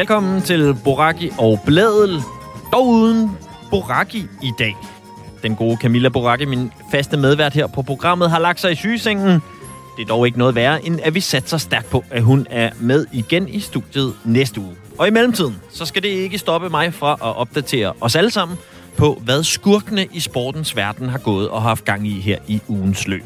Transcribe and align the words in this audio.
Velkommen 0.00 0.42
til 0.42 0.76
Boraki 0.84 1.30
og 1.38 1.60
Bladel, 1.66 2.22
dog 2.72 2.86
uden 2.86 3.30
Boraki 3.70 4.26
i 4.42 4.50
dag. 4.58 4.76
Den 5.42 5.56
gode 5.56 5.76
Camilla 5.76 6.08
Boraki, 6.08 6.44
min 6.44 6.72
faste 6.90 7.16
medvært 7.16 7.52
her 7.52 7.66
på 7.66 7.82
programmet, 7.82 8.30
har 8.30 8.38
lagt 8.38 8.60
sig 8.60 8.72
i 8.72 8.74
sygesengen. 8.74 9.30
Det 9.96 10.02
er 10.02 10.06
dog 10.08 10.26
ikke 10.26 10.38
noget 10.38 10.54
værre, 10.54 10.86
end 10.86 11.00
at 11.02 11.14
vi 11.14 11.20
satser 11.20 11.58
stærkt 11.58 11.90
på, 11.90 12.04
at 12.10 12.22
hun 12.22 12.46
er 12.50 12.70
med 12.80 13.06
igen 13.12 13.48
i 13.48 13.60
studiet 13.60 14.14
næste 14.24 14.60
uge. 14.60 14.76
Og 14.98 15.08
i 15.08 15.10
mellemtiden, 15.10 15.56
så 15.70 15.84
skal 15.84 16.02
det 16.02 16.08
ikke 16.08 16.38
stoppe 16.38 16.68
mig 16.70 16.94
fra 16.94 17.12
at 17.12 17.36
opdatere 17.36 17.92
os 18.00 18.16
alle 18.16 18.30
sammen 18.30 18.58
på, 18.96 19.22
hvad 19.24 19.42
skurkene 19.42 20.06
i 20.12 20.20
sportens 20.20 20.76
verden 20.76 21.08
har 21.08 21.18
gået 21.18 21.48
og 21.48 21.62
haft 21.62 21.84
gang 21.84 22.06
i 22.06 22.20
her 22.20 22.38
i 22.46 22.60
ugens 22.68 23.08
løb. 23.08 23.24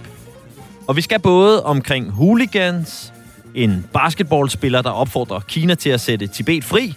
Og 0.86 0.96
vi 0.96 1.00
skal 1.00 1.20
både 1.20 1.64
omkring 1.64 2.10
hooligans, 2.10 3.13
en 3.54 3.86
basketballspiller, 3.92 4.82
der 4.82 4.90
opfordrer 4.90 5.40
Kina 5.40 5.74
til 5.74 5.90
at 5.90 6.00
sætte 6.00 6.26
Tibet 6.26 6.64
fri, 6.64 6.94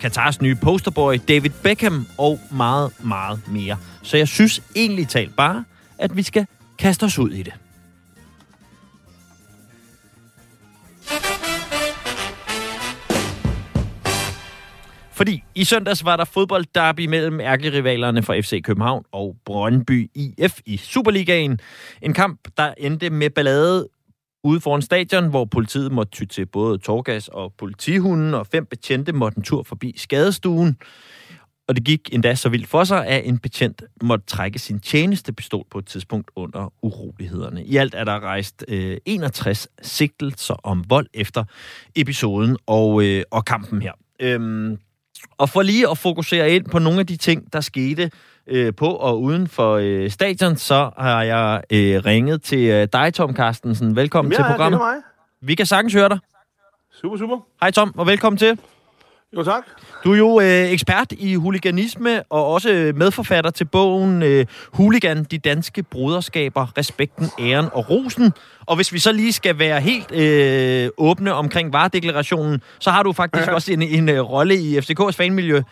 Katars 0.00 0.42
nye 0.42 0.54
posterboy 0.54 1.18
David 1.28 1.50
Beckham 1.62 2.06
og 2.18 2.40
meget, 2.50 2.92
meget 3.04 3.40
mere. 3.48 3.76
Så 4.02 4.16
jeg 4.16 4.28
synes 4.28 4.62
egentlig 4.76 5.08
talt 5.08 5.36
bare, 5.36 5.64
at 5.98 6.16
vi 6.16 6.22
skal 6.22 6.46
kaste 6.78 7.04
os 7.04 7.18
ud 7.18 7.30
i 7.30 7.42
det. 7.42 7.52
Fordi 15.12 15.44
i 15.54 15.64
søndags 15.64 16.04
var 16.04 16.16
der 16.16 16.24
fodboldderby 16.24 17.06
mellem 17.06 17.40
ærkerivalerne 17.40 18.22
fra 18.22 18.40
FC 18.40 18.62
København 18.62 19.04
og 19.12 19.36
Brøndby 19.46 20.10
IF 20.14 20.60
i 20.66 20.76
Superligaen. 20.76 21.60
En 22.02 22.14
kamp, 22.14 22.40
der 22.56 22.74
endte 22.78 23.10
med 23.10 23.30
ballade 23.30 23.88
ude 24.44 24.60
foran 24.60 24.82
stadion, 24.82 25.30
hvor 25.30 25.44
politiet 25.44 25.92
måtte 25.92 26.10
ty 26.10 26.24
til 26.24 26.46
både 26.46 26.78
torgas 26.78 27.28
og 27.28 27.52
politihunden, 27.58 28.34
og 28.34 28.46
fem 28.46 28.66
betjente 28.66 29.12
måtte 29.12 29.38
en 29.38 29.44
tur 29.44 29.62
forbi 29.62 29.94
skadestuen. 29.96 30.76
Og 31.68 31.76
det 31.76 31.84
gik 31.84 32.08
endda 32.12 32.34
så 32.34 32.48
vildt 32.48 32.68
for 32.68 32.84
sig, 32.84 33.06
at 33.06 33.22
en 33.24 33.38
betjent 33.38 33.82
måtte 34.02 34.26
trække 34.26 34.58
sin 34.58 34.80
tjenestepistol 34.80 35.64
på 35.70 35.78
et 35.78 35.86
tidspunkt 35.86 36.30
under 36.36 36.72
urolighederne. 36.82 37.64
I 37.64 37.76
alt 37.76 37.94
er 37.94 38.04
der 38.04 38.20
rejst 38.20 38.64
øh, 38.68 38.96
61 39.06 39.68
sigtelser 39.82 40.54
om 40.54 40.84
vold 40.88 41.06
efter 41.14 41.44
episoden 41.96 42.56
og, 42.66 43.04
øh, 43.04 43.22
og 43.30 43.44
kampen 43.44 43.82
her. 43.82 43.92
Øhm, 44.20 44.78
og 45.38 45.48
for 45.48 45.62
lige 45.62 45.90
at 45.90 45.98
fokusere 45.98 46.50
ind 46.50 46.64
på 46.66 46.78
nogle 46.78 47.00
af 47.00 47.06
de 47.06 47.16
ting, 47.16 47.52
der 47.52 47.60
skete 47.60 48.10
øh, 48.46 48.74
på 48.74 48.86
og 48.86 49.22
uden 49.22 49.48
for 49.48 49.74
øh, 49.82 50.10
stadion, 50.10 50.56
så 50.56 50.90
har 50.98 51.22
jeg 51.22 51.62
øh, 51.70 52.04
ringet 52.06 52.42
til 52.42 52.58
øh, 52.68 52.88
dig, 52.92 53.14
Tom 53.14 53.36
Carstensen. 53.36 53.96
Velkommen 53.96 54.32
Ja, 54.32 54.36
til 54.36 54.44
det 54.44 54.50
programmet. 54.50 54.80
mig. 54.80 54.94
Vi 55.40 55.54
kan 55.54 55.66
sagtens 55.66 55.94
høre 55.94 56.08
dig. 56.08 56.18
Super, 57.02 57.16
super. 57.16 57.36
Hej 57.60 57.70
Tom, 57.70 57.92
og 57.96 58.06
velkommen 58.06 58.38
til. 58.38 58.58
Jo, 59.36 59.42
tak. 59.42 59.62
Du 60.04 60.12
er 60.12 60.16
jo 60.18 60.40
øh, 60.40 60.46
ekspert 60.72 61.12
i 61.12 61.34
huliganisme 61.34 62.22
og 62.30 62.46
også 62.46 62.70
øh, 62.70 62.96
medforfatter 62.96 63.50
til 63.50 63.64
bogen 63.64 64.22
øh, 64.22 64.46
Hooligan, 64.72 65.24
de 65.24 65.38
danske 65.38 65.82
broderskaber, 65.82 66.78
respekten, 66.78 67.26
æren 67.40 67.66
og 67.72 67.90
rosen. 67.90 68.32
Og 68.66 68.76
hvis 68.76 68.92
vi 68.92 68.98
så 68.98 69.12
lige 69.12 69.32
skal 69.32 69.58
være 69.58 69.80
helt 69.80 70.12
øh, 70.12 70.90
åbne 70.98 71.32
omkring 71.34 71.72
varedeklarationen, 71.72 72.60
så 72.78 72.90
har 72.90 73.02
du 73.02 73.12
faktisk 73.12 73.46
Ja. 73.48 73.54
også 73.54 73.72
en, 73.72 73.82
en 73.82 74.08
øh, 74.08 74.20
rolle 74.20 74.54
i 74.56 74.78
FCK's 74.78 75.10
fanmiljø. 75.10 75.62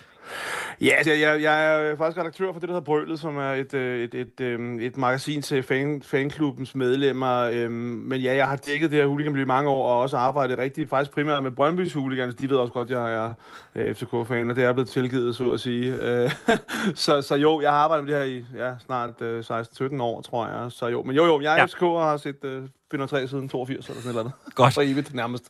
Ja, 0.80 0.90
altså, 0.96 1.12
jeg, 1.12 1.42
jeg 1.42 1.76
er 1.90 1.96
faktisk 1.96 2.18
redaktør 2.18 2.52
for 2.52 2.60
det, 2.60 2.68
der 2.68 2.74
hedder 2.74 2.84
Brølet, 2.84 3.20
som 3.20 3.36
er 3.38 3.52
et, 3.52 3.74
øh, 3.74 4.00
et, 4.04 4.14
et, 4.14 4.40
et, 4.40 4.82
et 4.86 4.96
magasin 4.96 5.42
til 5.42 5.62
fan, 5.62 6.02
fanklubbens 6.04 6.74
medlemmer. 6.74 7.42
Øhm, 7.52 7.72
Men 8.06 8.20
ja, 8.20 8.36
jeg 8.36 8.46
har 8.48 8.56
dækket 8.56 8.90
det 8.90 8.98
her 8.98 9.06
hooliganmiljø 9.06 9.42
i 9.44 9.46
mange 9.46 9.70
år, 9.70 9.88
og 9.88 10.00
også 10.00 10.16
arbejdet 10.16 10.58
rigtig, 10.58 10.88
faktisk 10.88 11.10
primært 11.14 11.42
med 11.42 11.50
Brøndby's 11.60 11.94
hooligans. 11.98 12.34
De 12.34 12.50
ved 12.50 12.56
også 12.56 12.72
godt, 12.72 12.90
at 12.90 12.96
jeg 12.96 13.14
er 13.14 13.32
øh, 13.74 13.94
FCK-fan, 13.94 14.50
og 14.50 14.56
det 14.56 14.64
er 14.64 14.72
blevet 14.72 14.88
tilgivet, 14.88 15.36
så 15.36 15.50
at 15.50 15.60
sige. 15.60 15.94
Øh, 16.02 16.30
så, 16.94 17.22
så 17.22 17.34
jo, 17.36 17.60
jeg 17.60 17.70
har 17.70 17.78
arbejdet 17.78 18.06
med 18.06 18.14
det 18.14 18.22
her 18.22 18.28
i 18.36 18.44
ja, 18.64 18.70
snart 18.86 19.22
øh, 19.22 19.44
16-17 19.92 20.02
år, 20.02 20.20
tror 20.22 20.46
jeg. 20.46 20.72
Så 20.72 20.86
jo, 20.86 21.02
men 21.02 21.16
jo, 21.16 21.24
jo, 21.24 21.40
jeg 21.40 21.52
er 21.52 21.56
Ja. 21.60 21.64
FCK 21.66 21.82
og 21.82 22.02
har 22.04 22.16
set 22.16 22.44
øh, 22.44 22.62
Finder 22.90 23.06
3 23.06 23.28
siden 23.28 23.48
82 23.48 23.86
eller 23.88 24.00
sådan 24.00 24.02
et 24.02 24.08
eller 24.08 24.20
andet. 24.20 24.32
Godt. 24.54 24.74
For 24.74 24.82
evigt 24.82 25.14
nærmest. 25.14 25.44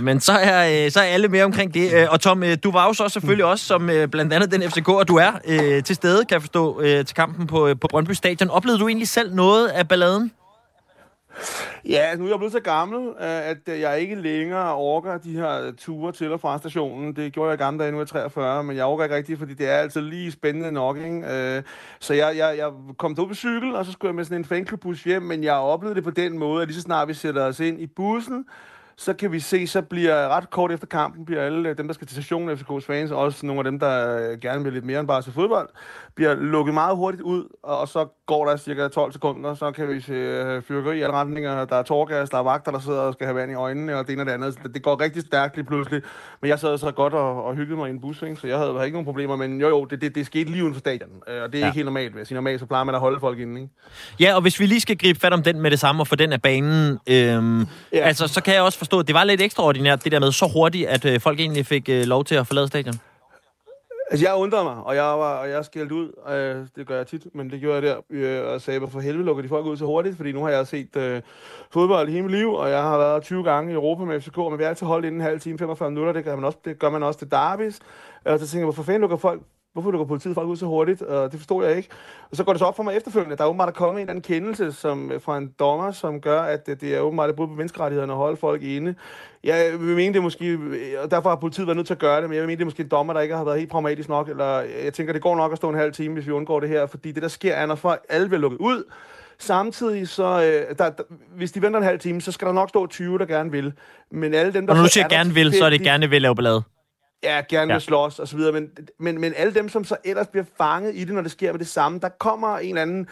Men 0.00 0.20
så 0.20 0.32
er, 0.32 0.84
øh, 0.84 0.90
så 0.90 1.00
er 1.00 1.04
alle 1.04 1.28
med 1.28 1.42
omkring 1.42 1.74
det. 1.74 1.94
Øh, 1.94 2.06
Og 2.10 2.20
Tom, 2.20 2.42
øh, 2.42 2.56
du 2.64 2.70
var 2.70 2.86
jo 2.86 2.92
så 2.92 3.08
selvfølgelig 3.08 3.44
også, 3.44 3.64
som 3.64 3.90
øh, 3.90 4.08
blandt 4.08 4.32
andet 4.32 4.52
den 4.52 4.59
FCK, 4.62 4.88
og 4.88 5.08
du 5.08 5.16
er 5.16 5.32
øh, 5.48 5.84
til 5.84 5.96
stede, 5.96 6.24
kan 6.24 6.34
jeg 6.34 6.42
forstå, 6.42 6.80
øh, 6.80 7.04
til 7.04 7.16
kampen 7.16 7.46
på, 7.46 7.66
øh, 7.66 7.76
på 7.80 7.88
Brøndby 7.90 8.12
Stadion. 8.12 8.50
Oplevede 8.50 8.80
du 8.80 8.88
egentlig 8.88 9.08
selv 9.08 9.34
noget 9.34 9.68
af 9.68 9.88
balladen? 9.88 10.32
Ja, 11.88 11.98
altså, 11.98 12.18
nu 12.18 12.24
er 12.24 12.30
jeg 12.30 12.38
blevet 12.38 12.52
så 12.52 12.60
gammel, 12.60 13.08
øh, 13.08 13.48
at 13.50 13.58
øh, 13.68 13.80
jeg 13.80 14.00
ikke 14.00 14.14
længere 14.14 14.74
orker 14.74 15.18
de 15.18 15.32
her 15.32 15.72
ture 15.78 16.12
til 16.12 16.32
og 16.32 16.40
fra 16.40 16.58
stationen. 16.58 17.16
Det 17.16 17.32
gjorde 17.32 17.50
jeg 17.50 17.60
i 17.60 17.62
gamle 17.62 17.80
dage, 17.80 17.92
nu 17.92 17.96
er 17.98 18.00
jeg 18.00 18.08
43, 18.08 18.64
men 18.64 18.76
jeg 18.76 18.84
orker 18.84 19.04
ikke 19.04 19.16
rigtigt, 19.16 19.38
fordi 19.38 19.54
det 19.54 19.68
er 19.68 19.76
altså 19.76 20.00
lige 20.00 20.32
spændende 20.32 20.72
nok, 20.72 20.96
ikke? 20.96 21.56
Øh, 21.56 21.62
så 22.00 22.14
jeg, 22.14 22.36
jeg, 22.36 22.54
jeg 22.58 22.70
kom 22.98 23.14
derud 23.14 23.28
på 23.28 23.34
cykel, 23.34 23.76
og 23.76 23.86
så 23.86 23.92
skulle 23.92 24.08
jeg 24.08 24.14
med 24.14 24.24
sådan 24.24 24.38
en 24.38 24.44
fanklubus 24.44 25.04
hjem, 25.04 25.22
men 25.22 25.44
jeg 25.44 25.54
oplevede 25.54 25.94
det 25.94 26.04
på 26.04 26.10
den 26.10 26.38
måde, 26.38 26.62
at 26.62 26.68
lige 26.68 26.76
så 26.76 26.82
snart 26.82 27.08
vi 27.08 27.14
sætter 27.14 27.44
os 27.44 27.60
ind 27.60 27.80
i 27.80 27.86
bussen, 27.86 28.44
så 29.00 29.14
kan 29.14 29.32
vi 29.32 29.40
se, 29.40 29.66
så 29.66 29.82
bliver 29.82 30.28
ret 30.28 30.50
kort 30.50 30.72
efter 30.72 30.86
kampen, 30.86 31.24
bliver 31.24 31.42
alle 31.42 31.74
dem, 31.74 31.86
der 31.86 31.94
skal 31.94 32.06
til 32.06 32.14
stationen, 32.14 32.56
FCK's 32.58 32.86
fans, 32.86 33.10
også 33.10 33.46
nogle 33.46 33.60
af 33.60 33.64
dem, 33.64 33.78
der 33.78 34.18
øh, 34.18 34.38
gerne 34.38 34.64
vil 34.64 34.72
lidt 34.72 34.84
mere 34.84 35.00
end 35.00 35.08
bare 35.08 35.22
til 35.22 35.32
fodbold, 35.32 35.68
bliver 36.16 36.34
lukket 36.34 36.74
meget 36.74 36.96
hurtigt 36.96 37.22
ud, 37.22 37.44
og, 37.62 37.88
så 37.88 38.06
går 38.26 38.46
der 38.46 38.56
cirka 38.56 38.88
12 38.88 39.12
sekunder, 39.12 39.54
så 39.54 39.70
kan 39.72 39.88
vi 39.88 40.00
se 40.00 40.12
øh, 40.12 40.62
fyrkeri 40.62 40.98
i 40.98 41.02
alle 41.02 41.14
retninger, 41.14 41.64
der 41.64 41.76
er 41.76 41.82
tårgas, 41.82 42.30
der 42.30 42.38
er 42.38 42.42
vagter, 42.42 42.72
der 42.72 42.80
sidder 42.80 43.00
og 43.00 43.12
skal 43.12 43.26
have 43.26 43.36
vand 43.36 43.52
i 43.52 43.54
øjnene, 43.54 43.96
og 43.96 44.06
det 44.06 44.12
ene 44.12 44.22
og 44.22 44.26
det 44.26 44.32
andet. 44.32 44.58
Det, 44.62 44.74
det 44.74 44.82
går 44.82 45.00
rigtig 45.00 45.22
stærkt 45.22 45.56
lige 45.56 45.66
pludselig, 45.66 46.02
men 46.42 46.48
jeg 46.48 46.58
sad 46.58 46.78
så 46.78 46.90
godt 46.90 47.12
og, 47.14 47.44
og 47.44 47.54
hyggede 47.54 47.76
mig 47.76 47.88
i 47.88 47.90
en 47.90 48.00
bus, 48.00 48.22
ikke? 48.22 48.36
så 48.36 48.46
jeg 48.46 48.58
havde, 48.58 48.72
havde 48.72 48.84
ikke 48.84 48.94
nogen 48.94 49.04
problemer, 49.04 49.36
men 49.36 49.60
jo 49.60 49.68
jo, 49.68 49.84
det, 49.84 50.00
det, 50.00 50.14
det 50.14 50.26
skete 50.26 50.50
lige 50.50 50.62
uden 50.62 50.74
for 50.74 50.78
stadion, 50.80 51.10
øh, 51.28 51.42
og 51.42 51.52
det 51.52 51.58
er 51.58 51.60
Ja. 51.60 51.66
ikke 51.66 51.74
helt 51.76 51.84
normalt, 51.86 52.14
vil 52.14 52.26
jeg. 52.30 52.34
Normalt 52.34 52.60
så 52.60 52.66
plejer 52.66 52.84
man 52.84 52.94
at 52.94 53.00
holde 53.00 53.20
folk 53.20 53.38
inde, 53.38 53.60
ikke? 53.60 53.72
Ja, 54.20 54.34
og 54.34 54.42
hvis 54.42 54.60
vi 54.60 54.66
lige 54.66 54.80
skal 54.80 54.98
gribe 54.98 55.20
fat 55.20 55.32
om 55.32 55.42
den 55.42 55.60
med 55.60 55.70
det 55.70 55.80
samme 55.80 56.02
og 56.02 56.06
få 56.06 56.16
den 56.16 56.32
af 56.32 56.42
banen, 56.42 56.98
øhm. 57.06 57.60
Ja. 57.92 57.98
altså, 57.98 58.28
så 58.28 58.42
kan 58.42 58.54
jeg 58.54 58.62
også 58.62 58.78
forstå, 58.78 58.98
at 58.98 59.06
det 59.06 59.14
var 59.14 59.24
lidt 59.24 59.40
ekstraordinært, 59.40 60.04
det 60.04 60.12
der 60.12 60.20
med 60.20 60.32
så 60.32 60.50
hurtigt, 60.54 60.88
at 60.88 61.04
øh, 61.04 61.20
folk 61.20 61.40
egentlig 61.40 61.66
fik 61.66 61.88
øh, 61.88 62.04
lov 62.04 62.24
til 62.24 62.34
at 62.34 62.46
forlade 62.46 62.66
stadion. 62.68 62.94
Altså, 64.10 64.26
jeg 64.26 64.34
undrede 64.36 64.64
mig, 64.64 64.76
og 64.76 64.94
jeg, 64.96 65.04
var, 65.04 65.34
og 65.38 65.50
jeg 65.50 65.64
skældte 65.64 65.94
ud. 65.94 66.12
Øh, 66.28 66.66
det 66.76 66.86
gør 66.86 66.96
jeg 66.96 67.06
tit, 67.06 67.26
men 67.34 67.50
det 67.50 67.60
gjorde 67.60 67.74
jeg 67.74 67.82
der. 67.82 68.00
Øh, 68.10 68.52
og 68.52 68.60
sagde, 68.60 68.78
hvorfor 68.78 69.00
helvede 69.00 69.24
lukker 69.24 69.42
de 69.42 69.48
folk 69.48 69.66
ud 69.66 69.76
så 69.76 69.86
hurtigt? 69.86 70.16
Fordi 70.16 70.32
nu 70.32 70.42
har 70.42 70.50
jeg 70.50 70.66
set 70.66 70.96
øh, 70.96 71.22
fodbold 71.70 72.08
hele 72.08 72.22
mit 72.22 72.30
liv, 72.30 72.52
og 72.52 72.70
jeg 72.70 72.82
har 72.82 72.98
været 72.98 73.22
20 73.22 73.44
gange 73.44 73.72
i 73.72 73.74
Europa 73.74 74.04
med 74.04 74.20
FCK, 74.20 74.36
men 74.36 74.58
vi 74.58 74.62
har 74.62 74.68
altid 74.68 74.86
holde 74.86 75.06
inden 75.06 75.20
en 75.20 75.26
halv 75.26 75.40
time, 75.40 75.58
45 75.58 75.90
minutter. 75.90 76.12
Det 76.12 76.24
gør 76.24 76.36
man 76.36 76.44
også, 76.44 76.58
det 76.64 76.78
gør 76.78 76.90
man 76.90 77.02
også 77.02 77.18
til 77.18 77.30
derbis. 77.30 77.78
Og 78.24 78.38
så 78.38 78.46
tænker 78.46 78.58
jeg, 78.58 78.64
hvorfor 78.64 78.82
fanden 78.82 79.00
lukker 79.00 79.16
folk 79.16 79.42
Hvorfor 79.72 79.90
lukker 79.90 80.06
politiet 80.06 80.34
folk 80.34 80.48
ud 80.48 80.56
så 80.56 80.66
hurtigt? 80.66 81.02
Og 81.02 81.32
det 81.32 81.40
forstod 81.40 81.64
jeg 81.66 81.76
ikke. 81.76 81.88
Og 82.30 82.36
så 82.36 82.44
går 82.44 82.52
det 82.52 82.60
så 82.60 82.64
op 82.64 82.76
for 82.76 82.82
mig 82.82 82.96
efterfølgende. 82.96 83.36
Der 83.36 83.44
er 83.44 83.48
åbenbart 83.48 83.74
kommet 83.74 83.94
en 83.94 84.00
eller 84.00 84.10
anden 84.10 84.22
kendelse 84.22 84.72
som, 84.72 85.12
fra 85.20 85.38
en 85.38 85.50
dommer, 85.58 85.92
som 85.92 86.20
gør, 86.20 86.42
at 86.42 86.66
det, 86.66 86.80
det 86.80 86.94
er 86.94 87.00
åbenbart 87.00 87.30
et 87.30 87.36
brud 87.36 87.46
på 87.46 87.52
menneskerettighederne 87.52 88.12
at 88.12 88.16
holde 88.16 88.36
folk 88.36 88.62
inde. 88.62 88.94
Jeg 89.44 89.72
vil 89.72 89.96
mene, 89.96 90.12
det 90.12 90.16
er 90.16 90.22
måske, 90.22 90.58
og 91.02 91.10
derfor 91.10 91.28
har 91.28 91.36
politiet 91.36 91.66
været 91.66 91.76
nødt 91.76 91.86
til 91.86 91.94
at 91.94 92.00
gøre 92.00 92.20
det, 92.20 92.28
men 92.28 92.34
jeg 92.34 92.42
vil 92.42 92.46
mene, 92.46 92.58
det 92.58 92.62
er 92.62 92.66
måske 92.66 92.82
en 92.82 92.88
dommer, 92.88 93.12
der 93.12 93.20
ikke 93.20 93.36
har 93.36 93.44
været 93.44 93.58
helt 93.58 93.70
pragmatisk 93.70 94.08
nok, 94.08 94.28
eller 94.28 94.60
jeg 94.84 94.94
tænker, 94.94 95.12
det 95.12 95.22
går 95.22 95.36
nok 95.36 95.52
at 95.52 95.58
stå 95.58 95.68
en 95.68 95.74
halv 95.74 95.92
time, 95.92 96.14
hvis 96.14 96.26
vi 96.26 96.32
undgår 96.32 96.60
det 96.60 96.68
her, 96.68 96.86
fordi 96.86 97.12
det, 97.12 97.22
der 97.22 97.28
sker, 97.28 97.54
er, 97.54 97.66
når 97.66 97.74
folk 97.74 98.00
alle 98.08 98.28
bliver 98.28 98.40
lukket 98.40 98.58
ud, 98.58 98.84
Samtidig 99.42 100.08
så, 100.08 100.24
øh, 100.24 100.76
der, 100.78 100.90
der, 100.90 101.02
hvis 101.36 101.52
de 101.52 101.62
venter 101.62 101.80
en 101.80 101.86
halv 101.86 101.98
time, 101.98 102.20
så 102.20 102.32
skal 102.32 102.46
der 102.46 102.52
nok 102.52 102.68
stå 102.68 102.86
20, 102.86 103.18
der 103.18 103.26
gerne 103.26 103.50
vil. 103.50 103.72
Men 104.10 104.34
alle 104.34 104.52
dem, 104.52 104.66
der 104.66 104.72
Og 104.72 104.76
når 104.76 104.84
du 104.84 104.90
siger 104.90 105.04
er 105.04 105.08
gerne 105.08 105.34
vil, 105.34 105.52
så 105.52 105.64
er 105.64 105.70
det 105.70 105.80
gerne 105.80 106.10
vil 106.10 106.22
lave 106.22 106.34
ballade. 106.34 106.62
Ja, 107.22 107.42
gerne 107.48 107.72
Ja. 107.72 107.76
vil 107.76 107.80
slås 107.82 108.18
og 108.18 108.28
så 108.28 108.36
videre, 108.36 108.52
men, 108.52 108.70
men, 108.98 109.20
men 109.20 109.32
alle 109.36 109.54
dem, 109.54 109.68
som 109.68 109.84
så 109.84 109.96
ellers 110.04 110.26
bliver 110.26 110.44
fanget 110.58 110.96
i 110.96 111.04
det, 111.04 111.14
når 111.14 111.22
det 111.22 111.30
sker 111.30 111.52
med 111.52 111.58
det 111.58 111.68
samme, 111.68 111.98
der 112.00 112.08
kommer 112.08 112.58
en 112.58 112.68
eller 112.68 112.82
anden 112.82 113.08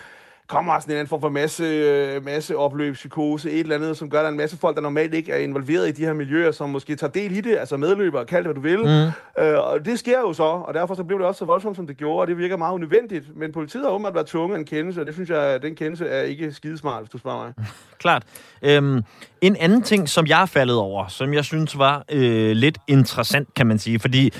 kommer 0.49 0.81
sådan 0.81 0.93
en 0.93 0.99
anden 0.99 1.09
form 1.09 1.21
for 1.21 1.29
masse, 1.29 1.65
øh, 1.65 2.25
masse 2.25 2.56
opløb, 2.56 2.95
psykose, 2.95 3.50
et 3.50 3.61
eller 3.61 3.75
andet, 3.75 3.97
som 3.97 4.11
gør, 4.11 4.19
at 4.19 4.23
der 4.23 4.29
er 4.29 4.33
en 4.33 4.39
masse 4.39 4.56
folk, 4.56 4.77
der 4.77 4.83
normalt 4.83 5.15
ikke 5.15 5.33
er 5.33 5.37
involveret 5.37 5.89
i 5.89 5.93
de 5.93 6.05
her 6.05 6.12
miljøer, 6.12 6.53
som 6.53 6.71
måske 6.71 6.97
tager 6.97 7.11
del 7.11 7.37
i 7.37 7.41
det, 7.41 7.56
altså 7.56 7.77
medløbere, 7.77 8.25
kald 8.25 8.45
det, 8.45 8.53
hvad 8.53 8.55
du 8.55 8.61
vil. 8.61 8.79
Mm. 8.79 9.43
Øh, 9.45 9.59
og 9.59 9.85
det 9.85 9.99
sker 9.99 10.21
jo 10.21 10.33
så, 10.33 10.43
og 10.43 10.75
derfor 10.75 10.95
så 10.95 11.05
blev 11.05 11.19
det 11.19 11.27
også 11.27 11.39
så 11.39 11.45
voldsomt, 11.45 11.77
som 11.77 11.87
det 11.87 11.97
gjorde, 11.97 12.21
og 12.21 12.27
det 12.27 12.39
virker 12.39 12.56
meget 12.56 12.75
unødvendigt. 12.75 13.37
Men 13.37 13.53
politiet 13.53 13.85
har 13.85 13.91
åbenbart 13.91 14.15
været 14.15 14.27
tvunget 14.27 14.55
af 14.55 14.59
en 14.59 14.67
kendelse, 14.67 15.00
og 15.00 15.06
det 15.06 15.15
synes 15.15 15.31
jeg, 15.31 15.62
den 15.62 15.75
kendelse 15.75 16.06
er 16.06 16.23
ikke 16.23 16.53
skidesmart, 16.53 17.03
hvis 17.03 17.11
du 17.11 17.19
spørger 17.19 17.44
mig. 17.44 17.67
Klart. 17.99 18.23
Øhm, 18.62 19.03
en 19.41 19.56
anden 19.56 19.83
ting, 19.83 20.09
som 20.09 20.27
jeg 20.27 20.43
er 20.43 20.47
faldet 20.47 20.77
over, 20.77 21.06
som 21.09 21.35
jeg 21.35 21.44
synes 21.44 21.79
var 21.79 22.05
øh, 22.12 22.51
lidt 22.51 22.79
interessant, 22.87 23.55
kan 23.55 23.67
man 23.67 23.79
sige, 23.79 23.99
fordi 23.99 24.33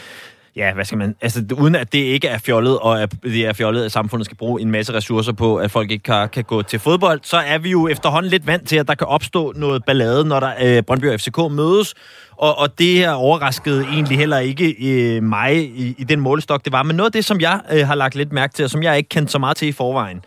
ja, 0.59 0.75
hvad 0.75 0.85
skal 0.85 0.99
man, 0.99 1.15
altså 1.21 1.45
uden 1.59 1.75
at 1.75 1.93
det 1.93 1.99
ikke 1.99 2.29
er 2.29 2.39
fjollet, 2.39 2.79
og 2.79 3.03
at 3.03 3.15
det 3.23 3.47
er 3.47 3.53
fjollet, 3.53 3.85
at 3.85 3.93
samfundet 3.93 4.25
skal 4.25 4.37
bruge 4.37 4.61
en 4.61 4.71
masse 4.71 4.95
ressourcer 4.95 5.33
på, 5.33 5.57
at 5.57 5.71
folk 5.71 5.91
ikke 5.91 6.03
kan, 6.03 6.29
kan 6.29 6.45
gå 6.45 6.63
til 6.63 6.79
fodbold, 6.79 7.21
så 7.23 7.37
er 7.37 7.59
vi 7.59 7.71
jo 7.71 7.89
efterhånden 7.89 8.31
lidt 8.31 8.47
vant 8.47 8.69
til, 8.69 8.77
at 8.77 8.89
der 8.89 8.95
kan 8.95 9.07
opstå 9.07 9.53
noget 9.57 9.85
ballade, 9.85 10.25
når 10.25 10.41
der 10.41 10.53
øh, 10.63 10.83
Brøndby 10.83 11.05
og 11.05 11.21
FCK 11.21 11.39
mødes, 11.51 11.95
og, 12.33 12.59
og 12.59 12.79
det 12.79 12.95
her 12.95 13.13
overraskede 13.13 13.85
egentlig 13.85 14.19
heller 14.19 14.39
ikke 14.39 14.75
øh, 14.89 15.23
mig 15.23 15.57
i, 15.57 15.95
i 15.99 16.05
den 16.05 16.21
målestok, 16.21 16.65
det 16.65 16.73
var, 16.73 16.83
men 16.83 16.97
noget 16.97 17.09
af 17.09 17.13
det, 17.13 17.25
som 17.25 17.41
jeg 17.41 17.61
øh, 17.73 17.87
har 17.87 17.95
lagt 17.95 18.15
lidt 18.15 18.33
mærke 18.33 18.55
til, 18.55 18.65
og 18.65 18.71
som 18.71 18.83
jeg 18.83 18.97
ikke 18.97 19.09
kendte 19.09 19.33
så 19.33 19.39
meget 19.39 19.57
til 19.57 19.69
i 19.69 19.73
forvejen, 19.73 20.21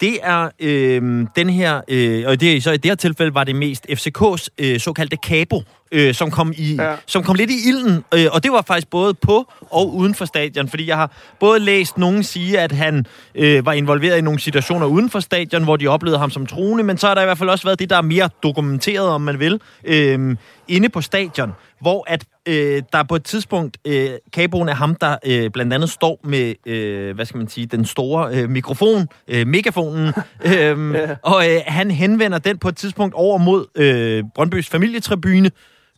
det 0.00 0.18
er 0.22 0.48
øh, 0.60 1.26
den 1.36 1.50
her, 1.50 1.80
øh, 1.88 2.24
og 2.26 2.40
det, 2.40 2.62
så 2.62 2.70
i 2.70 2.76
det 2.76 2.90
her 2.90 2.94
tilfælde 2.94 3.34
var 3.34 3.44
det 3.44 3.56
mest 3.56 3.86
FCK's 3.90 4.46
øh, 4.58 4.80
såkaldte 4.80 5.16
kabo, 5.16 5.62
øh, 5.92 6.14
som, 6.14 6.30
kom 6.30 6.52
i, 6.56 6.74
ja. 6.74 6.94
som 7.06 7.22
kom 7.22 7.36
lidt 7.36 7.50
i 7.50 7.68
ilden. 7.68 8.04
Øh, 8.14 8.26
og 8.32 8.42
det 8.42 8.52
var 8.52 8.62
faktisk 8.62 8.90
både 8.90 9.14
på 9.14 9.52
og 9.70 9.94
uden 9.94 10.14
for 10.14 10.24
stadion, 10.24 10.68
fordi 10.68 10.88
jeg 10.88 10.96
har 10.96 11.10
både 11.40 11.58
læst 11.58 11.98
nogen 11.98 12.22
sige, 12.22 12.60
at 12.60 12.72
han 12.72 13.06
øh, 13.34 13.66
var 13.66 13.72
involveret 13.72 14.18
i 14.18 14.20
nogle 14.20 14.40
situationer 14.40 14.86
uden 14.86 15.10
for 15.10 15.20
stadion, 15.20 15.64
hvor 15.64 15.76
de 15.76 15.86
oplevede 15.86 16.18
ham 16.18 16.30
som 16.30 16.46
truende, 16.46 16.84
men 16.84 16.98
så 16.98 17.06
har 17.06 17.14
der 17.14 17.22
i 17.22 17.24
hvert 17.24 17.38
fald 17.38 17.50
også 17.50 17.64
været 17.64 17.78
det, 17.78 17.90
der 17.90 17.96
er 17.96 18.02
mere 18.02 18.28
dokumenteret, 18.42 19.08
om 19.08 19.20
man 19.20 19.40
vil, 19.40 19.60
øh, 19.84 20.36
inde 20.68 20.88
på 20.88 21.00
stadion, 21.00 21.52
hvor 21.80 22.04
at 22.06 22.24
øh, 22.48 22.82
der 22.92 23.02
på 23.02 23.16
et 23.16 23.24
tidspunkt, 23.24 23.78
øh, 23.84 24.10
kaboen 24.32 24.68
er 24.68 24.74
ham, 24.74 24.94
der 24.94 25.16
øh, 25.26 25.50
blandt 25.50 25.72
andet 25.72 25.90
står 25.90 26.20
med, 26.24 26.54
øh, 26.66 27.14
hvad 27.14 27.26
skal 27.26 27.38
man 27.38 27.48
sige, 27.48 27.66
den 27.66 27.84
store 27.84 28.34
øh, 28.34 28.50
mikrofon, 28.50 29.08
øh, 29.28 29.46
megafonen, 29.46 30.06
øh, 30.46 30.94
ja. 30.94 31.16
og 31.22 31.50
øh, 31.50 31.60
han 31.66 31.90
henvender 31.90 32.38
den 32.38 32.58
på 32.58 32.68
et 32.68 32.76
tidspunkt 32.76 33.14
over 33.14 33.38
mod 33.38 33.66
øh, 33.74 34.24
Brøndbys 34.34 34.68
familietribune, 34.68 35.50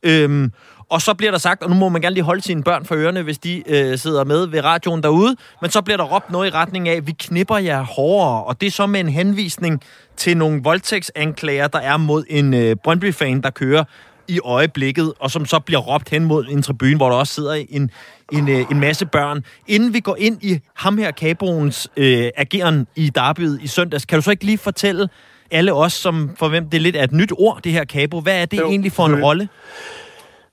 Øhm, 0.06 0.52
og 0.90 1.02
så 1.02 1.14
bliver 1.14 1.30
der 1.30 1.38
sagt, 1.38 1.62
og 1.62 1.70
nu 1.70 1.76
må 1.76 1.88
man 1.88 2.02
gerne 2.02 2.14
lige 2.14 2.24
holde 2.24 2.42
sine 2.42 2.62
børn 2.62 2.84
for 2.84 2.94
ørerne, 2.94 3.22
hvis 3.22 3.38
de 3.38 3.62
øh, 3.66 3.98
sidder 3.98 4.24
med 4.24 4.46
ved 4.46 4.64
radioen 4.64 5.02
derude, 5.02 5.36
men 5.62 5.70
så 5.70 5.82
bliver 5.82 5.96
der 5.96 6.04
råbt 6.04 6.30
noget 6.30 6.46
i 6.46 6.50
retning 6.50 6.88
af, 6.88 7.06
vi 7.06 7.12
knipper 7.18 7.58
jer 7.58 7.82
hårdere, 7.82 8.44
og 8.44 8.60
det 8.60 8.66
er 8.66 8.70
så 8.70 8.86
med 8.86 9.00
en 9.00 9.08
henvisning 9.08 9.82
til 10.16 10.36
nogle 10.36 10.62
voldtægtsanklager, 10.62 11.66
der 11.66 11.78
er 11.78 11.96
mod 11.96 12.24
en 12.28 12.54
øh, 12.54 12.76
Brøndby-fan, 12.84 13.40
der 13.40 13.50
kører 13.50 13.84
i 14.28 14.40
øjeblikket, 14.44 15.12
og 15.18 15.30
som 15.30 15.46
så 15.46 15.58
bliver 15.58 15.80
råbt 15.80 16.08
hen 16.08 16.24
mod 16.24 16.46
en 16.50 16.62
tribune, 16.62 16.96
hvor 16.96 17.08
der 17.08 17.16
også 17.16 17.34
sidder 17.34 17.52
en, 17.52 17.90
en, 18.32 18.48
øh, 18.48 18.64
en 18.70 18.80
masse 18.80 19.06
børn. 19.06 19.44
Inden 19.66 19.94
vi 19.94 20.00
går 20.00 20.16
ind 20.18 20.38
i 20.42 20.60
ham 20.74 20.98
her, 20.98 21.10
Kaboens 21.10 21.88
øh, 21.96 22.28
ageren 22.36 22.86
i 22.96 23.10
Darbyet 23.10 23.58
i 23.62 23.66
søndags, 23.66 24.04
kan 24.04 24.18
du 24.18 24.22
så 24.22 24.30
ikke 24.30 24.44
lige 24.44 24.58
fortælle 24.58 25.08
alle 25.50 25.72
os, 25.72 25.92
som 25.92 26.30
for 26.38 26.48
hvem 26.48 26.70
det 26.70 26.82
lidt 26.82 26.96
er 26.96 27.04
et 27.04 27.12
nyt 27.12 27.32
ord, 27.38 27.60
det 27.64 27.72
her 27.72 27.84
Cabo, 27.84 28.20
hvad 28.20 28.42
er 28.42 28.46
det 28.46 28.58
jo, 28.58 28.68
egentlig 28.70 28.92
for 28.92 29.06
en 29.06 29.22
rolle? 29.24 29.48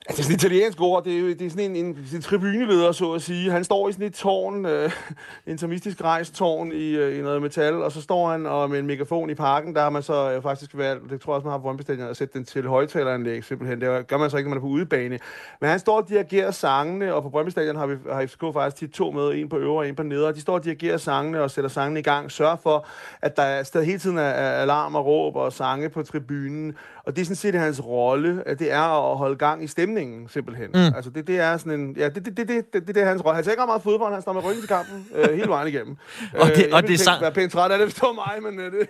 Altså, 0.10 0.18
det 0.18 0.20
er 0.20 0.24
sådan 0.24 0.36
et 0.36 0.54
italiensk 0.54 0.82
ord. 0.82 1.04
Det 1.04 1.16
er, 1.16 1.20
jo, 1.20 1.28
det 1.28 1.42
er 1.42 1.50
sådan 1.50 1.76
en, 1.76 1.86
en, 1.86 2.08
en 2.14 2.22
tribuneleder, 2.22 2.92
så 2.92 3.12
at 3.12 3.22
sige. 3.22 3.52
Han 3.52 3.64
står 3.64 3.90
i 3.90 3.92
sådan 3.92 4.08
et 4.08 4.14
tårn, 4.14 4.66
øh, 4.66 4.92
intermistisk 5.48 6.02
rejst 6.02 6.36
tårn 6.36 6.72
i, 6.72 6.90
øh, 6.90 7.20
i 7.20 7.22
noget 7.22 7.42
metal, 7.42 7.74
og 7.74 7.92
så 7.92 8.02
står 8.02 8.32
han 8.32 8.46
og 8.46 8.70
med 8.70 8.80
en 8.80 8.88
megafon 8.88 9.30
i 9.30 9.34
parken. 9.34 9.76
Der 9.76 9.82
har 9.82 9.90
man 9.90 10.04
så 10.04 10.32
øh, 10.32 10.42
faktisk 10.42 10.78
været, 10.78 11.00
det 11.10 11.22
tror 11.22 11.34
jeg 11.34 11.36
også, 11.36 11.46
man 11.46 11.52
har 11.52 11.58
på 11.58 11.62
Brøndby 11.62 12.02
at 12.10 12.18
sætte 12.18 12.34
den 12.34 12.46
til 12.46 12.68
højtaleranlæg, 12.68 13.44
simpelthen. 13.44 13.82
Det 13.82 14.08
gør 14.08 14.18
man 14.18 14.30
så 14.30 14.38
ikke, 14.38 14.50
når 14.50 14.56
man 14.56 14.58
er 14.58 14.62
på 14.62 14.68
udebane. 14.68 15.20
Men 15.62 15.70
han 15.70 15.80
står 15.80 16.02
og 16.02 16.10
dirigerer 16.10 16.52
sangene, 16.52 17.14
og 17.14 17.24
på 17.24 17.30
Brøndby 17.30 17.78
har, 17.78 17.86
vi, 17.86 17.96
har 18.12 18.26
FCK 18.26 18.44
faktisk 18.54 18.76
tit 18.76 18.92
to 18.92 19.12
med, 19.12 19.32
en 19.34 19.50
på 19.50 19.58
øvre 19.58 19.78
og 19.78 19.88
en 19.88 19.96
på 19.96 20.04
neder. 20.04 20.32
De 20.32 20.42
står 20.42 20.54
og 20.54 20.64
dirigerer 20.64 20.98
sangene 20.98 21.42
og 21.42 21.52
sætter 21.52 21.70
sangene 21.70 22.00
i 22.00 22.04
gang. 22.04 22.32
Sørger 22.32 22.56
for, 22.56 22.88
at 23.22 23.38
der 23.38 23.64
stadig 23.64 23.88
hele 23.88 24.00
tiden 24.00 24.18
er 24.18 24.34
alarm 24.34 24.96
og 24.96 25.06
råb 25.06 25.36
og 25.36 25.54
sange 25.54 25.90
på 25.90 26.04
tribunen. 26.04 26.76
Og 27.06 27.16
det 27.16 27.22
er 27.22 27.26
sådan 27.26 27.36
set 27.36 27.56
hans 27.56 27.86
rolle, 27.86 28.44
at 28.46 28.60
det 28.60 28.72
er 28.72 29.12
at 29.12 29.18
holde 29.18 29.36
gang 29.36 29.64
i 29.64 29.68
stemningen, 29.68 30.30
simpelthen. 30.30 30.70
Mm. 30.74 30.96
Altså, 30.96 31.10
det, 31.10 31.28
det 31.28 31.40
er 31.40 31.58
sådan 31.58 31.80
en... 31.80 31.96
Ja, 31.98 32.10
det, 32.10 32.26
det, 32.26 32.38
det, 32.38 32.48
det, 32.48 32.74
det, 32.74 32.88
det 32.88 32.98
er 32.98 33.06
hans 33.06 33.26
rolle. 33.26 33.36
Han 33.36 33.44
tænker 33.44 33.66
meget 33.66 33.82
fodbold, 33.82 34.14
han 34.14 34.22
står 34.22 34.34
med 34.34 34.44
ryggen 34.44 34.62
til 34.62 34.68
kampen 34.68 35.08
øh, 35.16 35.30
hele 35.38 35.48
vejen 35.48 35.68
igennem. 35.68 35.98
og 36.34 36.48
det, 36.48 36.66
øh, 36.66 36.74
og 36.74 36.88
det 36.88 37.08
er 37.08 37.20
være 37.22 37.32
pænt 37.32 37.52
træt 37.52 37.72
af 37.72 37.78
det, 37.80 38.02
var 38.02 38.14
mig, 38.14 38.52
men 38.52 38.60
øh, 38.60 38.72
det... 38.72 38.88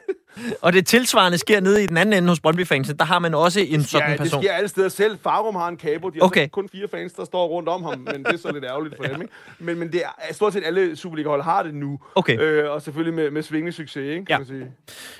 og 0.62 0.74
det 0.74 0.88
tilsvarende 0.88 1.38
sker 1.38 1.60
nede 1.60 1.83
i 1.83 1.88
den 1.88 1.98
anden 1.98 2.13
ende 2.13 2.30
hos 2.30 2.39
brøndby 2.39 2.68
fans 2.68 2.92
Der 3.00 3.06
har 3.06 3.19
man 3.19 3.33
også 3.33 3.60
en 3.60 3.83
sådan 3.83 4.12
ja, 4.12 4.18
person. 4.18 4.42
det 4.42 4.48
sker 4.48 4.54
alle 4.54 4.68
steder. 4.68 4.89
Selv 4.89 5.18
Farum 5.24 5.56
har 5.56 5.68
en 5.68 5.77
kabo. 5.77 6.10
De 6.10 6.19
har 6.19 6.25
okay. 6.25 6.48
kun 6.48 6.69
fire 6.69 6.88
fans, 6.88 7.13
der 7.13 7.25
står 7.25 7.48
rundt 7.48 7.69
om 7.69 7.83
ham, 7.83 8.00
men 8.00 8.24
det 8.24 8.33
er 8.33 8.38
så 8.38 8.51
lidt 8.51 8.65
ærgerligt 8.65 8.95
for 8.98 9.04
dem, 9.13 9.21
ikke? 9.21 9.33
Men, 9.60 9.80
men 9.80 9.92
det 9.92 10.01
er, 10.04 10.33
stort 10.33 10.54
set 10.54 10.63
alle 10.65 10.95
Superliga-hold 10.95 11.42
har 11.42 11.63
det 11.63 11.74
nu. 11.74 12.00
Okay. 12.15 12.39
Øh, 12.39 12.71
og 12.71 12.81
selvfølgelig 12.81 13.13
med, 13.13 13.31
med 13.31 13.44
svingende 13.44 13.71
succes, 13.71 14.04
ikke? 14.04 14.25
Kan 14.25 14.25
ja. 14.30 14.38
man 14.38 14.48
sige. 14.48 14.71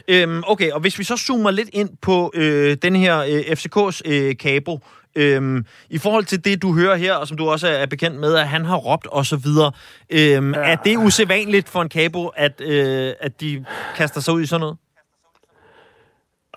Øhm, 0.08 0.44
okay, 0.48 0.72
og 0.72 0.80
hvis 0.80 1.00
vi 1.00 1.04
så 1.04 1.18
zoomer 1.18 1.52
lidt 1.52 1.70
ind 1.74 1.90
på 2.02 2.32
øh, 2.36 2.78
den 2.84 2.96
her 2.96 3.20
øh, 3.20 3.40
FCK's 3.40 4.02
øh, 4.06 4.38
kabo, 4.38 4.80
Øhm, 5.16 5.66
I 5.90 5.98
forhold 5.98 6.26
til 6.26 6.46
det, 6.46 6.62
du 6.62 6.74
hører 6.74 6.96
her, 6.96 7.14
og 7.14 7.28
som 7.28 7.38
du 7.38 7.50
også 7.50 7.68
er 7.68 7.86
bekendt 7.86 8.20
med, 8.20 8.36
at 8.36 8.48
han 8.48 8.66
har 8.66 8.76
råbt 8.76 9.08
og 9.08 9.26
så 9.26 9.38
videre, 9.38 9.72
øhm, 10.10 10.54
ja. 10.54 10.60
er 10.60 10.76
det 10.76 10.98
usædvanligt 10.98 11.70
for 11.70 11.82
en 11.82 11.90
kabo, 11.90 12.28
at, 12.28 12.62
øh, 12.62 13.14
at 13.20 13.42
de 13.42 13.66
kaster 13.96 14.22
sig 14.22 14.34
ud 14.34 14.42
i 14.42 14.46
sådan 14.46 14.60
noget? 14.60 14.78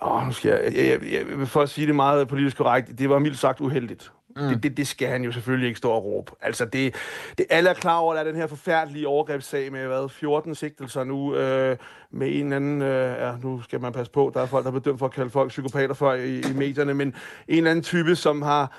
Åh, 0.01 0.15
oh, 0.15 0.25
nu 0.25 0.31
skal 0.31 0.49
jeg, 0.49 0.75
jeg, 0.75 1.01
jeg, 1.01 1.29
jeg, 1.39 1.47
for 1.47 1.61
at 1.61 1.69
sige 1.69 1.87
det 1.87 1.95
meget 1.95 2.27
politisk 2.27 2.57
korrekt, 2.57 2.99
det 2.99 3.09
var 3.09 3.19
mildt 3.19 3.39
sagt 3.39 3.61
uheldigt. 3.61 4.11
Mm. 4.39 4.47
Det, 4.47 4.63
det, 4.63 4.77
det 4.77 4.87
skal 4.87 5.07
han 5.07 5.23
jo 5.23 5.31
selvfølgelig 5.31 5.67
ikke 5.67 5.77
stå 5.77 5.91
og 5.91 6.03
råbe. 6.05 6.31
Altså, 6.41 6.65
det, 6.65 6.95
det, 7.37 7.45
alle 7.49 7.69
er 7.69 7.73
klar 7.73 7.97
over, 7.97 8.13
at 8.13 8.17
der 8.17 8.23
er 8.23 8.31
den 8.31 8.41
her 8.41 8.47
forfærdelige 8.47 9.07
overgrebssag 9.07 9.71
med 9.71 9.87
hvad, 9.87 10.09
14 10.09 10.55
sigtelser 10.55 11.03
nu, 11.03 11.35
øh, 11.35 11.77
med 12.11 12.27
en 12.27 12.43
eller 12.43 12.55
anden, 12.55 12.81
øh, 12.81 13.21
ja, 13.21 13.31
nu 13.43 13.61
skal 13.61 13.81
man 13.81 13.93
passe 13.93 14.11
på, 14.11 14.31
der 14.33 14.41
er 14.41 14.45
folk, 14.45 14.63
der 14.63 14.71
er 14.71 14.79
bedømt 14.79 14.99
for 14.99 15.05
at 15.05 15.13
kalde 15.13 15.29
folk 15.29 15.49
psykopater 15.49 15.93
for 15.93 16.13
i, 16.13 16.39
i 16.39 16.53
medierne, 16.55 16.93
men 16.93 17.07
en 17.07 17.57
eller 17.57 17.71
anden 17.71 17.83
type, 17.83 18.15
som 18.15 18.41
har 18.41 18.77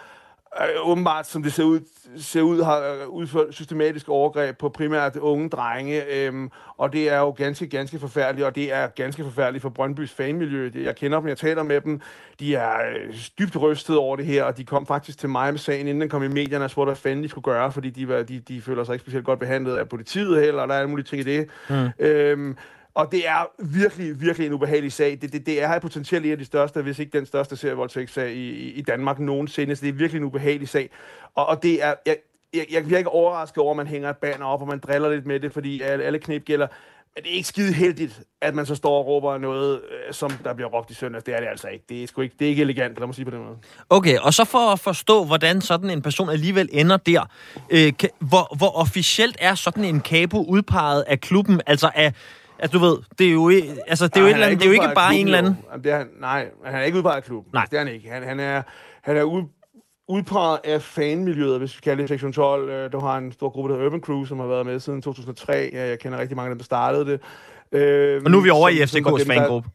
øh, 0.60 0.90
åbenbart, 0.90 1.26
som 1.26 1.42
det 1.42 1.52
ser 1.52 1.64
ud, 1.64 1.80
ser 2.16 2.40
ud 2.40 2.62
har 2.62 2.80
øh, 2.80 3.08
udført 3.08 3.54
systematiske 3.54 4.12
overgreb 4.12 4.58
på 4.58 4.68
primært 4.68 5.16
unge 5.16 5.48
drenge, 5.48 6.04
øhm, 6.14 6.50
og 6.76 6.92
det 6.92 7.08
er 7.10 7.18
jo 7.18 7.30
ganske, 7.30 7.66
ganske 7.66 7.98
forfærdeligt, 7.98 8.46
og 8.46 8.54
det 8.54 8.72
er 8.72 8.86
ganske 8.86 9.24
forfærdeligt 9.24 9.62
for 9.62 9.68
Brøndbys 9.68 10.12
fanmiljø. 10.12 10.70
Jeg 10.74 10.96
kender 10.96 11.20
dem, 11.20 11.28
jeg 11.28 11.38
taler 11.38 11.62
med 11.62 11.80
dem, 11.80 12.00
de 12.40 12.54
er 12.54 12.72
øh, 12.72 13.14
dybt 13.38 13.56
rystet 13.56 13.96
over 13.96 14.16
det 14.16 14.26
her, 14.26 14.44
og 14.44 14.56
de 14.56 14.64
kom 14.64 14.86
faktisk 14.86 15.18
til 15.18 15.28
mig 15.28 15.52
med 15.52 15.58
sagen, 15.58 15.86
inden 15.86 16.00
den 16.00 16.08
kom 16.08 16.22
i 16.22 16.28
medierne, 16.28 16.64
og 16.64 16.70
spurgte, 16.70 16.88
hvad 16.88 16.96
fanden 16.96 17.24
de 17.24 17.28
skulle 17.28 17.44
gøre, 17.44 17.72
fordi 17.72 17.90
de, 17.90 18.08
var, 18.08 18.22
de, 18.22 18.40
de 18.40 18.60
føler 18.60 18.84
sig 18.84 18.92
ikke 18.92 19.02
specielt 19.02 19.26
godt 19.26 19.38
behandlet 19.38 19.76
af 19.76 19.88
politiet 19.88 20.40
heller, 20.40 20.62
og 20.62 20.68
der 20.68 20.74
er 20.74 20.78
alle 20.78 20.90
mulige 20.90 21.06
ting 21.06 21.20
i 21.20 21.24
det. 21.24 21.48
Mm. 21.70 22.06
Øhm, 22.06 22.56
og 22.98 23.12
det 23.12 23.28
er 23.28 23.46
virkelig, 23.58 24.20
virkelig 24.20 24.46
en 24.46 24.52
ubehagelig 24.52 24.92
sag. 24.92 25.18
Det, 25.22 25.32
det, 25.32 25.46
det 25.46 25.62
er 25.62 25.78
potentielt 25.78 26.26
en 26.26 26.32
af 26.32 26.38
de 26.38 26.44
største, 26.44 26.82
hvis 26.82 26.98
ikke 26.98 27.18
den 27.18 27.26
største 27.26 27.56
serievoldtægtssag 27.56 28.30
i, 28.30 28.50
i, 28.50 28.72
i 28.72 28.82
Danmark 28.82 29.18
nogensinde. 29.18 29.76
Så 29.76 29.80
det 29.80 29.88
er 29.88 29.92
virkelig 29.92 30.20
en 30.20 30.24
ubehagelig 30.24 30.68
sag. 30.68 30.90
Og, 31.34 31.46
og 31.46 31.62
det 31.62 31.84
er... 31.84 31.94
Jeg, 32.06 32.16
jeg, 32.54 32.66
jeg 32.70 32.84
bliver 32.84 32.98
ikke 32.98 33.10
overrasket 33.10 33.58
over, 33.58 33.70
at 33.70 33.76
man 33.76 33.86
hænger 33.86 34.10
et 34.10 34.16
banner 34.16 34.46
op, 34.46 34.60
og 34.60 34.68
man 34.68 34.78
driller 34.78 35.10
lidt 35.10 35.26
med 35.26 35.40
det, 35.40 35.52
fordi 35.52 35.80
alle, 35.80 36.04
alle 36.04 36.18
knep 36.18 36.44
gælder. 36.44 36.66
Men 37.14 37.24
det 37.24 37.30
er 37.32 37.36
ikke 37.36 37.48
skide 37.48 37.72
heldigt, 37.72 38.20
at 38.40 38.54
man 38.54 38.66
så 38.66 38.74
står 38.74 38.98
og 38.98 39.06
råber 39.06 39.38
noget, 39.38 39.74
øh, 39.74 40.14
som 40.14 40.30
der 40.30 40.54
bliver 40.54 40.68
råbt 40.68 40.90
i 40.90 40.94
søndags. 40.94 41.24
Det 41.24 41.34
er 41.34 41.40
det 41.40 41.46
altså 41.46 41.68
ikke. 41.68 41.84
Det 41.88 42.02
er, 42.02 42.06
sgu 42.06 42.20
ikke, 42.20 42.34
det 42.38 42.44
er 42.44 42.48
ikke 42.48 42.62
elegant, 42.62 42.98
lad 42.98 43.06
mig 43.06 43.14
sige 43.14 43.24
på 43.24 43.30
den 43.30 43.38
måde. 43.38 43.56
Okay, 43.90 44.18
og 44.18 44.34
så 44.34 44.44
for 44.44 44.72
at 44.72 44.80
forstå, 44.80 45.24
hvordan 45.24 45.60
sådan 45.60 45.90
en 45.90 46.02
person 46.02 46.28
alligevel 46.30 46.68
ender 46.72 46.96
der, 46.96 47.30
øh, 47.70 47.92
hvor, 48.18 48.56
hvor 48.56 48.76
officielt 48.76 49.36
er 49.40 49.54
sådan 49.54 49.84
en 49.84 50.00
kabo 50.00 50.44
udpeget 50.44 51.04
af 51.06 51.20
klubben? 51.20 51.60
Altså 51.66 51.90
af 51.94 52.12
Altså, 52.58 52.78
du 52.78 52.84
ved, 52.84 52.96
det 53.18 53.26
er 53.28 53.32
jo, 53.32 53.50
altså, 53.86 54.08
det 54.08 54.16
er 54.16 54.20
jo, 54.20 54.26
et 54.26 54.32
eller 54.32 54.46
andet, 54.46 54.60
det 54.60 54.66
er 54.66 54.68
jo 54.68 54.82
ikke 54.82 54.94
bare 54.94 55.14
en 55.14 55.26
eller 55.26 55.38
anden... 55.38 55.56
Det 55.84 55.92
er, 55.92 56.04
nej, 56.20 56.46
han 56.64 56.74
er 56.74 56.84
ikke 56.84 56.98
udpeget 56.98 57.16
af 57.16 57.24
klubben. 57.24 57.50
Nej. 57.54 57.64
Det 57.70 57.74
er 57.74 57.84
han 57.84 57.94
ikke. 57.94 58.10
Han, 58.10 58.22
han 58.22 58.40
er, 58.40 58.62
han 59.02 59.16
er 59.16 59.22
ud, 59.22 59.42
udpeget 60.08 60.58
af 60.64 60.82
fanmiljøet, 60.82 61.58
hvis 61.58 61.76
vi 61.76 61.80
kalder 61.84 62.02
det 62.02 62.08
sektion 62.08 62.32
12. 62.32 62.70
Øh, 62.70 62.92
du 62.92 62.98
har 62.98 63.18
en 63.18 63.32
stor 63.32 63.48
gruppe, 63.48 63.74
der 63.74 63.86
Urban 63.86 64.00
Crew, 64.00 64.24
som 64.24 64.38
har 64.38 64.46
været 64.46 64.66
med 64.66 64.80
siden 64.80 65.02
2003. 65.02 65.70
Jeg 65.72 65.98
kender 65.98 66.18
rigtig 66.18 66.36
mange 66.36 66.48
af 66.50 66.54
dem, 66.54 66.58
der 66.58 66.64
startede 66.64 67.04
det. 67.06 67.20
Øh, 67.72 68.22
og 68.24 68.30
nu 68.30 68.38
er 68.38 68.42
vi 68.42 68.50
over 68.50 68.86
som, 68.86 68.98
i 68.98 69.02
FCK's 69.02 69.26
fangruppe. 69.26 69.70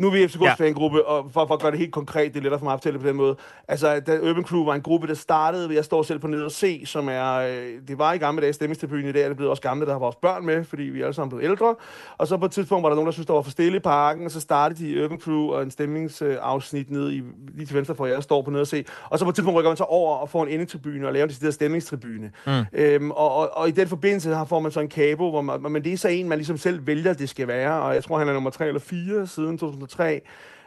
Nu 0.00 0.06
er 0.06 0.10
vi 0.10 0.24
FCK's 0.24 0.44
ja. 0.44 0.54
fangruppe, 0.54 1.06
og 1.06 1.30
for, 1.32 1.46
for 1.46 1.54
at 1.54 1.60
gøre 1.60 1.70
det 1.70 1.78
helt 1.78 1.92
konkret, 1.92 2.32
det 2.34 2.38
er 2.38 2.42
lettere 2.42 2.58
for 2.58 2.64
mig 2.64 2.72
at 2.72 2.80
fortælle 2.80 2.98
på 2.98 3.06
den 3.06 3.16
måde. 3.16 3.36
Altså, 3.68 4.00
da 4.00 4.18
Urban 4.18 4.44
Crew 4.44 4.64
var 4.64 4.74
en 4.74 4.80
gruppe, 4.80 5.06
der 5.06 5.14
startede, 5.14 5.74
jeg 5.74 5.84
står 5.84 6.02
selv 6.02 6.18
på 6.18 6.26
nede 6.26 6.44
og 6.44 6.50
se, 6.50 6.82
som 6.86 7.08
er, 7.08 7.34
øh, 7.34 7.72
det 7.88 7.98
var 7.98 8.12
i 8.12 8.18
gamle 8.18 8.42
dage 8.42 8.52
stemmingstribunen 8.52 9.08
i 9.08 9.12
dag, 9.12 9.22
er 9.22 9.28
det 9.28 9.36
blevet 9.36 9.50
også 9.50 9.62
gamle, 9.62 9.86
der 9.86 9.92
har 9.92 9.98
vores 9.98 10.16
børn 10.16 10.46
med, 10.46 10.64
fordi 10.64 10.82
vi 10.82 11.00
er 11.00 11.04
alle 11.04 11.14
sammen 11.14 11.38
blevet 11.38 11.50
ældre. 11.50 11.74
Og 12.18 12.26
så 12.26 12.36
på 12.36 12.44
et 12.44 12.52
tidspunkt 12.52 12.82
var 12.82 12.88
der 12.88 12.96
nogen, 12.96 13.06
der 13.06 13.12
synes, 13.12 13.26
der 13.26 13.34
var 13.34 13.42
for 13.42 13.50
stille 13.50 13.76
i 13.76 13.80
parken, 13.80 14.24
og 14.24 14.30
så 14.30 14.40
startede 14.40 14.84
de 14.84 15.04
Urban 15.04 15.20
Crew 15.20 15.46
og 15.46 15.62
en 15.62 15.70
stemningsafsnit 15.70 16.90
nede 16.90 17.14
i, 17.14 17.22
lige 17.54 17.66
til 17.66 17.76
venstre 17.76 17.94
for, 17.94 18.06
jeg 18.06 18.22
står 18.22 18.42
på 18.42 18.50
nede 18.50 18.60
og 18.60 18.66
se. 18.66 18.84
Og 19.10 19.18
så 19.18 19.24
på 19.24 19.28
et 19.28 19.34
tidspunkt 19.34 19.58
rykker 19.58 19.70
man 19.70 19.76
så 19.76 19.84
over 19.84 20.16
og 20.16 20.28
får 20.28 20.42
en 20.42 20.48
endetribune 20.48 21.06
og 21.06 21.12
laver 21.12 21.24
en 21.24 21.28
decideret 21.28 21.54
stemningstribune. 21.54 22.30
Mm. 22.46 22.52
Øhm, 22.72 23.10
og, 23.10 23.34
og, 23.34 23.56
og, 23.56 23.68
i 23.68 23.70
den 23.70 23.88
forbindelse 23.88 24.34
her 24.34 24.44
får 24.44 24.60
man 24.60 24.72
så 24.72 24.80
en 24.80 24.88
kabo, 24.88 25.30
hvor 25.30 25.40
man, 25.40 25.72
men 25.72 25.84
det 25.84 25.92
er 25.92 25.96
så 25.96 26.08
en, 26.08 26.28
man 26.28 26.38
ligesom 26.38 26.56
selv 26.56 26.86
vælger, 26.86 27.12
det 27.12 27.28
skal 27.28 27.48
være, 27.48 27.82
og 27.82 27.94
jeg 27.94 28.04
tror, 28.04 28.18
han 28.18 28.28
er 28.28 28.32
nummer 28.32 28.50
3 28.50 28.66
eller 28.66 28.80
4 28.80 29.26
siden 29.26 29.58
2003. 29.90 30.20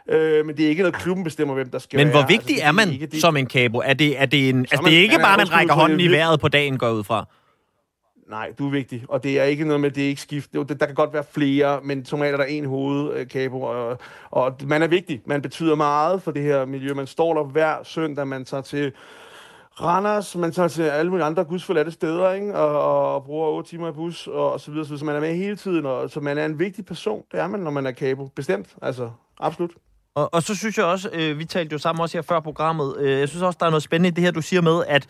Øh, 0.10 0.46
men 0.46 0.58
det 0.58 0.65
er 0.65 0.70
ikke 0.70 0.82
noget, 0.82 0.96
klubben 0.96 1.24
bestemmer, 1.24 1.53
hvem 1.53 1.70
der 1.70 1.80
skal 1.80 1.98
Men 1.98 2.08
være. 2.08 2.18
hvor 2.18 2.27
vigtig 2.27 2.56
altså, 2.56 2.68
er 2.68 2.72
man 2.72 2.89
ikke, 2.92 3.06
det, 3.06 3.22
som 3.22 3.38
en 3.38 3.46
kabo? 3.46 3.77
Er 3.77 3.94
det, 3.94 4.22
er 4.22 4.25
det, 4.25 4.50
en, 4.50 4.60
altså, 4.60 4.82
man, 4.82 4.92
det 4.92 4.98
er 4.98 5.01
ikke 5.01 5.20
bare, 5.22 5.38
man 5.38 5.51
rækker 5.51 5.74
hånden 5.74 6.00
i 6.00 6.08
vejret 6.08 6.39
på 6.39 6.48
dagen, 6.48 6.77
går 6.77 6.89
ud 6.89 7.03
fra? 7.03 7.25
Nej, 8.30 8.51
du 8.60 8.68
er 8.68 8.72
vigtig. 8.72 9.03
Og 9.10 9.24
det 9.24 9.39
er 9.39 9.44
ikke 9.44 9.65
noget 9.65 9.82
med, 9.82 9.92
det 9.92 10.03
er 10.03 10.08
ikke 10.08 10.22
skift. 10.22 10.53
Det, 10.53 10.80
der 10.80 10.86
kan 10.86 10.96
godt 10.96 11.13
være 11.13 11.24
flere, 11.32 11.80
men 11.84 12.06
som 12.06 12.22
er 12.22 12.38
der 12.38 12.44
en 12.44 12.65
hoved, 12.65 13.27
øh. 13.36 13.53
Og, 13.53 13.98
og 14.32 14.56
man 14.65 14.84
er 14.84 14.88
vigtig. 14.88 15.22
Man 15.25 15.42
betyder 15.42 15.75
meget 15.75 16.22
for 16.22 16.32
det 16.32 16.42
her 16.44 16.65
miljø. 16.65 16.94
Man 16.94 17.08
står 17.08 17.34
der 17.34 17.44
hver 17.44 17.75
søndag, 17.84 18.27
man 18.27 18.46
tager 18.46 18.62
til 18.62 18.92
Randers, 19.82 20.36
man 20.36 20.51
tager 20.51 20.68
til 20.68 20.84
alle 20.84 21.12
mulige 21.12 21.25
andre 21.25 21.44
gudsforladte 21.44 21.92
steder, 21.92 22.32
ikke? 22.32 22.56
Og, 22.56 23.13
og 23.13 23.24
bruger 23.24 23.48
8 23.48 23.70
timer 23.70 23.89
i 23.89 23.92
bus, 23.92 24.27
og, 24.27 24.53
og 24.53 24.60
så 24.60 24.72
videre, 24.72 24.86
så, 24.86 24.89
videre. 24.89 25.00
så 25.00 25.06
man 25.06 25.15
er 25.15 25.20
med 25.20 25.36
hele 25.36 25.56
tiden, 25.56 25.86
og 25.86 26.10
så 26.10 26.20
man 26.20 26.38
er 26.38 26.46
en 26.46 26.60
vigtig 26.60 26.86
person. 26.86 27.24
Det 27.32 27.39
er 27.39 27.48
man, 27.48 27.60
når 27.60 27.72
man 27.72 27.86
er 27.86 27.92
Kabo. 27.92 28.25
Bestemt, 28.36 28.68
altså. 28.82 29.10
Absolut. 29.39 29.72
Og, 30.15 30.34
og 30.34 30.44
så 30.44 30.56
synes 30.56 30.77
jeg 30.77 30.86
også, 30.86 31.10
øh, 31.13 31.39
vi 31.39 31.46
talte 31.46 31.74
jo 31.74 31.77
sammen 31.77 32.01
også 32.01 32.18
her 32.18 32.22
før 32.22 32.39
programmet, 32.39 32.98
øh, 33.00 33.20
jeg 33.20 33.30
synes 33.30 33.44
også, 33.44 33.58
der 33.60 33.65
er 33.65 33.70
noget 33.70 33.84
spændende 33.84 34.10
i 34.10 34.12
det 34.12 34.24
her, 34.24 34.32
du 34.32 34.42
siger 34.42 34.62
med, 34.62 34.84
at 34.88 35.08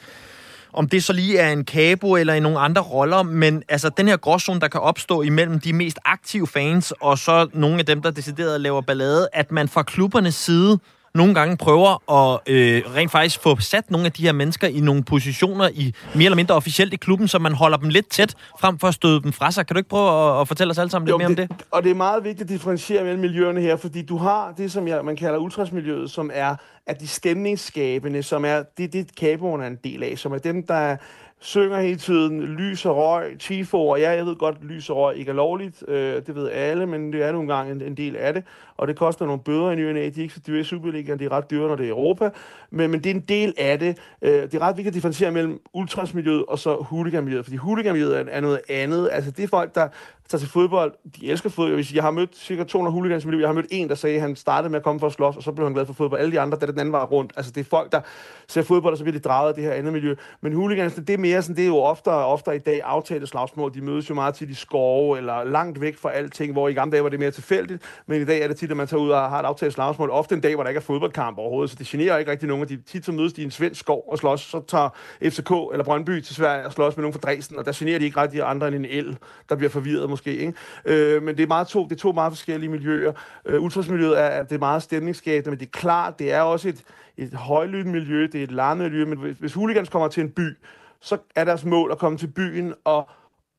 om 0.74 0.89
det 0.89 1.03
så 1.03 1.13
lige 1.13 1.38
er 1.38 1.51
en 1.51 1.65
kabo 1.65 2.15
eller 2.15 2.34
i 2.34 2.39
nogle 2.39 2.60
andre 2.60 2.82
roller, 2.82 3.24
men 3.24 3.63
altså 3.70 3.89
den 3.89 4.08
her 4.08 4.17
gråzone, 4.17 4.60
der 4.60 4.67
kan 4.67 4.82
opstå 4.82 5.22
imellem 5.22 5.60
de 5.60 5.74
mest 5.74 6.00
aktive 6.05 6.48
fans, 6.48 6.91
og 6.91 7.17
så 7.17 7.50
nogle 7.53 7.79
af 7.79 7.86
dem, 7.86 8.01
der 8.01 8.12
decideret 8.12 8.62
laver 8.62 8.82
ballade, 8.82 9.27
at 9.34 9.51
man 9.51 9.67
fra 9.70 9.84
klubbernes 9.84 10.36
side 10.36 10.79
nogle 11.15 11.34
gange 11.34 11.58
prøver 11.58 12.12
at 12.12 12.39
øh, 12.48 12.82
rent 12.96 13.12
faktisk 13.12 13.41
få 13.41 13.60
sat 13.60 13.91
nogle 13.91 14.05
af 14.05 14.12
de 14.12 14.24
her 14.24 14.32
mennesker 14.32 14.67
i 14.67 14.79
nogle 14.79 15.03
positioner 15.03 15.70
i 15.74 15.93
mere 16.15 16.25
eller 16.25 16.36
mindre 16.36 16.55
officielt 16.55 16.93
i 16.93 16.96
klubben, 16.96 17.27
så 17.27 17.39
man 17.39 17.53
holder 17.53 17.77
dem 17.77 17.89
lidt 17.89 18.10
tæt, 18.10 18.36
frem 18.60 18.79
for 18.79 18.88
at 18.88 18.93
støde 18.93 19.22
dem 19.22 19.34
fra 19.34 19.51
sig. 19.51 19.67
Kan 19.67 19.74
du 19.74 19.77
ikke 19.77 19.89
prøve 19.89 20.36
at, 20.36 20.41
at 20.41 20.48
fortælle 20.48 20.72
os 20.72 20.77
alle 20.77 20.89
sammen 20.89 21.08
lidt 21.08 21.13
jo, 21.13 21.17
mere 21.17 21.29
det, 21.29 21.39
om 21.39 21.58
det? 21.58 21.65
Og 21.72 21.84
det 21.84 21.91
er 21.91 21.96
meget 21.96 22.24
vigtigt 22.24 22.41
at 22.41 22.50
differentiere 22.50 23.03
mellem 23.03 23.22
miljøerne 23.22 23.62
her, 23.62 23.75
fordi 23.75 24.01
du 24.01 24.17
har 24.17 24.53
det, 24.58 24.72
som 24.72 24.88
jeg, 24.88 25.05
man 25.05 25.15
kalder 25.15 25.39
ultrasmiljøet, 25.39 26.12
som 26.12 26.32
er 26.34 26.55
at 26.88 27.00
de 27.00 27.08
stemningsskabende, 27.08 28.24
som 28.24 28.46
er 28.46 28.63
det, 28.77 28.93
det 28.93 29.10
Capoen 29.20 29.62
er 29.62 29.67
en 29.67 29.79
del 29.84 30.03
af, 30.03 30.17
som 30.17 30.34
er 30.34 30.38
dem, 30.38 30.67
der 30.67 30.98
synger 31.43 31.79
hele 31.79 31.97
tiden 31.97 32.41
lys 32.41 32.85
og 32.85 32.97
røg, 32.97 33.39
tifo, 33.39 33.88
og 33.88 34.00
ja, 34.00 34.12
jeg 34.12 34.25
ved 34.25 34.35
godt, 34.35 34.63
lys 34.63 34.89
og 34.89 34.97
røg 34.97 35.17
ikke 35.17 35.29
er 35.29 35.35
lovligt, 35.35 35.83
øh, 35.88 36.15
det 36.27 36.35
ved 36.35 36.50
alle, 36.50 36.85
men 36.85 37.13
det 37.13 37.23
er 37.23 37.31
nogle 37.31 37.55
gange 37.55 37.71
en, 37.71 37.81
en 37.81 37.97
del 37.97 38.15
af 38.15 38.33
det, 38.33 38.43
og 38.77 38.88
det 38.88 38.95
koster 38.95 39.25
nogle 39.25 39.41
bøder 39.41 39.71
i 39.71 39.75
nyerne, 39.75 40.00
de 40.00 40.05
er 40.05 40.21
ikke 40.21 40.33
så 40.33 40.39
dyre 40.47 40.59
i 40.59 40.63
Superligaen, 40.63 41.19
de 41.19 41.25
er 41.25 41.31
ret 41.31 41.51
dyre, 41.51 41.67
når 41.67 41.75
det 41.75 41.85
er 41.85 41.89
Europa, 41.89 42.29
men, 42.71 42.91
men 42.91 43.00
det 43.03 43.09
er 43.09 43.15
en 43.15 43.19
del 43.19 43.53
af 43.57 43.79
det. 43.79 43.97
Øh, 44.21 44.31
det 44.31 44.53
er 44.53 44.62
ret 44.62 44.77
vigtigt 44.77 44.88
at 44.88 44.93
differentiere 44.93 45.31
mellem 45.31 45.59
ultrasmiljøet 45.73 46.45
og 46.45 46.59
så 46.59 46.75
hooliganmiljøet, 46.75 47.45
fordi 47.45 47.57
hooliganmiljøet 47.57 48.19
er, 48.19 48.23
er 48.27 48.41
noget 48.41 48.59
andet, 48.69 49.09
altså 49.12 49.31
det 49.31 49.43
er 49.43 49.47
folk, 49.47 49.75
der 49.75 49.88
tager 50.30 50.39
til 50.39 50.50
fodbold, 50.50 50.94
de 51.20 51.32
elsker 51.32 51.50
fodbold, 51.50 51.84
jeg 51.94 52.03
har 52.03 52.12
mødt 52.12 52.38
cirka 52.38 52.63
200 52.63 52.94
hooligans 52.94 53.24
i 53.24 53.27
mit 53.27 53.34
liv, 53.34 53.39
jeg 53.39 53.50
har 53.50 53.53
mødt 53.53 53.65
en, 53.70 53.89
der 53.89 53.96
sagde, 53.96 54.15
at 54.15 54.22
han 54.22 54.36
startede 54.36 54.70
med 54.70 54.80
at 54.80 54.84
komme 54.84 55.00
for 55.00 55.08
at 55.08 55.13
slås, 55.13 55.38
og 55.38 55.44
så 55.44 55.51
blev 55.51 55.65
han 55.65 55.74
glad 55.74 55.86
for 55.86 55.94
fodbold, 55.94 56.22
alle 56.22 56.32
de 56.32 56.39
andre, 56.39 56.60
der 56.60 56.65
den 56.65 56.80
anden 56.80 56.92
var 56.92 57.06
rundt, 57.06 57.34
altså 57.36 57.51
det 57.51 57.62
er 57.62 57.65
folk, 57.70 57.92
der 57.92 58.01
ser 58.48 58.62
fodbold, 58.62 58.94
og 58.94 58.98
så 58.98 59.03
bliver 59.03 59.18
de 59.18 59.24
draget 59.24 59.50
af 59.50 59.56
det 59.56 59.63
her 59.63 59.72
andet 59.72 59.94
miljø, 59.94 60.15
men 60.42 60.53
hooligans, 60.53 60.94
det 60.94 61.10
er 61.10 61.18
mere 61.18 61.42
sådan, 61.42 61.56
det 61.56 61.63
er 61.63 61.68
jo 61.68 61.77
ofte, 61.77 62.08
ofte 62.08 62.56
i 62.56 62.60
dag 62.60 62.82
aftalte 62.84 63.27
slagsmål, 63.27 63.74
de 63.74 63.82
mødes 63.82 64.10
jo 64.10 64.15
meget 64.15 64.36
tit 64.36 64.50
i 64.50 64.53
skove, 64.53 65.18
eller 65.18 65.44
langt 65.44 65.82
væk 65.82 65.98
fra 65.98 66.12
alting, 66.12 66.51
hvor 66.51 66.68
i 66.68 66.74
gamle 66.74 66.92
dage 66.92 67.03
var 67.03 67.10
det 67.10 67.20
mere 67.20 67.32
tilfældigt, 67.32 67.84
men 68.08 68.22
i 68.22 68.25
dag 68.25 68.42
er 68.42 68.48
det 68.48 68.58
tit, 68.58 68.72
at 68.72 68.77
man 68.77 68.88
tager 68.88 69.01
ud 69.01 69.10
og 69.10 69.30
har 69.30 69.39
et 69.39 69.46
aftalt 69.46 69.74
slagsmål, 69.74 70.10
ofte 70.10 70.36
en 70.36 70.42
dag, 70.42 70.56
hvor 70.56 70.63
der 70.63 70.70
ikke 70.70 70.80
er 70.80 70.84
fodboldkamp 70.84 71.38
overhovedet, 71.38 71.70
så 71.70 71.75
det 71.80 71.88
generer 71.88 72.18
ikke 72.18 72.32
rigtig 72.32 72.48
nogen, 72.48 72.63
og 72.63 72.70
de 72.70 72.82
tit 72.82 73.06
så 73.06 73.12
mødes 73.12 73.34
de 73.34 73.42
i 73.42 73.46
en 73.46 73.51
svensk 73.51 73.80
skov 73.80 74.03
og 74.08 74.18
slås, 74.18 74.42
så 74.42 74.62
tager 74.68 74.89
FCK 75.24 75.51
eller 75.72 75.84
Brøndby 75.84 76.22
til 76.22 76.36
Sverige 76.36 76.65
og 76.65 76.74
slås 76.74 76.98
med 76.98 77.01
nogen 77.01 77.13
fra 77.13 77.20
Dresden, 77.20 77.60
og 77.60 77.65
der 77.65 77.72
generer 77.75 78.00
de 78.00 78.06
ikke 78.06 78.22
rigtig 78.22 78.42
andre 78.42 78.68
end 78.68 78.75
en 78.75 78.86
el, 78.86 79.18
der 79.50 79.56
bliver 79.56 79.70
forvirret 79.70 80.10
måske, 80.13 80.38
ikke? 80.38 80.53
Øh, 80.86 81.24
men 81.24 81.38
det 81.38 81.43
er, 81.43 81.48
meget 81.48 81.67
to, 81.67 81.84
det 81.84 81.91
er 81.91 82.00
to 82.00 82.12
meget 82.12 82.32
forskellige 82.32 82.70
miljøer. 82.70 83.13
Øh, 83.46 83.62
ultrasmiljøet 83.62 84.20
er, 84.20 84.43
det 84.43 84.55
er 84.55 84.60
meget 84.60 84.84
stemningsskabende, 84.84 85.50
men 85.50 85.60
det 85.60 85.65
er 85.65 85.79
klart, 85.79 86.20
det 86.20 86.34
er 86.34 86.41
også 86.41 86.70
et, 86.70 86.84
et 87.17 87.34
højlydt 87.34 87.88
miljø, 87.88 88.22
det 88.32 88.36
er 88.36 88.43
et 88.43 88.51
larmet 88.51 88.91
miljø, 88.91 89.05
men 89.05 89.17
hvis, 89.17 89.38
hvis 89.39 89.53
hooligans 89.53 89.89
kommer 89.89 90.08
til 90.08 90.24
en 90.24 90.29
by, 90.29 90.58
så 91.00 91.17
er 91.36 91.43
deres 91.43 91.65
mål 91.65 91.91
at 91.91 91.98
komme 91.98 92.17
til 92.17 92.27
byen 92.27 92.74
og 92.84 93.10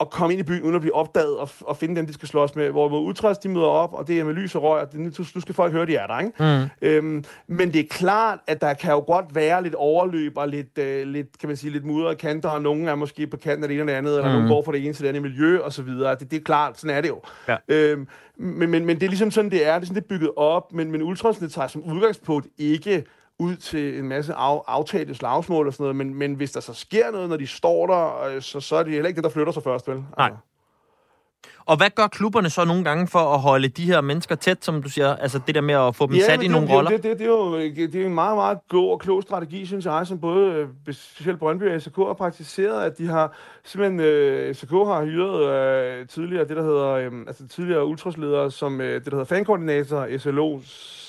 at 0.00 0.10
komme 0.10 0.32
ind 0.32 0.40
i 0.40 0.44
byen 0.44 0.62
uden 0.62 0.74
at 0.74 0.80
blive 0.80 0.94
opdaget 0.94 1.36
og, 1.36 1.48
og 1.60 1.76
finde 1.76 1.96
dem, 1.96 2.06
de 2.06 2.12
skal 2.12 2.28
slås 2.28 2.54
med. 2.54 2.70
Hvor, 2.70 2.88
hvor 2.88 3.00
Utrecht, 3.00 3.42
de 3.42 3.48
møder 3.48 3.66
op, 3.66 3.92
og 3.92 4.08
det 4.08 4.20
er 4.20 4.24
med 4.24 4.34
lys 4.34 4.54
og 4.54 4.62
røg, 4.62 4.82
og 4.82 4.92
det, 4.92 5.00
nu, 5.34 5.40
skal 5.40 5.54
folk 5.54 5.72
høre, 5.72 5.86
de 5.86 5.96
er 5.96 6.06
der, 6.06 6.18
ikke? 6.18 6.32
Mm. 6.40 6.88
Øhm, 6.88 7.24
men 7.46 7.72
det 7.72 7.80
er 7.80 7.88
klart, 7.90 8.38
at 8.46 8.60
der 8.60 8.74
kan 8.74 8.92
jo 8.92 8.98
godt 8.98 9.34
være 9.34 9.62
lidt 9.62 9.74
overløb 9.74 10.32
og 10.36 10.48
lidt, 10.48 10.78
øh, 10.78 11.06
lidt 11.06 11.38
kan 11.38 11.48
man 11.48 11.56
sige, 11.56 11.70
lidt 11.70 11.84
mudrede 11.84 12.16
kanter, 12.16 12.48
og 12.48 12.62
nogen 12.62 12.88
er 12.88 12.94
måske 12.94 13.26
på 13.26 13.36
kanten 13.36 13.64
af 13.64 13.68
det 13.68 13.74
ene 13.74 13.82
eller 13.82 13.98
andet, 13.98 14.16
eller 14.16 14.28
mm. 14.28 14.34
nogen 14.34 14.48
går 14.48 14.62
fra 14.64 14.72
det 14.72 14.84
ene 14.84 14.92
til 14.94 15.02
det 15.02 15.08
andet 15.08 15.22
miljø, 15.22 15.60
og 15.60 15.72
så 15.72 15.82
videre. 15.82 16.14
Det, 16.14 16.30
det 16.30 16.36
er 16.36 16.44
klart, 16.44 16.80
sådan 16.80 16.96
er 16.96 17.00
det 17.00 17.08
jo. 17.08 17.20
Ja. 17.48 17.56
Øhm, 17.68 18.08
men, 18.36 18.70
men, 18.70 18.86
men 18.86 18.96
det 18.96 19.02
er 19.02 19.10
ligesom 19.10 19.30
sådan, 19.30 19.50
det 19.50 19.66
er. 19.66 19.74
Det 19.74 19.82
er 19.82 19.86
sådan, 19.86 20.02
det 20.02 20.02
er 20.02 20.08
bygget 20.08 20.30
op, 20.36 20.72
men, 20.72 20.90
men 20.90 21.02
Ultrasen, 21.02 21.44
det 21.44 21.52
tager 21.52 21.68
som 21.68 21.82
udgangspunkt 21.82 22.46
ikke 22.58 23.04
ud 23.38 23.56
til 23.56 23.98
en 23.98 24.08
masse 24.08 24.34
af, 24.34 24.62
aftalte 24.66 25.14
slagsmål 25.14 25.66
og 25.66 25.72
sådan 25.72 25.84
noget, 25.84 25.96
men, 25.96 26.14
men 26.14 26.34
hvis 26.34 26.52
der 26.52 26.60
så 26.60 26.74
sker 26.74 27.10
noget, 27.10 27.28
når 27.28 27.36
de 27.36 27.46
står 27.46 27.86
der, 27.86 28.20
øh, 28.22 28.42
så, 28.42 28.60
så 28.60 28.76
er 28.76 28.82
det 28.82 28.92
heller 28.92 29.08
ikke 29.08 29.16
det, 29.16 29.24
der 29.24 29.30
flytter 29.30 29.52
sig 29.52 29.62
først, 29.62 29.88
vel? 29.88 30.04
Nej. 30.18 30.32
Og 31.66 31.76
hvad 31.76 31.90
gør 31.94 32.06
klubberne 32.06 32.50
så 32.50 32.64
nogle 32.64 32.84
gange 32.84 33.06
for 33.06 33.18
at 33.18 33.40
holde 33.40 33.68
de 33.68 33.84
her 33.84 34.00
mennesker 34.00 34.34
tæt, 34.34 34.64
som 34.64 34.82
du 34.82 34.88
siger? 34.88 35.16
Altså 35.16 35.40
det 35.46 35.54
der 35.54 35.60
med 35.60 35.74
at 35.74 35.96
få 35.96 36.06
dem 36.06 36.14
ja, 36.14 36.26
sat 36.26 36.42
i 36.42 36.48
nogle 36.48 36.66
det, 36.66 36.76
roller? 36.76 36.90
Det, 36.90 37.02
det, 37.02 37.18
det, 37.18 37.24
er 37.24 37.28
jo 37.28 37.58
det 37.58 37.94
er 37.94 38.06
en 38.06 38.14
meget, 38.14 38.36
meget 38.36 38.58
god 38.68 38.90
og 38.90 39.00
klog 39.00 39.22
strategi, 39.22 39.66
synes 39.66 39.84
jeg, 39.84 40.06
som 40.06 40.18
både 40.18 40.52
øh, 40.86 40.94
specielt 40.94 41.38
Brøndby 41.38 41.74
og 41.74 41.82
SK 41.82 41.96
har 41.96 42.14
praktiseret, 42.14 42.84
at 42.84 42.98
de 42.98 43.06
har 43.06 43.32
simpelthen, 43.64 44.00
øh, 44.00 44.54
SK 44.54 44.70
har 44.70 45.04
hyret 45.04 46.00
øh, 46.00 46.06
tidligere 46.08 46.48
det, 46.48 46.56
der 46.56 46.62
hedder, 46.62 46.88
øh, 46.88 47.12
altså 47.26 47.48
tidligere 47.48 47.86
ultrasledere, 47.86 48.50
som 48.50 48.80
øh, 48.80 48.94
det, 48.94 49.04
der 49.04 49.10
hedder 49.10 49.24
fankoordinator, 49.24 50.18
SLO, 50.18 50.60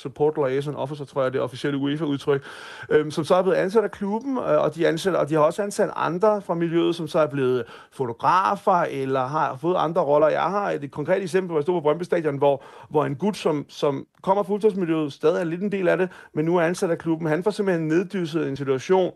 Support 0.06 0.38
Liaison 0.38 0.76
Officer, 0.76 1.06
tror 1.06 1.24
jeg, 1.24 1.34
det 1.34 1.42
officielle 1.42 1.78
UEFA-udtryk, 1.78 2.44
øh, 2.90 3.12
som 3.12 3.24
så 3.24 3.36
er 3.36 3.42
blevet 3.42 3.58
ansat 3.58 3.84
af 3.84 3.92
klubben, 3.92 4.38
øh, 4.38 4.62
og, 4.62 4.76
de 4.76 4.88
ansætter, 4.88 5.20
og 5.20 5.30
de 5.30 5.34
har 5.34 5.42
også 5.42 5.64
ansat 5.64 5.90
andre 5.96 6.42
fra 6.42 6.54
miljøet, 6.54 6.96
som 6.96 7.08
så 7.08 7.20
er 7.20 7.28
blevet 7.28 7.64
fotografer, 7.92 8.86
eller 8.90 9.28
har 9.28 9.58
fået 9.62 9.76
andre 9.78 10.02
roller. 10.02 10.28
Jeg 10.46 10.52
har 10.52 10.72
et, 10.72 10.84
et 10.84 10.92
konkret 10.92 11.22
eksempel, 11.22 11.48
hvor 11.48 11.58
jeg 11.58 11.64
stod 11.64 11.76
på 11.76 11.82
Brøndby 11.82 12.04
Stadion, 12.04 12.38
hvor, 12.38 12.64
hvor 12.90 13.06
en 13.06 13.16
gut, 13.16 13.38
som, 13.38 13.66
som 13.70 14.08
kommer 14.22 14.44
fra 14.44 14.48
fuldtidsmiljøet, 14.48 15.14
stadig 15.14 15.40
er 15.40 15.44
lidt 15.44 15.62
en 15.62 15.72
del 15.72 15.88
af 15.88 15.98
det, 15.98 16.10
men 16.34 16.46
nu 16.46 16.58
er 16.58 16.62
ansat 16.62 16.92
af 16.92 16.98
klubben, 16.98 17.28
han 17.28 17.44
får 17.44 17.52
simpelthen 17.52 17.88
neddyset 17.88 18.48
en 18.50 18.56
situation, 18.56 19.12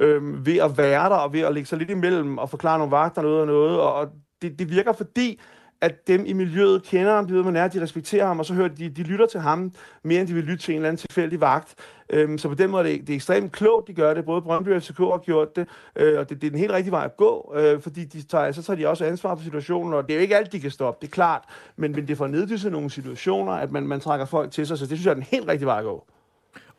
øh, 0.00 0.46
ved 0.46 0.58
at 0.58 0.78
være 0.78 1.08
der, 1.08 1.16
og 1.16 1.32
ved 1.32 1.40
at 1.40 1.54
lægge 1.54 1.66
sig 1.66 1.78
lidt 1.78 1.90
imellem, 1.90 2.38
og 2.38 2.50
forklare 2.50 2.78
nogle 2.78 2.90
vagter 2.90 3.22
noget 3.22 3.40
og 3.40 3.46
noget, 3.46 3.80
og 3.80 4.08
det, 4.42 4.58
det 4.58 4.70
virker 4.70 4.92
fordi, 4.92 5.40
at 5.84 6.08
dem 6.08 6.24
i 6.26 6.32
miljøet 6.32 6.82
kender 6.82 7.14
ham, 7.14 7.26
de 7.26 7.34
ved, 7.34 7.42
man 7.42 7.56
er, 7.56 7.68
de 7.68 7.82
respekterer 7.82 8.26
ham, 8.26 8.38
og 8.38 8.46
så 8.46 8.54
hører 8.54 8.68
de, 8.68 8.88
de 8.88 9.02
lytter 9.02 9.26
til 9.26 9.40
ham 9.40 9.72
mere, 10.02 10.20
end 10.20 10.28
de 10.28 10.34
vil 10.34 10.44
lytte 10.44 10.64
til 10.64 10.72
en 10.72 10.76
eller 10.76 10.88
anden 10.88 11.00
tilfældig 11.00 11.40
vagt. 11.40 11.74
Øhm, 12.10 12.38
så 12.38 12.48
på 12.48 12.54
den 12.54 12.70
måde 12.70 12.88
er 12.88 12.92
det, 12.92 13.00
det 13.00 13.10
er 13.10 13.14
ekstremt 13.14 13.52
klogt, 13.52 13.88
de 13.88 13.94
gør 13.94 14.14
det. 14.14 14.24
Både 14.24 14.42
Brøndby 14.42 14.68
og 14.68 14.82
FCK 14.82 14.98
har 14.98 15.22
gjort 15.24 15.56
det, 15.56 15.68
øh, 15.96 16.18
og 16.18 16.28
det, 16.28 16.40
det 16.40 16.46
er 16.46 16.50
den 16.50 16.58
helt 16.58 16.72
rigtige 16.72 16.92
vej 16.92 17.04
at 17.04 17.16
gå, 17.16 17.54
øh, 17.56 17.80
fordi 17.80 18.04
de 18.04 18.22
tager, 18.22 18.52
så 18.52 18.62
tager 18.62 18.76
de 18.76 18.88
også 18.88 19.04
ansvar 19.04 19.36
for 19.36 19.44
situationen, 19.44 19.94
og 19.94 20.02
det 20.02 20.10
er 20.10 20.14
jo 20.14 20.20
ikke 20.22 20.36
alt, 20.36 20.52
de 20.52 20.60
kan 20.60 20.70
stoppe, 20.70 20.98
det 21.02 21.08
er 21.08 21.14
klart, 21.14 21.42
men, 21.76 21.92
men 21.92 22.08
det 22.08 22.16
får 22.16 22.26
neddysset 22.26 22.72
nogle 22.72 22.90
situationer, 22.90 23.52
at 23.52 23.72
man, 23.72 23.86
man 23.86 24.00
trækker 24.00 24.26
folk 24.26 24.50
til 24.50 24.66
sig, 24.66 24.78
så 24.78 24.86
det 24.86 24.98
synes 24.98 25.04
jeg 25.04 25.10
er 25.10 25.14
den 25.14 25.22
helt 25.22 25.48
rigtige 25.48 25.66
vej 25.66 25.78
at 25.78 25.84
gå. 25.84 26.06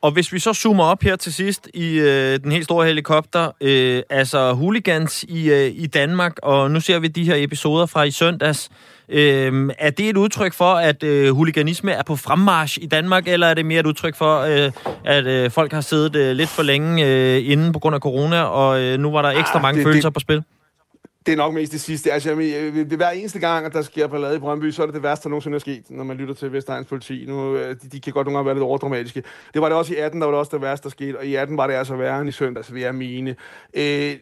Og 0.01 0.11
hvis 0.11 0.33
vi 0.33 0.39
så 0.39 0.53
zoomer 0.53 0.83
op 0.83 1.01
her 1.01 1.15
til 1.15 1.33
sidst 1.33 1.69
i 1.73 1.99
øh, 1.99 2.39
den 2.39 2.51
helt 2.51 2.65
store 2.65 2.85
helikopter, 2.85 3.51
øh, 3.61 4.01
altså 4.09 4.53
hooligans 4.53 5.23
i, 5.23 5.49
øh, 5.51 5.71
i 5.75 5.87
Danmark, 5.87 6.33
og 6.43 6.71
nu 6.71 6.79
ser 6.79 6.99
vi 6.99 7.07
de 7.07 7.23
her 7.23 7.35
episoder 7.35 7.85
fra 7.85 8.03
i 8.03 8.11
søndags, 8.11 8.69
Øh, 9.09 9.69
er 9.79 9.89
det 9.89 10.09
et 10.09 10.17
udtryk 10.17 10.53
for, 10.53 10.73
at 10.73 11.03
øh, 11.03 11.35
huliganisme 11.35 11.91
er 11.91 12.03
på 12.03 12.15
fremmarsch 12.15 12.77
i 12.81 12.85
Danmark, 12.85 13.27
eller 13.27 13.47
er 13.47 13.53
det 13.53 13.65
mere 13.65 13.79
et 13.79 13.85
udtryk 13.85 14.15
for, 14.15 14.39
øh, 14.39 14.71
at 15.05 15.25
øh, 15.25 15.51
folk 15.51 15.71
har 15.71 15.81
siddet 15.81 16.15
øh, 16.15 16.35
lidt 16.35 16.49
for 16.49 16.63
længe 16.63 17.05
øh, 17.05 17.51
inden 17.51 17.71
på 17.71 17.79
grund 17.79 17.95
af 17.95 18.01
corona, 18.01 18.41
og 18.41 18.81
øh, 18.81 18.99
nu 18.99 19.11
var 19.11 19.21
der 19.21 19.29
ekstra 19.29 19.55
ah, 19.55 19.61
mange 19.61 19.77
det, 19.77 19.85
følelser 19.85 20.09
det, 20.09 20.13
på 20.13 20.19
spil? 20.19 20.43
Det 21.25 21.31
er 21.31 21.35
nok 21.35 21.53
mest 21.53 21.71
det 21.71 21.81
sidste. 21.81 22.11
Altså, 22.11 22.29
jeg, 22.29 22.73
det 22.73 22.91
hver 22.91 23.09
eneste 23.09 23.39
gang, 23.39 23.65
at 23.65 23.73
der 23.73 23.81
sker 23.81 24.07
ballade 24.07 24.35
i 24.35 24.39
Brøndby, 24.39 24.71
så 24.71 24.81
er 24.81 24.85
det 24.85 24.95
det 24.95 25.03
værste, 25.03 25.23
der 25.23 25.29
nogensinde 25.29 25.55
er 25.55 25.59
sket, 25.59 25.89
når 25.89 26.03
man 26.03 26.17
lytter 26.17 26.33
til 26.33 26.51
Vestegns 26.51 26.87
politi. 26.87 27.25
Nu, 27.27 27.55
øh, 27.55 27.75
de, 27.81 27.89
de 27.89 28.01
kan 28.01 28.13
godt 28.13 28.27
nogle 28.27 28.37
gange 28.37 28.45
være 28.45 28.55
lidt 28.55 28.63
overdramatiske. 28.63 29.23
Det 29.53 29.61
var 29.61 29.69
det 29.69 29.77
også 29.77 29.93
i 29.93 29.97
18, 29.97 30.21
der 30.21 30.27
var 30.27 30.31
det 30.31 30.39
også 30.39 30.57
det 30.57 30.61
værste, 30.61 30.83
der 30.83 30.89
skete, 30.89 31.17
og 31.17 31.25
i 31.25 31.35
18 31.35 31.57
var 31.57 31.67
det 31.67 31.73
altså 31.73 31.95
værre 31.95 32.19
end 32.21 32.29
i 32.29 32.31
søndags, 32.31 32.73
vil 32.73 32.81
jeg 32.81 32.95
mene. 32.95 33.35
Øh, 33.73 34.15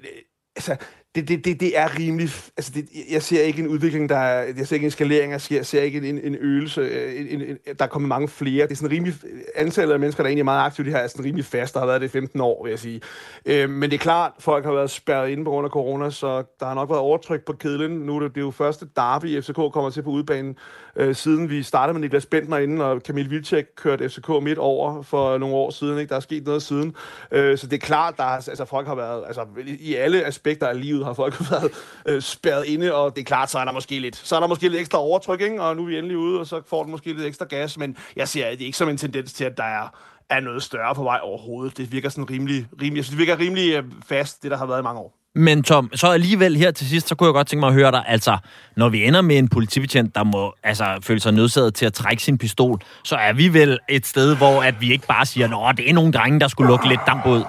altså, 0.55 0.75
det, 1.15 1.27
det, 1.27 1.45
det, 1.45 1.59
det 1.59 1.77
er 1.79 1.99
rimelig... 1.99 2.29
Altså, 2.57 2.71
det, 2.75 2.85
jeg 3.11 3.23
ser 3.23 3.41
ikke 3.41 3.61
en 3.61 3.67
udvikling, 3.67 4.09
der 4.09 4.17
er... 4.17 4.53
Jeg 4.57 4.67
ser 4.67 4.75
ikke 4.75 4.85
en 4.85 4.91
skalering, 4.91 5.31
jeg 5.31 5.41
ser, 5.41 5.55
jeg 5.55 5.65
ser 5.65 5.81
ikke 5.81 6.09
en, 6.09 6.19
en 6.23 6.35
øvelse. 6.35 6.81
Øh, 6.81 7.21
en, 7.21 7.27
en, 7.27 7.41
en, 7.41 7.57
der 7.79 7.85
er 7.85 7.89
kommet 7.89 8.09
mange 8.09 8.27
flere. 8.27 8.63
Det 8.63 8.71
er 8.71 8.75
sådan 8.75 8.91
rimelig... 8.91 9.15
Antallet 9.55 9.93
af 9.93 9.99
mennesker, 9.99 10.23
der 10.23 10.27
egentlig 10.27 10.41
er 10.41 10.45
meget 10.45 10.65
aktive, 10.65 10.85
det 10.85 10.93
her 10.93 10.99
er 10.99 11.07
sådan 11.07 11.25
rimelig 11.25 11.45
fast. 11.45 11.73
Der 11.73 11.79
har 11.79 11.87
været 11.87 12.01
det 12.01 12.07
i 12.07 12.11
15 12.11 12.41
år, 12.41 12.63
vil 12.63 12.69
jeg 12.69 12.79
sige. 12.79 13.01
Øh, 13.45 13.69
men 13.69 13.89
det 13.89 13.93
er 13.93 14.01
klart, 14.01 14.31
folk 14.39 14.65
har 14.65 14.73
været 14.73 14.89
spærret 14.91 15.29
inde 15.29 15.43
på 15.43 15.49
grund 15.49 15.65
af 15.65 15.71
corona, 15.71 16.09
så 16.09 16.43
der 16.59 16.65
har 16.65 16.73
nok 16.73 16.89
været 16.89 17.01
overtryk 17.01 17.45
på 17.45 17.53
kedlen. 17.53 17.91
Nu 17.91 18.15
er 18.15 18.19
det, 18.19 18.35
det 18.35 18.41
er 18.41 18.45
jo 18.45 18.51
første 18.51 18.85
derby, 18.95 19.41
FCK 19.41 19.55
kommer 19.55 19.89
til 19.89 20.01
på 20.01 20.09
udbanen, 20.09 20.57
øh, 20.95 21.15
siden 21.15 21.49
vi 21.49 21.63
startede 21.63 21.93
med 21.93 22.01
Niklas 22.01 22.25
Bentner 22.25 22.57
inden, 22.57 22.81
og 22.81 23.03
Kamil 23.03 23.29
Vilcek 23.29 23.65
kørte 23.75 24.09
FCK 24.09 24.29
midt 24.41 24.57
over 24.57 25.01
for 25.01 25.37
nogle 25.37 25.55
år 25.55 25.69
siden. 25.69 25.99
Ikke? 25.99 26.09
Der 26.09 26.15
er 26.15 26.19
sket 26.19 26.45
noget 26.45 26.63
siden. 26.63 26.95
Øh, 27.31 27.57
så 27.57 27.67
det 27.67 27.73
er 27.73 27.85
klart, 27.85 28.17
der 28.17 28.23
altså, 28.23 28.65
folk 28.65 28.87
har 28.87 28.95
været... 28.95 29.23
Altså, 29.27 29.45
i 29.79 29.95
alle 29.95 30.25
aspekter 30.25 30.67
af 30.67 30.81
livet 30.81 31.02
har 31.03 31.13
folk 31.13 31.41
været 31.51 31.71
øh, 32.05 32.21
spærret 32.21 32.65
inde, 32.65 32.93
og 32.93 33.15
det 33.15 33.21
er 33.21 33.25
klart, 33.25 33.51
så 33.51 33.59
er 33.59 33.65
der 33.65 33.71
måske 33.71 33.99
lidt, 33.99 34.15
så 34.15 34.35
er 34.35 34.39
der 34.39 34.47
måske 34.47 34.63
lidt 34.63 34.81
ekstra 34.81 34.97
overtryk, 34.97 35.41
ikke? 35.41 35.61
og 35.61 35.75
nu 35.75 35.81
er 35.81 35.87
vi 35.87 35.97
endelig 35.97 36.17
ude, 36.17 36.39
og 36.39 36.47
så 36.47 36.61
får 36.67 36.83
den 36.83 36.91
måske 36.91 37.13
lidt 37.13 37.25
ekstra 37.25 37.45
gas, 37.45 37.77
men 37.77 37.97
jeg 38.15 38.27
ser 38.27 38.49
det 38.49 38.61
ikke 38.61 38.77
som 38.77 38.89
en 38.89 38.97
tendens 38.97 39.33
til, 39.33 39.43
at 39.43 39.57
der 39.57 39.63
er, 39.63 39.87
er 40.29 40.39
noget 40.39 40.63
større 40.63 40.95
på 40.95 41.03
vej 41.03 41.19
overhovedet. 41.23 41.77
Det 41.77 41.91
virker 41.91 42.09
sådan 42.09 42.29
rimelig, 42.29 42.67
rimelig, 42.81 42.97
jeg 42.97 43.05
synes, 43.05 43.09
det 43.09 43.27
virker 43.27 43.39
rimelig 43.39 43.73
øh, 43.73 43.83
fast, 44.07 44.43
det 44.43 44.51
der 44.51 44.57
har 44.57 44.65
været 44.65 44.79
i 44.79 44.83
mange 44.83 44.99
år. 44.99 45.23
Men 45.35 45.63
Tom, 45.63 45.89
så 45.95 46.07
alligevel 46.07 46.55
her 46.55 46.71
til 46.71 46.87
sidst, 46.87 47.07
så 47.07 47.15
kunne 47.15 47.27
jeg 47.27 47.33
godt 47.33 47.47
tænke 47.47 47.59
mig 47.59 47.67
at 47.67 47.73
høre 47.73 47.91
dig, 47.91 48.03
altså, 48.07 48.37
når 48.75 48.89
vi 48.89 49.05
ender 49.05 49.21
med 49.21 49.37
en 49.37 49.47
politibetjent, 49.47 50.15
der 50.15 50.23
må 50.23 50.53
altså, 50.63 50.99
føle 51.01 51.19
sig 51.19 51.33
nødsaget 51.33 51.75
til 51.75 51.85
at 51.85 51.93
trække 51.93 52.23
sin 52.23 52.37
pistol, 52.37 52.79
så 53.03 53.15
er 53.15 53.33
vi 53.33 53.53
vel 53.53 53.79
et 53.89 54.05
sted, 54.05 54.37
hvor 54.37 54.63
at 54.63 54.81
vi 54.81 54.91
ikke 54.91 55.07
bare 55.07 55.25
siger, 55.25 55.67
at 55.67 55.77
det 55.77 55.89
er 55.89 55.93
nogle 55.93 56.13
drenge, 56.13 56.39
der 56.39 56.47
skulle 56.47 56.67
lukke 56.67 56.87
lidt 56.87 57.01
damp 57.07 57.25
ud. 57.25 57.43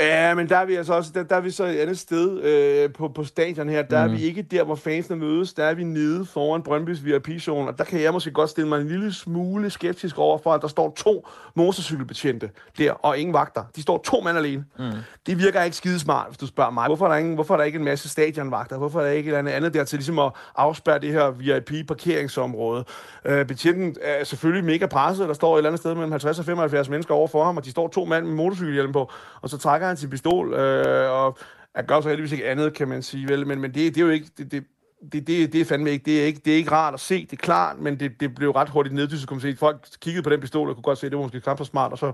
Ja, 0.00 0.34
men 0.34 0.48
der 0.48 0.56
er 0.56 0.64
vi 0.64 0.74
altså 0.74 0.94
også, 0.94 1.10
der, 1.14 1.22
der 1.22 1.36
er 1.36 1.40
vi 1.40 1.50
så 1.50 1.64
et 1.64 1.76
andet 1.76 1.98
sted 1.98 2.42
øh, 2.42 2.92
på, 2.92 3.08
på 3.08 3.24
stadion 3.24 3.68
her. 3.68 3.82
Der 3.82 4.06
mm. 4.06 4.12
er 4.12 4.16
vi 4.16 4.22
ikke 4.22 4.42
der, 4.42 4.64
hvor 4.64 4.74
fansene 4.74 5.16
mødes. 5.16 5.54
Der 5.54 5.64
er 5.64 5.74
vi 5.74 5.84
nede 5.84 6.26
foran 6.26 6.62
Brøndby's 6.68 7.04
VIP-zone, 7.04 7.68
og 7.68 7.78
der 7.78 7.84
kan 7.84 8.02
jeg 8.02 8.12
måske 8.12 8.30
godt 8.30 8.50
stille 8.50 8.68
mig 8.68 8.80
en 8.80 8.88
lille 8.88 9.12
smule 9.12 9.70
skeptisk 9.70 10.18
over 10.18 10.38
for, 10.38 10.52
at 10.52 10.62
der 10.62 10.68
står 10.68 10.94
to 10.96 11.28
motorcykelbetjente 11.54 12.50
der, 12.78 12.92
og 12.92 13.18
ingen 13.18 13.34
vagter. 13.34 13.64
De 13.76 13.82
står 13.82 13.98
to 13.98 14.20
mand 14.20 14.38
alene. 14.38 14.64
Mm. 14.78 14.84
Det 15.26 15.38
virker 15.38 15.62
ikke 15.62 15.76
skide 15.76 15.98
smart, 15.98 16.26
hvis 16.28 16.38
du 16.38 16.46
spørger 16.46 16.70
mig. 16.70 16.86
Hvorfor 16.86 17.06
er 17.06 17.10
der, 17.10 17.16
ingen, 17.16 17.34
hvorfor 17.34 17.54
er 17.54 17.58
der 17.58 17.64
ikke 17.64 17.78
en 17.78 17.84
masse 17.84 18.08
stadionvagter? 18.08 18.78
Hvorfor 18.78 19.00
er 19.00 19.04
der 19.04 19.10
ikke 19.10 19.30
et 19.30 19.38
eller 19.38 19.52
andet 19.52 19.74
der 19.74 19.84
til 19.84 19.98
ligesom 19.98 20.18
at 20.18 20.32
afspærre 20.56 20.98
det 20.98 21.12
her 21.12 21.30
VIP-parkeringsområde? 21.30 22.84
Øh, 23.24 23.46
betjenten 23.46 23.96
er 24.02 24.24
selvfølgelig 24.24 24.64
mega 24.64 24.86
presset, 24.86 25.28
der 25.28 25.34
står 25.34 25.54
et 25.54 25.58
eller 25.58 25.70
andet 25.70 25.80
sted 25.80 25.94
mellem 25.94 26.10
50 26.10 26.38
og 26.38 26.44
75 26.44 26.88
mennesker 26.88 27.14
over 27.14 27.28
for 27.28 27.44
ham, 27.44 27.56
og 27.56 27.64
de 27.64 27.70
står 27.70 27.88
to 27.88 28.04
mand 28.04 28.26
med 28.26 28.34
motorcykelhjelm 28.34 28.92
på, 28.92 29.10
og 29.42 29.50
så 29.50 29.58
trækker 29.58 29.87
han 29.88 29.96
sin 29.96 30.10
pistol, 30.10 30.54
øh, 30.54 31.10
og 31.10 31.38
han 31.74 31.86
gør 31.86 32.00
så 32.00 32.08
heldigvis 32.08 32.32
ikke 32.32 32.48
andet, 32.48 32.74
kan 32.74 32.88
man 32.88 33.02
sige, 33.02 33.28
vel? 33.28 33.46
Men, 33.46 33.60
men 33.60 33.74
det, 33.74 33.94
det 33.94 34.00
er 34.00 34.04
jo 34.04 34.10
ikke... 34.10 34.28
Det, 34.38 34.52
det, 34.52 34.64
det, 35.12 35.26
det, 35.26 35.52
det 35.52 35.60
er 35.60 35.64
fandme 35.64 35.90
ikke, 35.90 36.04
det 36.04 36.20
er 36.20 36.24
ikke, 36.24 36.40
det 36.44 36.52
er 36.52 36.56
ikke 36.56 36.70
rart 36.70 36.94
at 36.94 37.00
se, 37.00 37.20
det 37.26 37.32
er 37.32 37.36
klart, 37.36 37.78
men 37.78 38.00
det, 38.00 38.20
det 38.20 38.34
blev 38.34 38.50
ret 38.50 38.68
hurtigt 38.68 38.94
neddysset, 38.94 39.28
kunne 39.28 39.36
man 39.36 39.40
se. 39.40 39.56
Folk 39.56 39.86
kiggede 40.00 40.22
på 40.22 40.30
den 40.30 40.40
pistol 40.40 40.68
og 40.68 40.74
kunne 40.74 40.82
godt 40.82 40.98
se, 40.98 41.06
at 41.06 41.12
det 41.12 41.16
var 41.18 41.24
måske 41.24 41.40
knap 41.40 41.58
så 41.58 41.64
smart, 41.64 41.92
og 41.92 41.98
så 41.98 42.12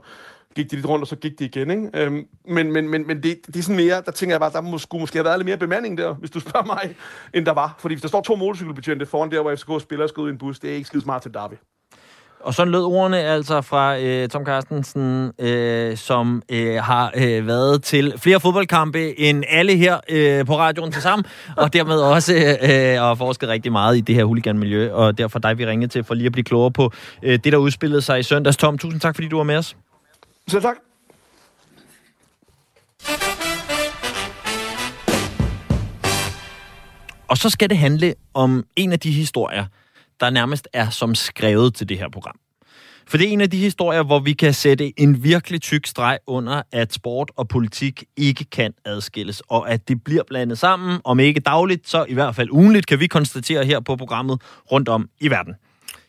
gik 0.55 0.71
de 0.71 0.77
lidt 0.77 0.87
rundt, 0.87 1.03
og 1.03 1.07
så 1.07 1.17
gik 1.17 1.39
de 1.39 1.45
igen, 1.45 1.71
ikke? 1.71 1.91
Øhm, 1.95 2.27
men 2.49 2.73
men, 2.73 2.89
men, 2.89 3.07
men 3.07 3.23
det, 3.23 3.47
det 3.47 3.57
er 3.57 3.63
sådan 3.63 3.77
mere, 3.77 4.03
der 4.07 4.13
tænker 4.13 4.35
jeg 4.35 4.41
bare, 4.41 4.53
der 4.53 4.61
må, 4.61 4.79
skulle 4.79 5.01
måske 5.01 5.19
have 5.19 5.25
været 5.25 5.39
lidt 5.39 5.47
mere 5.47 5.57
bemanding 5.57 5.99
der, 5.99 6.15
hvis 6.15 6.31
du 6.31 6.41
spørger 6.41 6.67
mig, 6.67 6.97
end 7.35 7.47
der 7.47 7.53
var. 7.53 7.75
Fordi 7.79 7.95
hvis 7.95 8.03
der 8.03 8.09
står 8.09 8.21
to 8.21 8.37
motorcykelbetjente 8.37 9.07
foran 9.07 9.31
der, 9.31 9.43
hvor 9.43 9.55
FCK 9.55 9.83
spiller 9.83 10.07
skal 10.07 10.21
ud 10.21 10.29
i 10.29 10.33
en 10.33 10.39
bus, 10.39 10.59
det 10.59 10.71
er 10.71 10.75
ikke 10.75 10.87
skide 10.87 11.03
smart 11.03 11.23
til 11.23 11.35
Derby. 11.35 11.55
Og 12.45 12.55
sådan 12.55 12.73
lød 12.73 12.83
ordene 12.83 13.19
altså 13.19 13.61
fra 13.61 13.99
øh, 13.99 14.29
Tom 14.29 14.45
Carstensen, 14.47 15.33
øh, 15.39 15.97
som 15.97 16.43
øh, 16.51 16.77
har 16.77 17.13
øh, 17.17 17.47
været 17.47 17.83
til 17.83 18.15
flere 18.19 18.41
fodboldkampe 18.41 19.21
end 19.21 19.45
alle 19.49 19.77
her 19.77 20.01
øh, 20.09 20.47
på 20.47 20.59
radioen 20.59 20.93
til 20.93 21.03
sammen, 21.03 21.25
og 21.57 21.73
dermed 21.73 21.97
også 21.97 22.35
øh, 22.63 23.01
har 23.01 23.15
forsket 23.15 23.49
rigtig 23.49 23.73
meget 23.73 23.97
i 23.97 24.01
det 24.01 24.15
her 24.15 24.25
huliganmiljø, 24.25 24.93
og 24.93 25.19
derfor 25.19 25.39
dig, 25.39 25.59
vi 25.59 25.67
ringede 25.67 25.93
til 25.93 26.05
for 26.05 26.15
lige 26.15 26.27
at 26.27 26.33
blive 26.33 26.45
klogere 26.45 26.71
på 26.71 26.93
øh, 27.23 27.39
det, 27.45 27.53
der 27.53 27.59
udspillede 27.59 28.03
sig 28.03 28.21
i 28.21 28.23
søndags. 28.23 28.57
Tom, 28.57 28.79
tusind 28.79 29.01
tak, 29.01 29.15
fordi 29.15 29.29
du 29.29 29.37
var 29.37 29.45
med 29.45 29.57
os. 29.57 29.77
Så 30.49 30.61
tak. 30.61 30.77
Og 37.29 37.37
så 37.37 37.51
skal 37.51 37.71
det 37.71 37.79
handle 37.79 38.15
om 38.35 38.65
en 38.77 38.93
af 38.93 39.01
de 39.01 39.11
historier, 39.11 39.65
der 40.21 40.31
nærmest 40.31 40.69
er 40.73 40.91
som 40.91 41.15
skrevet 41.15 41.75
til 41.75 41.89
det 41.89 41.99
her 41.99 42.09
program. 42.09 42.39
For 43.07 43.19
det 43.19 43.29
er 43.29 43.33
en 43.33 43.41
af 43.41 43.51
de 43.51 43.59
historier, 43.59 44.03
hvor 44.03 44.19
vi 44.19 44.33
kan 44.33 44.55
sætte 44.55 45.01
en 45.01 45.25
virkelig 45.25 45.63
tyk 45.63 45.87
streg 45.87 46.19
under, 46.27 46.63
at 46.73 46.93
sport 46.93 47.31
og 47.37 47.49
politik 47.49 48.05
ikke 48.17 48.45
kan 48.45 48.75
adskilles, 48.85 49.41
og 49.41 49.71
at 49.71 49.89
det 49.89 50.05
bliver 50.05 50.23
blandet 50.29 50.59
sammen, 50.59 51.01
om 51.05 51.21
ikke 51.21 51.41
dagligt, 51.41 51.89
så 51.89 52.05
i 52.09 52.15
hvert 52.15 52.35
fald 52.35 52.51
ugenligt, 52.51 52.87
kan 52.87 53.01
vi 53.01 53.07
konstatere 53.07 53.65
her 53.65 53.81
på 53.81 53.97
programmet 53.97 54.43
rundt 54.73 54.89
om 54.89 55.09
i 55.21 55.31
verden. 55.31 55.55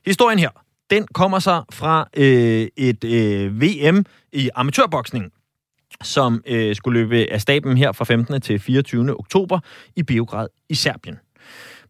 Historien 0.05 0.39
her, 0.39 0.49
den 0.89 1.07
kommer 1.13 1.39
sig 1.39 1.63
fra 1.73 2.09
øh, 2.17 2.67
et 2.77 3.03
øh, 3.03 3.61
VM 3.61 4.05
i 4.33 4.49
amatørboksning, 4.55 5.31
som 6.03 6.43
øh, 6.47 6.75
skulle 6.75 6.99
løbe 6.99 7.31
af 7.31 7.41
staben 7.41 7.77
her 7.77 7.91
fra 7.91 8.05
15. 8.05 8.41
til 8.41 8.59
24. 8.59 9.19
oktober 9.19 9.59
i 9.95 10.03
Beograd 10.03 10.47
i 10.69 10.75
Serbien 10.75 11.19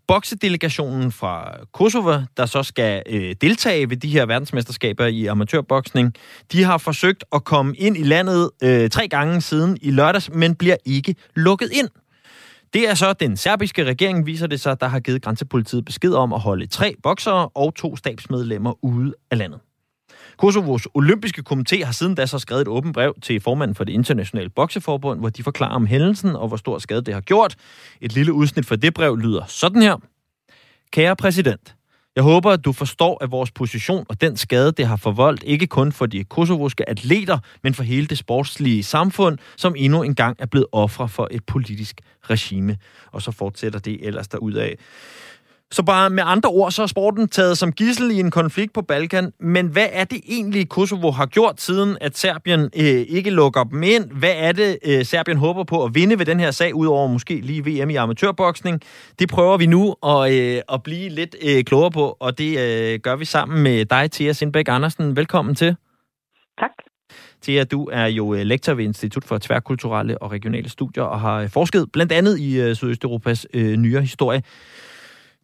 boksedelegationen 0.07 1.11
fra 1.11 1.57
Kosovo, 1.73 2.19
der 2.37 2.45
så 2.45 2.63
skal 2.63 3.03
øh, 3.09 3.35
deltage 3.41 3.89
ved 3.89 3.97
de 3.97 4.09
her 4.09 4.25
verdensmesterskaber 4.25 5.05
i 5.05 5.25
amatørboksning, 5.25 6.13
de 6.51 6.63
har 6.63 6.77
forsøgt 6.77 7.23
at 7.33 7.43
komme 7.43 7.75
ind 7.75 7.97
i 7.97 8.03
landet 8.03 8.51
øh, 8.63 8.89
tre 8.89 9.07
gange 9.07 9.41
siden 9.41 9.77
i 9.81 9.91
lørdags, 9.91 10.29
men 10.33 10.55
bliver 10.55 10.77
ikke 10.85 11.15
lukket 11.35 11.69
ind. 11.73 11.89
Det 12.73 12.89
er 12.89 12.93
så 12.93 13.13
den 13.13 13.37
serbiske 13.37 13.83
regering, 13.83 14.25
viser 14.25 14.47
det 14.47 14.59
sig, 14.59 14.81
der 14.81 14.87
har 14.87 14.99
givet 14.99 15.21
grænsepolitiet 15.21 15.85
besked 15.85 16.13
om 16.13 16.33
at 16.33 16.39
holde 16.39 16.67
tre 16.67 16.95
boksere 17.03 17.49
og 17.49 17.75
to 17.75 17.95
stabsmedlemmer 17.95 18.83
ude 18.85 19.13
af 19.31 19.37
landet. 19.37 19.59
Kosovos 20.37 20.87
olympiske 20.93 21.43
komité 21.49 21.83
har 21.83 21.91
siden 21.91 22.15
da 22.15 22.25
så 22.25 22.39
skrevet 22.39 22.61
et 22.61 22.67
åbent 22.67 22.93
brev 22.93 23.13
til 23.21 23.39
formanden 23.39 23.75
for 23.75 23.83
det 23.83 23.93
internationale 23.93 24.49
bokseforbund, 24.49 25.19
hvor 25.19 25.29
de 25.29 25.43
forklarer 25.43 25.75
om 25.75 25.85
hændelsen 25.85 26.29
og 26.29 26.47
hvor 26.47 26.57
stor 26.57 26.79
skade 26.79 27.01
det 27.01 27.13
har 27.13 27.21
gjort. 27.21 27.55
Et 28.01 28.13
lille 28.13 28.33
udsnit 28.33 28.65
fra 28.65 28.75
det 28.75 28.93
brev 28.93 29.17
lyder 29.17 29.43
sådan 29.47 29.81
her. 29.81 29.97
Kære 30.91 31.15
præsident, 31.15 31.75
jeg 32.15 32.23
håber, 32.23 32.51
at 32.51 32.65
du 32.65 32.71
forstår, 32.71 33.23
at 33.23 33.31
vores 33.31 33.51
position 33.51 34.05
og 34.09 34.21
den 34.21 34.37
skade, 34.37 34.71
det 34.71 34.87
har 34.87 34.95
forvoldt, 34.95 35.43
ikke 35.43 35.67
kun 35.67 35.91
for 35.91 36.05
de 36.05 36.23
kosovoske 36.23 36.89
atleter, 36.89 37.37
men 37.63 37.73
for 37.73 37.83
hele 37.83 38.07
det 38.07 38.17
sportslige 38.17 38.83
samfund, 38.83 39.37
som 39.57 39.73
endnu 39.77 40.03
engang 40.03 40.35
er 40.39 40.45
blevet 40.45 40.67
ofre 40.71 41.09
for 41.09 41.27
et 41.31 41.45
politisk 41.45 42.01
regime. 42.29 42.77
Og 43.11 43.21
så 43.21 43.31
fortsætter 43.31 43.79
det 43.79 44.07
ellers 44.07 44.27
derudad. 44.27 44.69
Så 45.71 45.83
bare 45.83 46.09
med 46.09 46.23
andre 46.25 46.49
ord, 46.49 46.71
så 46.71 46.83
er 46.83 46.87
sporten 46.87 47.27
taget 47.27 47.57
som 47.57 47.71
gissel 47.71 48.11
i 48.11 48.19
en 48.19 48.31
konflikt 48.31 48.73
på 48.73 48.81
Balkan. 48.81 49.31
Men 49.39 49.67
hvad 49.67 49.87
er 49.91 50.03
det 50.03 50.21
egentlig, 50.27 50.69
Kosovo 50.69 51.11
har 51.11 51.25
gjort, 51.25 51.61
siden 51.61 51.97
at 52.01 52.17
Serbien 52.17 52.59
øh, 52.61 53.05
ikke 53.07 53.29
lukker 53.29 53.63
dem 53.63 53.83
ind? 53.83 54.11
Hvad 54.11 54.33
er 54.35 54.51
det, 54.51 54.77
øh, 54.85 55.05
Serbien 55.05 55.37
håber 55.37 55.63
på 55.63 55.83
at 55.83 55.95
vinde 55.95 56.19
ved 56.19 56.25
den 56.25 56.39
her 56.39 56.51
sag, 56.51 56.75
udover 56.75 57.07
måske 57.07 57.35
lige 57.41 57.65
VM 57.65 57.89
i 57.89 57.95
amatørboksning? 57.95 58.81
Det 59.19 59.29
prøver 59.29 59.57
vi 59.57 59.65
nu 59.65 59.95
at, 60.05 60.33
øh, 60.33 60.61
at 60.73 60.83
blive 60.83 61.09
lidt 61.09 61.35
øh, 61.41 61.63
klogere 61.63 61.91
på, 61.91 62.17
og 62.19 62.37
det 62.37 62.59
øh, 62.59 62.99
gør 62.99 63.15
vi 63.15 63.25
sammen 63.25 63.63
med 63.63 63.85
dig, 63.85 64.11
Thea 64.11 64.33
Sindbæk 64.33 64.67
Andersen. 64.67 65.15
Velkommen 65.15 65.55
til. 65.55 65.75
Tak. 66.59 66.71
Thea, 67.43 67.63
du 67.63 67.89
er 67.91 68.05
jo 68.05 68.33
øh, 68.33 68.41
lektor 68.41 68.73
ved 68.73 68.83
Institut 68.83 69.23
for 69.23 69.37
Tværkulturelle 69.37 70.21
og 70.21 70.31
Regionale 70.31 70.69
Studier 70.69 71.03
og 71.03 71.19
har 71.19 71.47
forsket 71.47 71.91
blandt 71.93 72.11
andet 72.11 72.39
i 72.39 72.61
øh, 72.61 72.75
Sydøsteuropas 72.75 73.47
øh, 73.53 73.75
nyere 73.77 74.01
historie. 74.01 74.41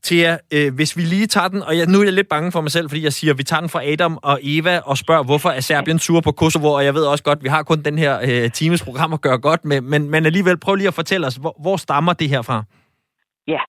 Thea, 0.07 0.31
øh, 0.55 0.69
hvis 0.77 0.97
vi 0.97 1.01
lige 1.01 1.27
tager 1.27 1.47
den, 1.47 1.61
og 1.67 1.73
jeg, 1.77 1.85
nu 1.87 1.97
er 1.99 2.03
jeg 2.03 2.13
lidt 2.13 2.29
bange 2.35 2.51
for 2.51 2.61
mig 2.61 2.71
selv, 2.71 2.89
fordi 2.89 3.03
jeg 3.03 3.13
siger, 3.13 3.31
at 3.33 3.37
vi 3.37 3.43
tager 3.43 3.61
den 3.63 3.69
fra 3.69 3.85
Adam 3.91 4.17
og 4.23 4.39
Eva 4.43 4.75
og 4.91 4.97
spørger, 4.97 5.23
hvorfor 5.23 5.49
er 5.49 5.59
Serbien 5.59 5.99
sur 5.99 6.21
på 6.21 6.31
Kosovo, 6.31 6.69
og 6.77 6.85
jeg 6.85 6.93
ved 6.93 7.05
også 7.05 7.23
godt, 7.23 7.43
vi 7.43 7.49
har 7.55 7.63
kun 7.63 7.81
den 7.89 7.97
her 7.97 8.13
øh, 8.29 8.51
times 8.51 8.83
program 8.87 9.13
at 9.13 9.21
gøre 9.21 9.39
godt 9.39 9.65
med, 9.65 9.81
men, 9.81 10.01
men 10.11 10.25
alligevel 10.25 10.57
prøv 10.59 10.75
lige 10.75 10.87
at 10.87 10.99
fortælle 11.01 11.27
os, 11.27 11.35
hvor, 11.35 11.55
hvor 11.63 11.77
stammer 11.77 12.13
det 12.13 12.29
her 12.29 12.41
fra? 12.41 12.63
Ja, 13.47 13.61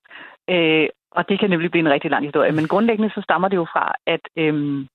øh, 0.55 0.89
og 1.17 1.29
det 1.29 1.41
kan 1.41 1.51
nemlig 1.51 1.71
blive 1.71 1.87
en 1.87 1.95
rigtig 1.97 2.11
lang 2.11 2.25
historie, 2.25 2.53
men 2.53 2.69
grundlæggende 2.69 3.11
så 3.15 3.21
stammer 3.23 3.49
det 3.49 3.57
jo 3.57 3.67
fra, 3.75 3.95
at 4.07 4.25
øh, 4.37 4.87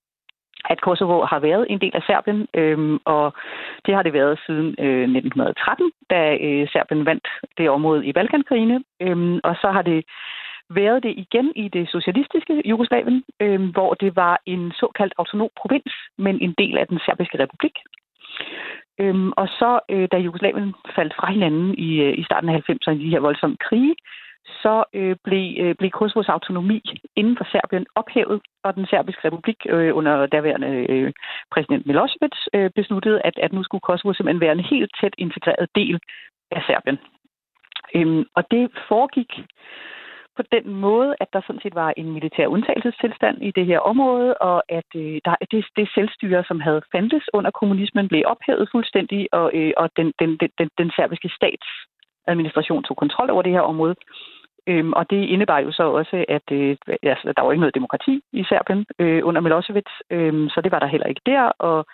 at 0.74 0.82
Kosovo 0.82 1.26
har 1.26 1.40
været 1.40 1.66
en 1.70 1.82
del 1.82 1.96
af 1.96 2.04
Serbien, 2.08 2.48
øhm, 2.54 3.00
og 3.06 3.34
det 3.86 3.96
har 3.96 4.04
det 4.04 4.14
været 4.14 4.40
siden 4.46 4.68
øh, 4.86 5.04
1913, 5.04 5.92
da 6.10 6.38
øh, 6.46 6.68
Serbien 6.72 7.06
vandt 7.06 7.28
det 7.58 7.70
område 7.70 8.06
i 8.06 8.14
Balkankrigene, 8.14 8.84
øhm, 9.02 9.40
og 9.44 9.56
så 9.62 9.68
har 9.72 9.82
det 9.82 10.06
været 10.70 11.04
det 11.04 11.14
igen 11.18 11.54
i 11.56 11.68
det 11.68 11.90
socialistiske 11.90 12.62
Jugoslavien, 12.66 13.24
øh, 13.40 13.62
hvor 13.70 13.94
det 13.94 14.16
var 14.16 14.42
en 14.46 14.72
såkaldt 14.72 15.14
autonom 15.18 15.50
provins, 15.62 15.94
men 16.18 16.42
en 16.42 16.56
del 16.58 16.78
af 16.78 16.88
den 16.88 17.00
serbiske 17.06 17.40
republik. 17.40 17.76
Øhm, 19.00 19.32
og 19.38 19.48
så, 19.48 19.80
øh, 19.90 20.08
da 20.12 20.18
Jugoslavien 20.18 20.74
faldt 20.96 21.14
fra 21.20 21.32
hinanden 21.32 21.76
i, 21.78 22.02
øh, 22.02 22.18
i 22.18 22.24
starten 22.24 22.50
af 22.50 22.56
90'erne 22.56 22.92
i 22.92 23.04
de 23.06 23.10
her 23.10 23.20
voldsomme 23.20 23.58
krige, 23.58 23.96
så 24.62 24.84
øh, 24.94 25.16
blev, 25.24 25.46
øh, 25.64 25.76
blev 25.76 25.92
Kosovos 25.92 26.30
autonomi 26.30 26.82
inden 27.16 27.38
for 27.38 27.46
Serbien 27.52 27.86
ophævet, 27.96 28.42
og 28.64 28.76
den 28.76 28.86
serbiske 28.86 29.28
republik 29.28 29.60
øh, 29.70 29.96
under 29.96 30.26
daværende 30.26 30.86
øh, 30.90 31.14
præsident 31.52 31.86
Milosevic 31.86 32.38
øh, 32.54 32.70
besluttede, 32.76 33.22
at, 33.24 33.34
at 33.38 33.54
nu 33.54 33.64
skulle 33.64 33.88
Kosovo 33.88 34.14
simpelthen 34.14 34.42
være 34.42 34.52
en 34.52 34.70
helt 34.72 34.92
tæt 35.02 35.16
integreret 35.18 35.68
del 35.76 36.00
af 36.52 36.62
Serbien. 36.68 37.00
Øhm, 37.96 38.26
og 38.36 38.44
det 38.52 38.72
foregik 38.88 39.32
på 40.38 40.44
den 40.56 40.66
måde, 40.86 41.16
at 41.24 41.30
der 41.34 41.42
sådan 41.48 41.62
set 41.64 41.76
var 41.76 41.94
en 41.98 42.12
militær 42.18 42.48
undtagelsestilstand 42.48 43.38
i 43.48 43.52
det 43.58 43.66
her 43.66 43.80
område, 43.80 44.34
og 44.50 44.64
at 44.70 44.90
øh, 44.96 45.18
der, 45.26 45.36
det, 45.52 45.66
det 45.78 45.88
selvstyre, 45.96 46.44
som 46.48 46.60
havde 46.60 46.82
fandtes 46.92 47.26
under 47.34 47.52
kommunismen, 47.52 48.08
blev 48.08 48.24
ophævet 48.26 48.70
fuldstændig, 48.72 49.28
og, 49.32 49.52
øh, 49.54 49.74
og 49.78 49.90
den, 49.98 50.14
den, 50.20 50.30
den, 50.60 50.70
den 50.78 50.90
serbiske 50.96 51.30
stats 51.38 51.68
administration 52.28 52.84
tog 52.84 52.98
kontrol 52.98 53.30
over 53.30 53.42
det 53.42 53.52
her 53.52 53.66
område. 53.72 53.96
Øhm, 54.70 54.94
og 54.94 55.10
det 55.10 55.22
indebar 55.34 55.60
jo 55.60 55.72
så 55.72 55.84
også, 55.84 56.26
at 56.38 56.48
øh, 56.52 56.78
altså, 57.04 57.34
der 57.38 57.42
var 57.42 57.52
ikke 57.52 57.66
noget 57.66 57.80
demokrati 57.80 58.22
i 58.34 58.44
Serbien 58.44 58.86
øh, 59.00 59.22
under 59.28 59.42
Milosevic, 59.42 59.90
øh, 60.12 60.50
så 60.50 60.62
det 60.64 60.72
var 60.72 60.80
der 60.80 60.94
heller 60.94 61.08
ikke 61.08 61.22
der, 61.26 61.44
og 61.70 61.86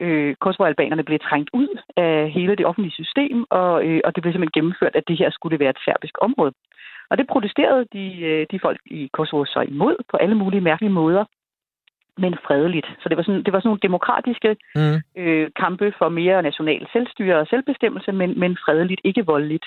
øh, 0.00 0.34
Kosovo-albanerne 0.40 1.04
blev 1.04 1.18
trængt 1.18 1.50
ud 1.52 1.68
af 1.96 2.30
hele 2.30 2.56
det 2.56 2.66
offentlige 2.66 2.98
system, 3.00 3.44
og, 3.50 3.86
øh, 3.86 4.00
og 4.04 4.14
det 4.14 4.22
blev 4.22 4.32
simpelthen 4.32 4.58
gennemført, 4.58 4.96
at 4.96 5.08
det 5.08 5.18
her 5.18 5.30
skulle 5.30 5.58
være 5.58 5.70
et 5.70 5.84
serbisk 5.84 6.14
område. 6.20 6.52
Og 7.10 7.18
det 7.18 7.26
protesterede 7.26 7.84
de, 7.92 8.06
øh, 8.28 8.46
de 8.50 8.58
folk 8.60 8.80
i 8.86 9.10
Kosovo 9.12 9.44
så 9.44 9.60
imod 9.60 9.96
på 10.10 10.16
alle 10.16 10.34
mulige 10.34 10.60
mærkelige 10.60 10.92
måder, 10.92 11.24
men 12.18 12.34
fredeligt. 12.46 12.86
Så 13.00 13.08
det 13.08 13.16
var 13.16 13.22
sådan, 13.22 13.42
det 13.44 13.52
var 13.52 13.60
sådan 13.60 13.68
nogle 13.68 13.86
demokratiske 13.88 14.56
mm. 14.74 14.96
øh, 15.16 15.50
kampe 15.56 15.92
for 15.98 16.08
mere 16.08 16.42
national 16.42 16.86
selvstyre 16.92 17.36
og 17.38 17.46
selvbestemmelse, 17.46 18.12
men, 18.12 18.38
men 18.40 18.56
fredeligt, 18.64 19.00
ikke 19.04 19.26
voldeligt. 19.26 19.66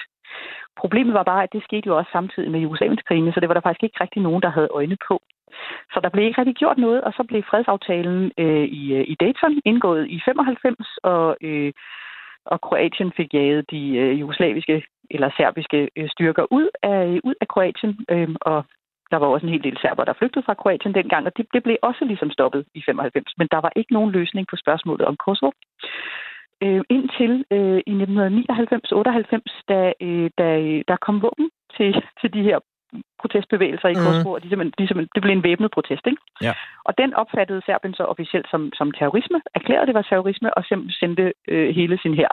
Problemet 0.77 1.13
var 1.13 1.23
bare, 1.23 1.43
at 1.43 1.53
det 1.53 1.63
skete 1.63 1.87
jo 1.87 1.97
også 1.97 2.11
samtidig 2.11 2.51
med 2.51 2.59
Jugoslavienskrigene, 2.59 3.33
så 3.33 3.39
det 3.39 3.49
var 3.49 3.53
der 3.53 3.61
faktisk 3.61 3.83
ikke 3.83 4.03
rigtig 4.03 4.21
nogen, 4.21 4.41
der 4.41 4.49
havde 4.49 4.69
øjne 4.71 4.97
på. 5.07 5.21
Så 5.93 5.99
der 6.03 6.09
blev 6.09 6.25
ikke 6.25 6.41
rigtig 6.41 6.55
gjort 6.55 6.77
noget, 6.77 7.01
og 7.01 7.13
så 7.13 7.23
blev 7.27 7.43
fredsaftalen 7.43 8.31
øh, 8.37 8.65
i, 8.81 8.93
øh, 8.93 9.05
i 9.07 9.15
Dayton 9.19 9.61
indgået 9.65 10.09
i 10.09 10.21
95, 10.25 10.97
og 11.03 11.37
øh, 11.41 11.73
og 12.53 12.61
Kroatien 12.61 13.11
fik 13.17 13.33
jaget 13.33 13.71
de 13.71 13.97
øh, 13.97 14.19
jugoslaviske 14.19 14.83
eller 15.11 15.29
serbiske 15.37 15.89
øh, 15.95 16.09
styrker 16.09 16.45
ud 16.51 16.69
af, 16.83 17.19
ud 17.23 17.35
af 17.41 17.47
Kroatien, 17.47 18.05
øh, 18.09 18.29
og 18.41 18.65
der 19.11 19.17
var 19.17 19.27
også 19.27 19.45
en 19.45 19.53
hel 19.53 19.63
del 19.63 19.77
serber, 19.81 20.03
der 20.05 20.13
flygtede 20.13 20.45
fra 20.45 20.53
Kroatien 20.53 20.93
dengang, 20.93 21.25
og 21.25 21.37
det, 21.37 21.45
det 21.53 21.63
blev 21.63 21.77
også 21.81 22.05
ligesom 22.05 22.31
stoppet 22.31 22.65
i 22.73 22.81
95. 22.85 23.33
Men 23.37 23.47
der 23.51 23.57
var 23.57 23.71
ikke 23.75 23.93
nogen 23.93 24.11
løsning 24.11 24.47
på 24.47 24.55
spørgsmålet 24.55 25.05
om 25.07 25.17
Kosovo. 25.17 25.51
Øh, 26.63 26.81
indtil 26.89 27.45
øh, 27.51 27.81
i 27.87 27.91
1999-98, 27.91 29.63
da, 29.69 29.93
øh, 30.01 30.29
da 30.37 30.49
der 30.87 30.97
kom 31.05 31.21
våben 31.21 31.49
til, 31.77 32.03
til 32.21 32.33
de 32.33 32.43
her 32.43 32.59
protestbevægelser 33.21 33.89
i 33.89 33.97
mm. 33.97 34.03
Kosovo, 34.05 34.31
og 34.31 34.43
de 34.43 34.49
simpelthen, 34.49 34.73
de 34.79 34.87
simpelthen, 34.87 35.11
det 35.15 35.21
blev 35.21 35.33
en 35.35 35.43
væbnet 35.43 35.71
protest. 35.71 36.07
Ikke? 36.07 36.21
Ja. 36.41 36.53
Og 36.87 36.97
den 36.97 37.13
opfattede 37.13 37.61
Serbien 37.65 37.93
så 37.93 38.03
officielt 38.03 38.47
som, 38.51 38.61
som 38.73 38.91
terrorisme, 38.91 39.41
erklærede 39.55 39.87
det 39.87 39.93
var 39.93 40.01
terrorisme, 40.01 40.57
og 40.57 40.63
sendte 40.99 41.33
øh, 41.47 41.75
hele 41.75 41.97
sin 42.03 42.13
her 42.13 42.27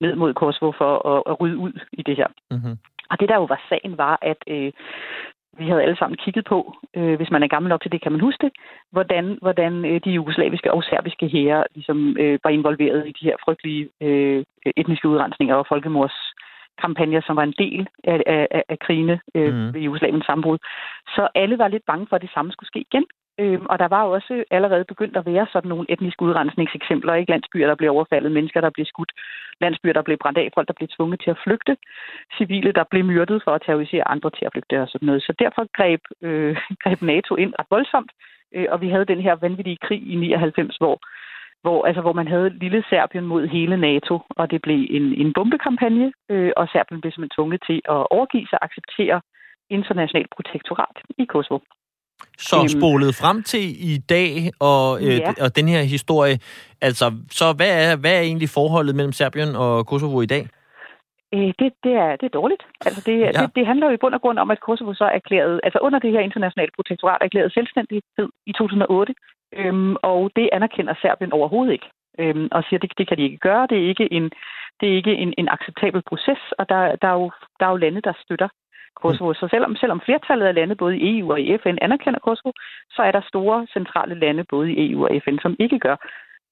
ned 0.00 0.14
mod 0.16 0.34
Kosovo 0.34 0.72
for 0.72 0.92
at, 1.12 1.22
at 1.30 1.40
rydde 1.40 1.56
ud 1.56 1.72
i 1.92 2.02
det 2.02 2.16
her. 2.16 2.28
Mm-hmm. 2.50 2.76
Og 3.10 3.20
det 3.20 3.28
der 3.28 3.36
jo 3.36 3.44
var 3.44 3.60
sagen 3.68 3.98
var, 3.98 4.18
at 4.22 4.40
øh, 4.46 4.72
vi 5.58 5.64
havde 5.68 5.82
alle 5.82 5.96
sammen 5.96 6.16
kigget 6.24 6.44
på, 6.44 6.58
øh, 6.96 7.16
hvis 7.16 7.30
man 7.30 7.42
er 7.42 7.48
gammel 7.48 7.68
nok 7.68 7.82
til 7.82 7.92
det, 7.92 8.02
kan 8.02 8.12
man 8.12 8.20
huske 8.20 8.46
det, 8.46 8.52
hvordan, 8.92 9.38
hvordan 9.42 9.84
øh, 9.84 10.00
de 10.04 10.10
jugoslaviske 10.10 10.72
og 10.72 10.82
serbiske 10.82 11.28
hære 11.28 11.64
ligesom, 11.74 12.16
øh, 12.20 12.38
var 12.44 12.50
involveret 12.50 13.08
i 13.08 13.12
de 13.18 13.24
her 13.28 13.36
frygtelige 13.44 13.88
øh, 14.00 14.44
etniske 14.76 15.08
udrensninger 15.08 15.54
og 15.54 15.66
folkemords 15.68 16.18
kampagner, 16.82 17.20
som 17.26 17.36
var 17.36 17.42
en 17.42 17.58
del 17.58 17.88
af, 18.04 18.22
af, 18.26 18.62
af 18.68 18.78
krigene 18.78 19.20
øh, 19.34 19.54
mm. 19.54 19.74
ved 19.74 19.80
Jugoslaviens 19.80 20.26
sammenbrud. 20.26 20.58
Så 21.14 21.28
alle 21.34 21.58
var 21.58 21.68
lidt 21.68 21.86
bange 21.86 22.06
for, 22.08 22.16
at 22.16 22.22
det 22.22 22.30
samme 22.34 22.52
skulle 22.52 22.68
ske 22.68 22.84
igen. 22.90 23.04
Øhm, 23.40 23.66
og 23.70 23.78
der 23.78 23.88
var 23.88 24.02
også 24.02 24.44
allerede 24.50 24.84
begyndt 24.84 25.16
at 25.16 25.26
være 25.26 25.46
sådan 25.52 25.68
nogle 25.68 25.86
etniske 25.88 26.22
udrensningseksempler. 26.22 27.14
Ikke? 27.14 27.30
Landsbyer, 27.30 27.66
der 27.66 27.74
blev 27.74 27.90
overfaldet, 27.90 28.32
mennesker, 28.32 28.60
der 28.60 28.70
blev 28.70 28.86
skudt, 28.86 29.12
landsbyer, 29.60 29.92
der 29.92 30.02
blev 30.02 30.18
brændt 30.18 30.38
af, 30.38 30.50
folk, 30.54 30.68
der 30.68 30.78
blev 30.78 30.88
tvunget 30.88 31.20
til 31.20 31.30
at 31.30 31.38
flygte, 31.44 31.76
civile, 32.38 32.72
der 32.72 32.84
blev 32.90 33.04
myrdet 33.04 33.42
for 33.44 33.52
at 33.54 33.62
terrorisere 33.66 34.08
andre 34.08 34.30
til 34.30 34.44
at 34.44 34.52
flygte 34.52 34.82
og 34.82 34.88
sådan 34.88 35.06
noget. 35.06 35.22
Så 35.22 35.32
derfor 35.38 35.62
greb, 35.78 36.00
øh, 36.22 36.56
greb 36.82 37.02
NATO 37.02 37.36
ind 37.36 37.52
ret 37.58 37.66
voldsomt, 37.70 38.10
øh, 38.54 38.66
og 38.70 38.80
vi 38.80 38.88
havde 38.88 39.04
den 39.12 39.20
her 39.20 39.34
vanvittige 39.34 39.82
krig 39.86 40.02
i 40.12 40.14
99, 40.16 40.76
hvor 40.76 41.00
hvor, 41.64 41.78
altså, 41.88 42.00
hvor 42.04 42.12
man 42.20 42.28
havde 42.28 42.58
lille 42.64 42.80
Serbien 42.90 43.26
mod 43.32 43.42
hele 43.56 43.76
NATO, 43.76 44.14
og 44.38 44.50
det 44.50 44.62
blev 44.62 44.80
en, 44.90 45.06
en 45.22 45.32
bombekampagne, 45.36 46.12
øh, 46.32 46.52
og 46.56 46.64
Serbien 46.72 47.00
blev 47.00 47.12
simpelthen 47.12 47.36
tvunget 47.36 47.60
til 47.68 47.78
at 47.94 48.00
overgive 48.16 48.46
sig 48.50 48.58
og 48.62 48.64
acceptere 48.68 49.18
internationalt 49.70 50.30
protektorat 50.36 50.96
i 51.22 51.24
Kosovo. 51.24 51.58
Så 52.38 52.56
øhm, 52.58 52.68
spolet 52.68 53.14
frem 53.14 53.42
til 53.42 53.64
i 53.92 53.98
dag 53.98 54.50
og, 54.60 54.86
øh, 55.02 55.18
ja. 55.18 55.32
og 55.44 55.56
den 55.56 55.68
her 55.68 55.82
historie, 55.82 56.38
altså, 56.80 57.06
så 57.30 57.52
hvad 57.52 57.72
er, 57.82 57.96
hvad 57.96 58.14
er 58.16 58.20
egentlig 58.20 58.48
forholdet 58.48 58.94
mellem 58.96 59.12
Serbien 59.12 59.56
og 59.56 59.86
Kosovo 59.86 60.20
i 60.20 60.26
dag? 60.26 60.44
Øh, 61.36 61.52
det, 61.60 61.68
det, 61.84 61.94
er, 62.04 62.16
det 62.20 62.26
er 62.26 62.38
dårligt. 62.40 62.62
Altså 62.86 63.00
det, 63.06 63.18
ja. 63.20 63.30
det, 63.40 63.56
det 63.56 63.66
handler 63.66 63.86
jo 63.86 63.94
i 63.94 64.02
bund 64.02 64.14
og 64.14 64.20
grund 64.20 64.38
om, 64.38 64.50
at 64.50 64.60
Kosovo 64.60 64.94
så 64.94 65.04
erklærede, 65.04 65.60
altså 65.62 65.78
under 65.78 65.98
det 65.98 66.10
her 66.12 66.20
internationale 66.20 66.72
protektorat 66.76 67.22
erklærede 67.22 67.50
selvstændighed 67.50 68.28
i 68.46 68.52
2008, 68.52 69.14
øhm, 69.52 69.96
og 70.02 70.30
det 70.36 70.48
anerkender 70.52 70.94
Serbien 71.02 71.32
overhovedet 71.32 71.72
ikke. 71.72 71.88
Øhm, 72.18 72.48
og 72.52 72.64
siger, 72.68 72.80
det, 72.80 72.92
det 72.98 73.08
kan 73.08 73.16
de 73.16 73.22
ikke 73.22 73.38
gøre. 73.48 73.66
Det 73.70 73.78
er 73.78 73.88
ikke 73.88 74.12
en, 74.12 74.30
det 74.80 74.86
er 74.88 74.96
ikke 74.96 75.14
en, 75.14 75.34
en 75.38 75.48
acceptabel 75.48 76.02
proces, 76.08 76.42
og 76.58 76.68
der, 76.68 76.96
der, 77.02 77.08
er 77.08 77.18
jo, 77.22 77.30
der 77.60 77.66
er 77.66 77.70
jo 77.70 77.76
lande, 77.76 78.00
der 78.00 78.12
støtter 78.24 78.48
Kosovo. 79.02 79.34
Så 79.34 79.48
selvom, 79.50 79.76
selvom 79.76 80.00
flertallet 80.00 80.46
af 80.46 80.54
lande, 80.54 80.74
både 80.74 80.98
i 80.98 81.18
EU 81.18 81.32
og 81.32 81.40
i 81.40 81.58
FN, 81.58 81.78
anerkender 81.86 82.20
Kosovo, 82.20 82.52
så 82.90 83.02
er 83.02 83.12
der 83.12 83.28
store 83.32 83.66
centrale 83.72 84.14
lande, 84.14 84.44
både 84.44 84.72
i 84.72 84.92
EU 84.92 85.04
og 85.06 85.10
FN, 85.24 85.38
som 85.42 85.56
ikke 85.58 85.78
gør. 85.78 85.96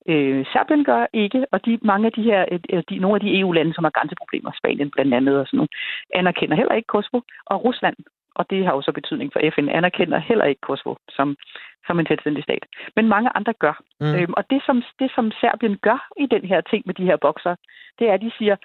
Øh, 0.08 0.46
Serbien 0.52 0.84
gør 0.84 1.06
ikke, 1.12 1.46
og 1.52 1.64
de, 1.64 1.78
mange 1.82 2.06
af 2.06 2.12
de 2.12 2.22
her, 2.22 2.44
øh, 2.52 2.82
de, 2.88 2.98
nogle 2.98 3.14
af 3.14 3.20
de 3.20 3.38
EU-lande, 3.40 3.74
som 3.74 3.84
har 3.84 3.90
grænseproblemer, 3.90 4.50
Spanien 4.58 4.90
blandt 4.90 5.14
andet 5.14 5.40
og 5.40 5.46
sådan 5.46 5.56
nogle, 5.56 5.74
anerkender 6.14 6.56
heller 6.56 6.74
ikke 6.74 6.86
Kosovo. 6.86 7.20
Og 7.46 7.64
Rusland, 7.64 7.96
og 8.34 8.50
det 8.50 8.64
har 8.64 8.72
jo 8.74 8.82
så 8.82 8.92
betydning 8.92 9.32
for 9.32 9.40
FN, 9.54 9.68
anerkender 9.68 10.18
heller 10.18 10.44
ikke 10.44 10.60
Kosovo 10.60 10.94
som, 11.08 11.36
som 11.86 12.00
en 12.00 12.06
selvstændig 12.06 12.44
stat. 12.44 12.64
Men 12.96 13.08
mange 13.08 13.30
andre 13.34 13.52
gør. 13.52 13.76
Mm. 14.00 14.14
Øhm, 14.14 14.34
og 14.36 14.44
det 14.50 14.62
som, 14.66 14.82
det, 14.98 15.10
som 15.14 15.30
Serbien 15.40 15.76
gør 15.76 16.08
i 16.18 16.26
den 16.26 16.44
her 16.44 16.60
ting 16.60 16.82
med 16.86 16.94
de 16.94 17.04
her 17.04 17.16
bokser, 17.16 17.54
det 17.98 18.08
er, 18.08 18.14
at 18.14 18.20
de 18.20 18.32
siger, 18.38 18.56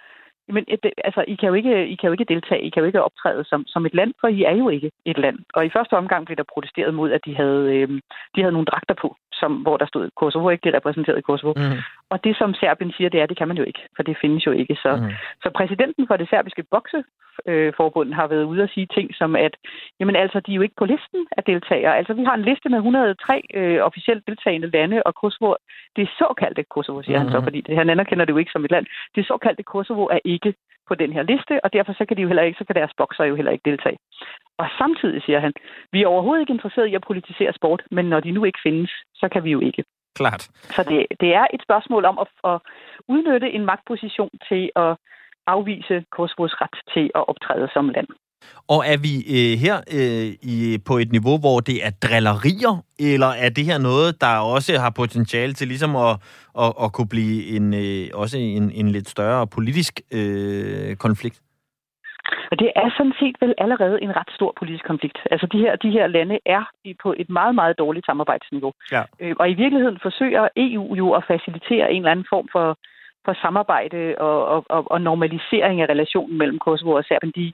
men 0.55 0.65
altså, 1.07 1.21
I 1.27 1.35
kan, 1.35 1.47
jo 1.47 1.53
ikke, 1.53 1.87
I 1.87 1.95
kan 1.95 2.07
jo 2.07 2.11
ikke 2.11 2.31
deltage, 2.33 2.61
I 2.61 2.69
kan 2.69 2.81
jo 2.81 2.87
ikke 2.87 3.03
optræde 3.03 3.43
som, 3.43 3.65
som 3.67 3.85
et 3.85 3.93
land, 3.93 4.13
for 4.19 4.27
I 4.27 4.43
er 4.43 4.55
jo 4.55 4.69
ikke 4.69 4.91
et 5.05 5.17
land. 5.17 5.39
Og 5.53 5.65
i 5.65 5.69
første 5.75 5.93
omgang 5.93 6.25
blev 6.25 6.37
der 6.37 6.51
protesteret 6.53 6.93
mod, 6.93 7.11
at 7.11 7.25
de 7.25 7.35
havde, 7.35 7.63
øh, 7.75 7.89
de 8.35 8.41
havde 8.41 8.51
nogle 8.51 8.65
dragter 8.65 8.95
på, 9.01 9.15
som, 9.39 9.51
hvor 9.65 9.77
der 9.77 9.85
stod 9.85 10.09
Kosovo, 10.21 10.49
ikke 10.49 10.65
det 10.67 10.73
repræsenterede 10.73 11.21
Kosovo. 11.21 11.53
Mm. 11.57 11.77
Og 12.09 12.23
det, 12.23 12.37
som 12.37 12.53
Serbien 12.53 12.93
siger, 12.97 13.09
det 13.09 13.21
er, 13.21 13.25
det 13.25 13.37
kan 13.37 13.47
man 13.47 13.57
jo 13.57 13.63
ikke, 13.63 13.81
for 13.95 14.03
det 14.03 14.17
findes 14.21 14.45
jo 14.45 14.51
ikke. 14.51 14.75
Så, 14.75 14.95
mm. 14.95 15.11
så 15.43 15.49
præsidenten 15.55 16.07
for 16.07 16.17
det 16.17 16.29
serbiske 16.29 16.63
bokseforbund 16.73 18.13
har 18.13 18.27
været 18.27 18.43
ude 18.43 18.63
og 18.63 18.69
sige 18.69 18.87
ting 18.95 19.15
som, 19.15 19.35
at 19.35 19.53
jamen 19.99 20.15
altså, 20.15 20.39
de 20.39 20.51
er 20.51 20.55
jo 20.55 20.61
ikke 20.61 20.79
på 20.79 20.85
listen 20.85 21.27
af 21.37 21.43
deltagere. 21.43 21.97
Altså, 21.97 22.13
vi 22.13 22.23
har 22.23 22.35
en 22.35 22.47
liste 22.49 22.69
med 22.69 22.77
103 22.77 23.41
øh, 23.53 23.79
officielt 23.89 24.27
deltagende 24.27 24.69
lande, 24.69 25.03
og 25.05 25.15
Kosovo, 25.15 25.53
det 25.95 26.09
såkaldte 26.17 26.63
Kosovo, 26.63 27.01
siger 27.01 27.19
mm. 27.19 27.23
han 27.23 27.31
så, 27.31 27.41
fordi 27.43 27.61
det, 27.61 27.77
han 27.77 27.89
anerkender 27.89 28.25
det 28.25 28.33
jo 28.33 28.37
ikke 28.37 28.51
som 28.51 28.65
et 28.65 28.71
land. 28.71 28.85
Det 29.15 29.27
såkaldte 29.27 29.63
Kosovo 29.63 30.05
er 30.05 30.19
ikke 30.25 30.53
på 30.89 30.95
den 30.95 31.11
her 31.13 31.23
liste, 31.23 31.53
og 31.63 31.73
derfor 31.73 31.93
så 31.93 32.03
kan 32.05 32.17
de 32.17 32.21
jo 32.21 32.27
heller 32.27 32.43
ikke, 32.43 32.57
så 32.57 32.65
kan 32.65 32.75
deres 32.75 32.93
bokser 32.97 33.23
jo 33.23 33.35
heller 33.35 33.51
ikke 33.51 33.69
deltage. 33.69 33.97
Og 34.61 34.67
samtidig 34.77 35.21
siger 35.25 35.39
han, 35.39 35.53
vi 35.91 35.99
er 36.01 36.07
overhovedet 36.07 36.41
ikke 36.41 36.53
interesseret 36.53 36.87
i 36.87 36.95
at 36.95 37.07
politisere 37.07 37.53
sport, 37.53 37.81
men 37.91 38.05
når 38.05 38.19
de 38.19 38.31
nu 38.31 38.43
ikke 38.43 38.59
findes, 38.63 38.91
så 39.15 39.29
kan 39.33 39.43
vi 39.43 39.51
jo 39.51 39.59
ikke. 39.59 39.83
Klart. 40.15 40.43
Så 40.75 40.81
det, 40.89 40.99
det 41.21 41.29
er 41.39 41.45
et 41.53 41.61
spørgsmål 41.67 42.05
om 42.05 42.17
at, 42.23 42.27
at 42.51 42.57
udnytte 43.13 43.49
en 43.51 43.65
magtposition 43.65 44.29
til 44.49 44.63
at 44.75 44.91
afvise 45.47 45.95
Kosovos 46.15 46.55
ret 46.61 46.77
til 46.93 47.05
at 47.15 47.23
optræde 47.31 47.67
som 47.73 47.89
land. 47.89 48.07
Og 48.67 48.79
er 48.91 48.97
vi 49.05 49.13
øh, 49.37 49.53
her 49.65 49.77
øh, 49.97 50.27
i, 50.53 50.77
på 50.85 50.97
et 50.97 51.11
niveau, 51.11 51.37
hvor 51.39 51.59
det 51.59 51.85
er 51.85 51.91
drillerier, 52.03 52.83
eller 52.99 53.27
er 53.27 53.49
det 53.49 53.65
her 53.65 53.77
noget, 53.77 54.21
der 54.21 54.37
også 54.37 54.79
har 54.79 54.89
potentiale 54.89 55.53
til 55.53 55.67
ligesom 55.67 55.95
at, 55.95 56.13
at, 56.63 56.73
at 56.83 56.93
kunne 56.93 57.09
blive 57.09 57.45
en, 57.55 57.73
øh, 57.73 58.07
også 58.13 58.37
en, 58.37 58.71
en 58.71 58.89
lidt 58.89 59.09
større 59.09 59.47
politisk 59.47 60.01
øh, 60.11 60.95
konflikt? 60.95 61.41
Og 62.51 62.59
det 62.59 62.71
er 62.75 62.89
sådan 62.97 63.13
set 63.19 63.35
vel 63.41 63.53
allerede 63.57 64.01
en 64.01 64.15
ret 64.15 64.31
stor 64.37 64.53
politisk 64.59 64.85
konflikt. 64.85 65.17
Altså 65.31 65.47
de 65.47 65.59
her, 65.59 65.75
de 65.75 65.89
her 65.89 66.07
lande 66.07 66.39
er 66.45 66.63
på 67.03 67.13
et 67.17 67.29
meget, 67.29 67.55
meget 67.55 67.79
dårligt 67.79 68.05
samarbejdsniveau. 68.05 68.71
Ja. 68.91 69.03
Øh, 69.19 69.35
og 69.39 69.49
i 69.49 69.53
virkeligheden 69.53 69.99
forsøger 70.01 70.47
EU 70.55 70.95
jo 70.95 71.11
at 71.11 71.23
facilitere 71.27 71.91
en 71.91 72.01
eller 72.01 72.11
anden 72.11 72.25
form 72.29 72.47
for, 72.51 72.77
for 73.25 73.33
samarbejde 73.33 74.15
og, 74.17 74.45
og, 74.45 74.65
og, 74.69 74.91
og 74.91 75.01
normalisering 75.01 75.81
af 75.81 75.89
relationen 75.89 76.37
mellem 76.37 76.59
Kosovo 76.59 76.91
og 76.91 77.03
Serbien. 77.03 77.33
De, 77.35 77.53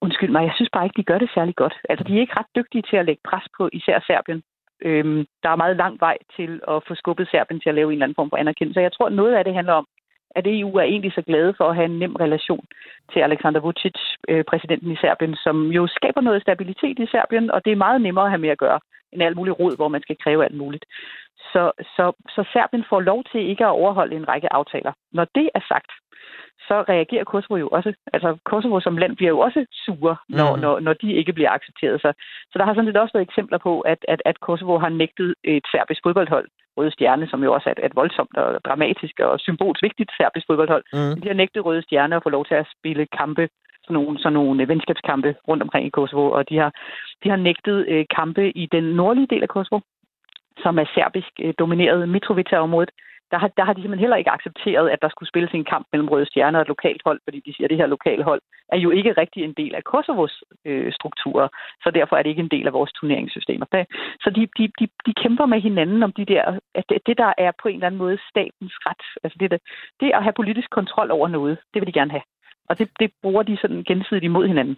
undskyld 0.00 0.30
mig, 0.30 0.42
jeg 0.44 0.52
synes 0.54 0.70
bare 0.72 0.84
ikke, 0.84 1.00
de 1.00 1.10
gør 1.10 1.18
det 1.18 1.30
særlig 1.34 1.56
godt. 1.56 1.74
Altså 1.88 2.04
de 2.04 2.16
er 2.16 2.20
ikke 2.20 2.38
ret 2.38 2.54
dygtige 2.56 2.82
til 2.90 2.96
at 2.96 3.06
lægge 3.06 3.22
pres 3.24 3.46
på 3.56 3.68
især 3.72 4.00
Serbien. 4.06 4.42
Øhm, 4.82 5.26
der 5.42 5.50
er 5.50 5.56
meget 5.56 5.76
lang 5.76 6.00
vej 6.00 6.16
til 6.36 6.60
at 6.68 6.82
få 6.88 6.94
skubbet 6.94 7.28
Serbien 7.30 7.60
til 7.60 7.68
at 7.68 7.74
lave 7.74 7.88
en 7.88 7.92
eller 7.92 8.04
anden 8.06 8.18
form 8.20 8.30
for 8.30 8.36
anerkendelse. 8.36 8.80
Jeg 8.80 8.92
tror, 8.92 9.08
noget 9.08 9.34
af 9.34 9.44
det 9.44 9.54
handler 9.54 9.72
om, 9.72 9.86
at 10.36 10.46
EU 10.46 10.70
er 10.76 10.82
egentlig 10.82 11.12
så 11.12 11.22
glade 11.22 11.54
for 11.56 11.64
at 11.68 11.76
have 11.76 11.84
en 11.84 11.98
nem 11.98 12.14
relation 12.16 12.64
til 13.12 13.20
Alexander 13.20 13.60
Vucic, 13.60 13.98
øh, 14.28 14.44
præsidenten 14.44 14.90
i 14.92 14.96
Serbien, 14.96 15.36
som 15.36 15.66
jo 15.66 15.86
skaber 15.86 16.20
noget 16.20 16.42
stabilitet 16.42 16.98
i 16.98 17.06
Serbien, 17.06 17.50
og 17.50 17.64
det 17.64 17.72
er 17.72 17.84
meget 17.86 18.00
nemmere 18.00 18.24
at 18.24 18.30
have 18.30 18.40
med 18.40 18.48
at 18.48 18.58
gøre 18.58 18.80
end 19.12 19.22
alt 19.22 19.36
muligt 19.36 19.58
råd, 19.60 19.76
hvor 19.76 19.88
man 19.88 20.02
skal 20.02 20.16
kræve 20.24 20.44
alt 20.44 20.56
muligt. 20.56 20.84
Så, 21.52 21.72
så, 21.96 22.12
så 22.28 22.44
Serbien 22.52 22.84
får 22.88 23.00
lov 23.00 23.24
til 23.32 23.40
ikke 23.40 23.64
at 23.64 23.76
overholde 23.80 24.16
en 24.16 24.28
række 24.28 24.52
aftaler. 24.52 24.92
Når 25.12 25.26
det 25.34 25.50
er 25.54 25.60
sagt, 25.68 25.90
så 26.68 26.76
reagerer 26.92 27.24
Kosovo 27.24 27.56
jo 27.56 27.68
også. 27.68 27.92
Altså 28.12 28.36
Kosovo 28.44 28.80
som 28.80 28.96
land 28.96 29.16
bliver 29.16 29.28
jo 29.28 29.38
også 29.38 29.66
sure, 29.84 30.16
når, 30.28 30.56
mm. 30.56 30.62
når, 30.62 30.80
når 30.80 30.92
de 30.92 31.12
ikke 31.12 31.32
bliver 31.32 31.50
accepteret. 31.50 32.00
Så, 32.00 32.12
så 32.50 32.58
der 32.58 32.64
har 32.64 32.74
sådan 32.74 32.84
lidt 32.84 32.96
også 32.96 33.12
været 33.12 33.28
eksempler 33.28 33.58
på, 33.58 33.80
at, 33.80 34.00
at, 34.08 34.22
at 34.24 34.40
Kosovo 34.40 34.78
har 34.78 34.88
nægtet 34.88 35.34
et 35.44 35.64
serbisk 35.72 36.00
fodboldhold, 36.04 36.48
Røde 36.78 36.90
Stjerne, 36.90 37.26
som 37.28 37.44
jo 37.44 37.52
også 37.52 37.66
er 37.68 37.74
et, 37.76 37.84
et 37.86 37.96
voldsomt 37.96 38.36
og 38.36 38.64
dramatisk 38.64 39.20
og 39.20 39.40
symbolsk 39.40 39.82
vigtigt 39.82 40.10
serbisk 40.18 40.46
fodboldhold. 40.46 40.84
Mm. 40.92 41.20
De 41.20 41.28
har 41.28 41.34
nægtet 41.42 41.64
Røde 41.64 41.82
Stjerne 41.82 42.16
at 42.16 42.22
få 42.22 42.30
lov 42.36 42.44
til 42.46 42.54
at 42.54 42.70
spille 42.76 43.06
kampe 43.20 43.48
sådan 43.88 43.94
nogle, 44.02 44.18
sådan 44.18 44.32
nogle 44.32 44.68
venskabskampe 44.68 45.34
rundt 45.48 45.62
omkring 45.62 45.86
i 45.86 45.96
Kosovo, 45.98 46.30
og 46.30 46.48
de 46.48 46.56
har, 46.62 46.70
de 47.24 47.28
har 47.28 47.36
nægtet 47.36 47.78
øh, 47.88 48.04
kampe 48.16 48.44
i 48.62 48.68
den 48.72 48.84
nordlige 48.84 49.30
del 49.30 49.42
af 49.42 49.48
Kosovo, 49.48 49.80
som 50.62 50.78
er 50.78 50.84
serbisk 50.94 51.32
øh, 51.44 51.54
domineret 51.58 52.08
Mitrovica-området, 52.08 52.90
der 53.30 53.38
har, 53.38 53.50
der 53.58 53.64
har 53.64 53.72
de 53.72 53.80
simpelthen 53.80 54.04
heller 54.04 54.16
ikke 54.22 54.36
accepteret, 54.36 54.86
at 54.90 55.02
der 55.02 55.08
skulle 55.08 55.28
spilles 55.28 55.52
en 55.54 55.70
kamp 55.72 55.86
mellem 55.92 56.08
Røde 56.08 56.26
Stjerner 56.26 56.58
og 56.58 56.62
et 56.62 56.74
lokalt 56.74 57.02
hold, 57.04 57.20
fordi 57.24 57.38
de 57.46 57.54
siger, 57.54 57.66
at 57.66 57.70
det 57.70 57.80
her 57.82 57.94
lokale 57.96 58.24
hold 58.24 58.42
er 58.74 58.78
jo 58.78 58.90
ikke 58.90 59.12
rigtig 59.12 59.44
en 59.44 59.54
del 59.60 59.74
af 59.74 59.84
Kosovos 59.84 60.34
øh, 60.64 60.92
strukturer, 60.92 61.48
så 61.82 61.88
derfor 61.90 62.16
er 62.16 62.22
det 62.22 62.30
ikke 62.30 62.46
en 62.46 62.54
del 62.56 62.66
af 62.66 62.72
vores 62.72 62.92
turneringssystemer. 62.92 63.66
Så 64.24 64.28
de, 64.36 64.42
de, 64.58 64.64
de, 64.80 64.86
de 65.06 65.12
kæmper 65.22 65.46
med 65.46 65.60
hinanden 65.60 66.02
om 66.02 66.12
de 66.12 66.24
der, 66.24 66.58
at 66.74 66.84
det, 66.88 66.98
det, 67.06 67.18
der 67.18 67.32
er 67.38 67.52
på 67.62 67.68
en 67.68 67.74
eller 67.74 67.86
anden 67.86 67.98
måde 68.04 68.18
statens 68.30 68.74
ret, 68.86 69.04
altså 69.24 69.36
det, 69.40 69.50
det, 69.50 69.60
det 70.00 70.10
at 70.14 70.22
have 70.22 70.38
politisk 70.40 70.70
kontrol 70.70 71.10
over 71.10 71.28
noget, 71.28 71.58
det 71.74 71.80
vil 71.80 71.86
de 71.86 71.98
gerne 72.00 72.10
have. 72.10 72.26
Og 72.68 72.78
det, 72.78 72.88
det 73.00 73.10
bruger 73.22 73.42
de 73.42 73.58
sådan 73.60 73.84
gensidigt 73.84 74.24
imod 74.24 74.46
hinanden. 74.46 74.76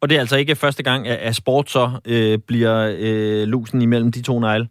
Og 0.00 0.08
det 0.08 0.16
er 0.16 0.20
altså 0.20 0.36
ikke 0.36 0.56
første 0.56 0.82
gang, 0.82 1.08
at 1.08 1.34
sport 1.34 1.70
så 1.70 1.84
øh, 2.06 2.38
bliver 2.48 2.76
øh, 3.06 3.48
lusen 3.48 3.82
imellem 3.82 4.12
de 4.12 4.22
to 4.22 4.40
negle? 4.40 4.68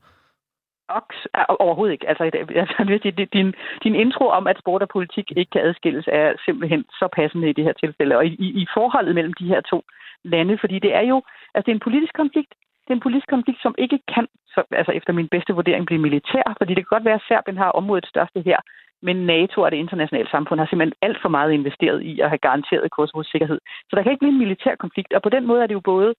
Oks, 0.89 1.17
overhovedet 1.59 1.93
ikke. 1.93 2.09
Altså, 2.09 2.23
altså 2.23 3.27
din, 3.33 3.53
din 3.83 3.95
intro 3.95 4.25
om, 4.27 4.47
at 4.47 4.59
sport 4.59 4.81
og 4.81 4.89
politik 4.89 5.31
ikke 5.35 5.51
kan 5.51 5.61
adskilles, 5.61 6.07
er 6.11 6.33
simpelthen 6.45 6.85
så 6.99 7.07
passende 7.15 7.49
i 7.49 7.53
det 7.53 7.63
her 7.63 7.73
tilfælde. 7.73 8.17
Og 8.17 8.25
i, 8.25 8.33
i, 8.45 8.47
i 8.61 8.65
forholdet 8.73 9.15
mellem 9.15 9.33
de 9.33 9.47
her 9.47 9.61
to 9.61 9.83
lande, 10.23 10.57
fordi 10.57 10.79
det 10.79 10.95
er 10.95 11.01
jo 11.01 11.21
altså 11.53 11.65
det 11.65 11.71
er 11.71 11.79
en 11.79 11.87
politisk 11.87 12.13
konflikt, 12.13 12.51
det 12.83 12.89
er 12.89 12.97
en 12.99 13.07
politisk 13.07 13.27
konflikt, 13.27 13.61
som 13.61 13.75
ikke 13.77 13.99
kan, 14.13 14.27
så, 14.53 14.63
altså 14.71 14.91
efter 14.91 15.13
min 15.13 15.27
bedste 15.27 15.53
vurdering, 15.53 15.85
blive 15.85 16.01
militær, 16.01 16.55
fordi 16.57 16.73
det 16.73 16.83
kan 16.83 16.95
godt 16.95 17.05
være, 17.05 17.19
at 17.21 17.27
Serbien 17.27 17.57
har 17.57 17.71
området 17.71 18.05
største 18.07 18.41
her, 18.41 18.59
men 19.01 19.25
NATO 19.25 19.61
og 19.61 19.71
det 19.71 19.77
internationale 19.77 20.29
samfund 20.29 20.59
har 20.59 20.67
simpelthen 20.67 20.99
alt 21.01 21.21
for 21.21 21.29
meget 21.29 21.51
investeret 21.51 22.01
i 22.01 22.19
at 22.19 22.29
have 22.29 22.45
garanteret 22.47 22.91
Kosovos 22.91 23.27
sikkerhed. 23.27 23.59
Så 23.89 23.95
der 23.95 24.03
kan 24.03 24.11
ikke 24.11 24.23
blive 24.23 24.33
en 24.33 24.43
militær 24.45 24.75
konflikt, 24.75 25.13
og 25.13 25.21
på 25.21 25.29
den 25.29 25.45
måde 25.47 25.63
er 25.63 25.67
det 25.67 25.73
jo 25.73 25.89
både 25.93 26.15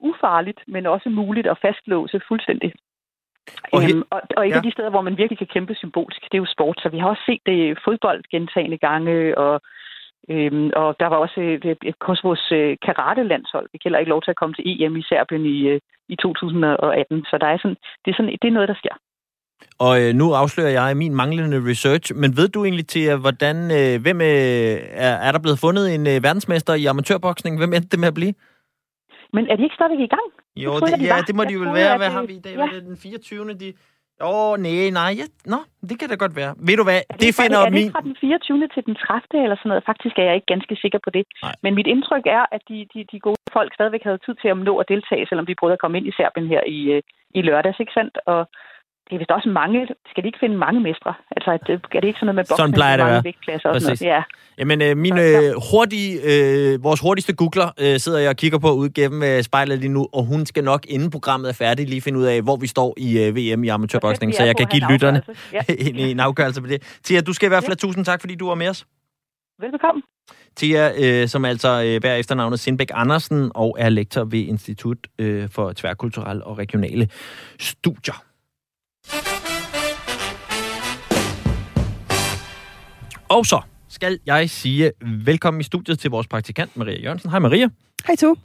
ufarligt, 0.00 0.60
men 0.66 0.86
også 0.86 1.08
muligt 1.08 1.46
at 1.46 1.58
fastlåse 1.62 2.20
fuldstændig. 2.28 2.72
Og, 3.74 3.80
øhm, 3.84 4.02
og, 4.14 4.20
og 4.36 4.42
et 4.46 4.50
ja. 4.50 4.56
af 4.56 4.62
de 4.62 4.72
steder, 4.72 4.90
hvor 4.90 5.00
man 5.08 5.18
virkelig 5.18 5.38
kan 5.38 5.52
kæmpe 5.54 5.74
symbolsk, 5.74 6.20
det 6.30 6.34
er 6.34 6.44
jo 6.44 6.54
sport. 6.54 6.78
Så 6.82 6.88
vi 6.88 6.98
har 6.98 7.08
også 7.08 7.22
set 7.26 7.42
det 7.46 7.56
i 7.64 7.74
fodbold 7.84 8.20
gentagende 8.30 8.78
gange, 8.86 9.38
og, 9.38 9.54
øhm, 10.32 10.70
og 10.76 10.88
der 11.00 11.08
var 11.12 11.16
også 11.16 11.40
et, 11.40 11.64
et 11.90 11.98
Kosovos 11.98 12.52
øh, 12.52 12.76
karate-landshold. 12.86 13.66
Vi 13.72 13.78
heller 13.84 13.98
ikke 13.98 14.14
lov 14.14 14.22
til 14.22 14.30
at 14.30 14.40
komme 14.40 14.54
til 14.54 14.64
EM 14.66 14.96
i 14.96 15.02
Serbien 15.02 15.46
i, 15.46 15.58
øh, 15.72 15.80
i 16.08 16.16
2018. 16.16 17.24
Så 17.30 17.38
der 17.40 17.46
er 17.46 17.58
sådan, 17.62 17.78
det, 18.04 18.10
er 18.10 18.16
sådan, 18.16 18.36
det 18.42 18.48
er 18.48 18.56
noget, 18.58 18.68
der 18.68 18.80
sker. 18.82 18.96
Og 19.78 19.92
øh, 20.02 20.14
nu 20.14 20.26
afslører 20.32 20.72
jeg 20.78 20.96
min 20.96 21.14
manglende 21.14 21.70
research, 21.70 22.06
men 22.14 22.36
ved 22.36 22.48
du 22.48 22.64
egentlig 22.64 22.86
til, 22.86 23.16
hvordan, 23.16 23.56
øh, 23.78 24.02
hvem 24.04 24.20
øh, 24.20 24.74
er, 25.06 25.14
er 25.26 25.32
der 25.32 25.40
blevet 25.44 25.58
fundet 25.58 25.94
en 25.94 26.06
øh, 26.12 26.22
verdensmester 26.26 26.74
i 26.74 26.84
amatørboksning? 26.86 27.58
Hvem 27.58 27.72
endte 27.72 27.88
det 27.88 28.00
med 28.00 28.08
at 28.08 28.14
blive? 28.14 28.34
Men 29.32 29.46
er 29.50 29.56
de 29.56 29.62
ikke 29.62 29.74
stadigvæk 29.74 30.04
i 30.04 30.14
gang? 30.16 30.28
Jo, 30.56 30.74
det, 30.74 31.00
det, 31.00 31.06
ja, 31.06 31.16
det 31.26 31.34
må 31.34 31.42
jeg 31.42 31.48
de 31.48 31.54
jo 31.54 31.72
være. 31.72 31.96
Hvad 31.96 32.10
har 32.10 32.22
vi 32.22 32.34
i 32.34 32.40
dag? 32.40 32.54
Ja. 32.56 32.66
Det 32.74 32.82
den 32.82 32.96
24. 32.96 33.54
De... 33.54 33.72
Åh, 34.20 34.28
oh, 34.30 34.58
nej, 34.66 34.90
nej. 35.00 35.10
Ja. 35.20 35.26
Nå, 35.52 35.58
det 35.88 35.98
kan 35.98 36.08
da 36.08 36.16
godt 36.24 36.36
være. 36.40 36.52
Ved 36.68 36.76
du 36.80 36.84
hvad? 36.88 37.00
Er 37.10 37.14
det, 37.14 37.20
det 37.22 37.34
finder 37.40 37.58
er 37.58 37.70
det, 37.70 37.80
er 37.80 37.84
det 37.84 37.92
fra 37.96 38.06
den 38.08 38.16
24. 38.20 38.68
til 38.74 38.82
den 38.88 38.94
30. 38.94 39.44
eller 39.44 39.56
sådan 39.56 39.68
noget? 39.72 39.88
Faktisk 39.90 40.14
er 40.18 40.26
jeg 40.28 40.34
ikke 40.38 40.52
ganske 40.54 40.74
sikker 40.82 41.00
på 41.06 41.10
det. 41.16 41.24
Nej. 41.42 41.54
Men 41.62 41.74
mit 41.78 41.88
indtryk 41.94 42.26
er, 42.38 42.44
at 42.56 42.62
de, 42.68 42.78
de, 42.92 43.00
de 43.12 43.18
gode 43.26 43.40
folk 43.58 43.70
stadigvæk 43.74 44.04
havde 44.08 44.24
tid 44.26 44.34
til 44.42 44.48
at 44.48 44.58
nå 44.68 44.74
at 44.82 44.88
deltage, 44.92 45.26
selvom 45.26 45.46
de 45.46 45.58
prøvede 45.60 45.76
at 45.78 45.82
komme 45.82 45.98
ind 45.98 46.06
i 46.06 46.16
Serbien 46.16 46.48
her 46.54 46.62
i, 46.76 46.78
øh, 46.94 47.02
i 47.38 47.40
lørdags, 47.42 47.80
ikke 47.80 47.96
sandt? 47.98 48.14
Og 48.32 48.40
det 49.08 49.14
er 49.14 49.18
vist 49.18 49.30
også 49.30 49.48
mange, 49.48 49.88
skal 50.10 50.22
de 50.22 50.28
ikke 50.28 50.38
finde 50.40 50.56
mange 50.56 50.80
mestre? 50.80 51.14
Altså, 51.36 51.50
at, 51.50 51.60
er 51.96 52.00
det 52.00 52.08
ikke 52.08 52.18
sådan 52.18 52.26
noget 52.26 52.34
med 52.34 52.44
boksning? 52.44 52.58
Sådan 52.58 52.72
plejer 52.72 52.96
det 52.96 53.04
at 53.04 53.10
være. 53.10 53.24
Vægtklasser 53.24 53.68
og 53.68 53.80
sådan 53.80 53.96
noget? 54.02 54.14
Ja. 54.14 54.22
Jamen, 54.58 54.82
øh, 54.82 54.96
min 54.96 55.18
øh, 55.18 55.52
hurtige, 55.70 56.10
øh, 56.30 56.84
vores 56.84 57.00
hurtigste 57.00 57.32
googler 57.32 57.68
øh, 57.80 57.98
sidder 57.98 58.18
jeg 58.18 58.30
og 58.30 58.36
kigger 58.36 58.58
på 58.58 58.70
ude 58.72 58.90
gennem 58.90 59.22
øh, 59.22 59.42
spejlet 59.42 59.78
lige 59.78 59.92
nu, 59.92 60.08
og 60.12 60.24
hun 60.24 60.46
skal 60.46 60.64
nok, 60.64 60.86
inden 60.88 61.10
programmet 61.10 61.48
er 61.48 61.54
færdigt, 61.54 61.88
lige 61.88 62.00
finde 62.00 62.18
ud 62.18 62.24
af, 62.24 62.42
hvor 62.42 62.56
vi 62.56 62.66
står 62.66 62.94
i 62.96 63.18
øh, 63.22 63.36
VM 63.36 63.64
i 63.64 63.68
amatørboksning, 63.68 64.34
så 64.34 64.44
jeg 64.44 64.56
kan 64.56 64.66
give 64.66 64.82
lytterne 64.90 65.22
ja. 65.52 65.60
en, 65.88 65.96
en 65.96 66.20
afgørelse 66.20 66.60
på 66.60 66.66
det. 66.66 66.98
Tia, 67.02 67.20
du 67.20 67.32
skal 67.32 67.46
i 67.46 67.48
hvert 67.48 67.62
fald 67.62 67.70
have 67.70 67.88
tusind 67.88 68.04
tak, 68.04 68.20
fordi 68.20 68.34
du 68.34 68.48
var 68.48 68.54
med 68.54 68.68
os. 68.68 68.86
Velbekomme. 69.60 70.02
Tia, 70.56 70.92
øh, 70.98 71.28
som 71.28 71.44
altså 71.44 71.82
øh, 71.86 72.00
bærer 72.00 72.16
efternavnet 72.16 72.60
Sindbæk 72.60 72.90
Andersen 72.94 73.52
og 73.54 73.76
er 73.78 73.88
lektor 73.88 74.24
ved 74.24 74.38
Institut 74.38 74.98
øh, 75.18 75.48
for 75.50 75.72
Tværkulturelle 75.72 76.44
og 76.44 76.58
Regionale 76.58 77.08
Studier. 77.58 78.27
Og 83.28 83.46
så 83.46 83.60
skal 83.88 84.18
jeg 84.26 84.50
sige 84.50 84.92
velkommen 85.24 85.60
i 85.60 85.64
studiet 85.64 85.98
til 85.98 86.10
vores 86.10 86.26
praktikant, 86.26 86.76
Maria 86.76 87.00
Jørgensen. 87.00 87.30
Hej 87.30 87.38
Maria. 87.38 87.68
Hej 88.06 88.16
to. 88.16 88.36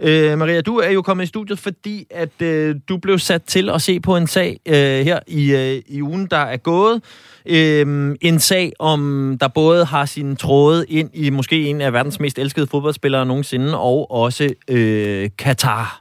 Øh, 0.00 0.38
Maria, 0.38 0.60
du 0.60 0.76
er 0.76 0.90
jo 0.90 1.02
kommet 1.02 1.24
i 1.24 1.26
studiet, 1.26 1.58
fordi 1.58 2.06
at 2.10 2.42
øh, 2.42 2.76
du 2.88 2.96
blev 2.96 3.18
sat 3.18 3.42
til 3.42 3.70
at 3.70 3.82
se 3.82 4.00
på 4.00 4.16
en 4.16 4.26
sag 4.26 4.60
øh, 4.66 4.74
her 4.76 5.18
i, 5.26 5.54
øh, 5.54 5.82
i 5.86 6.02
ugen, 6.02 6.26
der 6.26 6.36
er 6.36 6.56
gået. 6.56 7.02
Øh, 7.46 8.16
en 8.20 8.38
sag, 8.38 8.72
om 8.78 9.36
der 9.40 9.48
både 9.48 9.84
har 9.84 10.04
sin 10.04 10.36
tråde 10.36 10.86
ind 10.88 11.10
i 11.14 11.30
måske 11.30 11.66
en 11.66 11.80
af 11.80 11.92
verdens 11.92 12.20
mest 12.20 12.38
elskede 12.38 12.66
fodboldspillere 12.66 13.26
nogensinde, 13.26 13.78
og 13.78 14.10
også 14.10 14.54
øh, 14.68 15.30
Katar. 15.38 16.00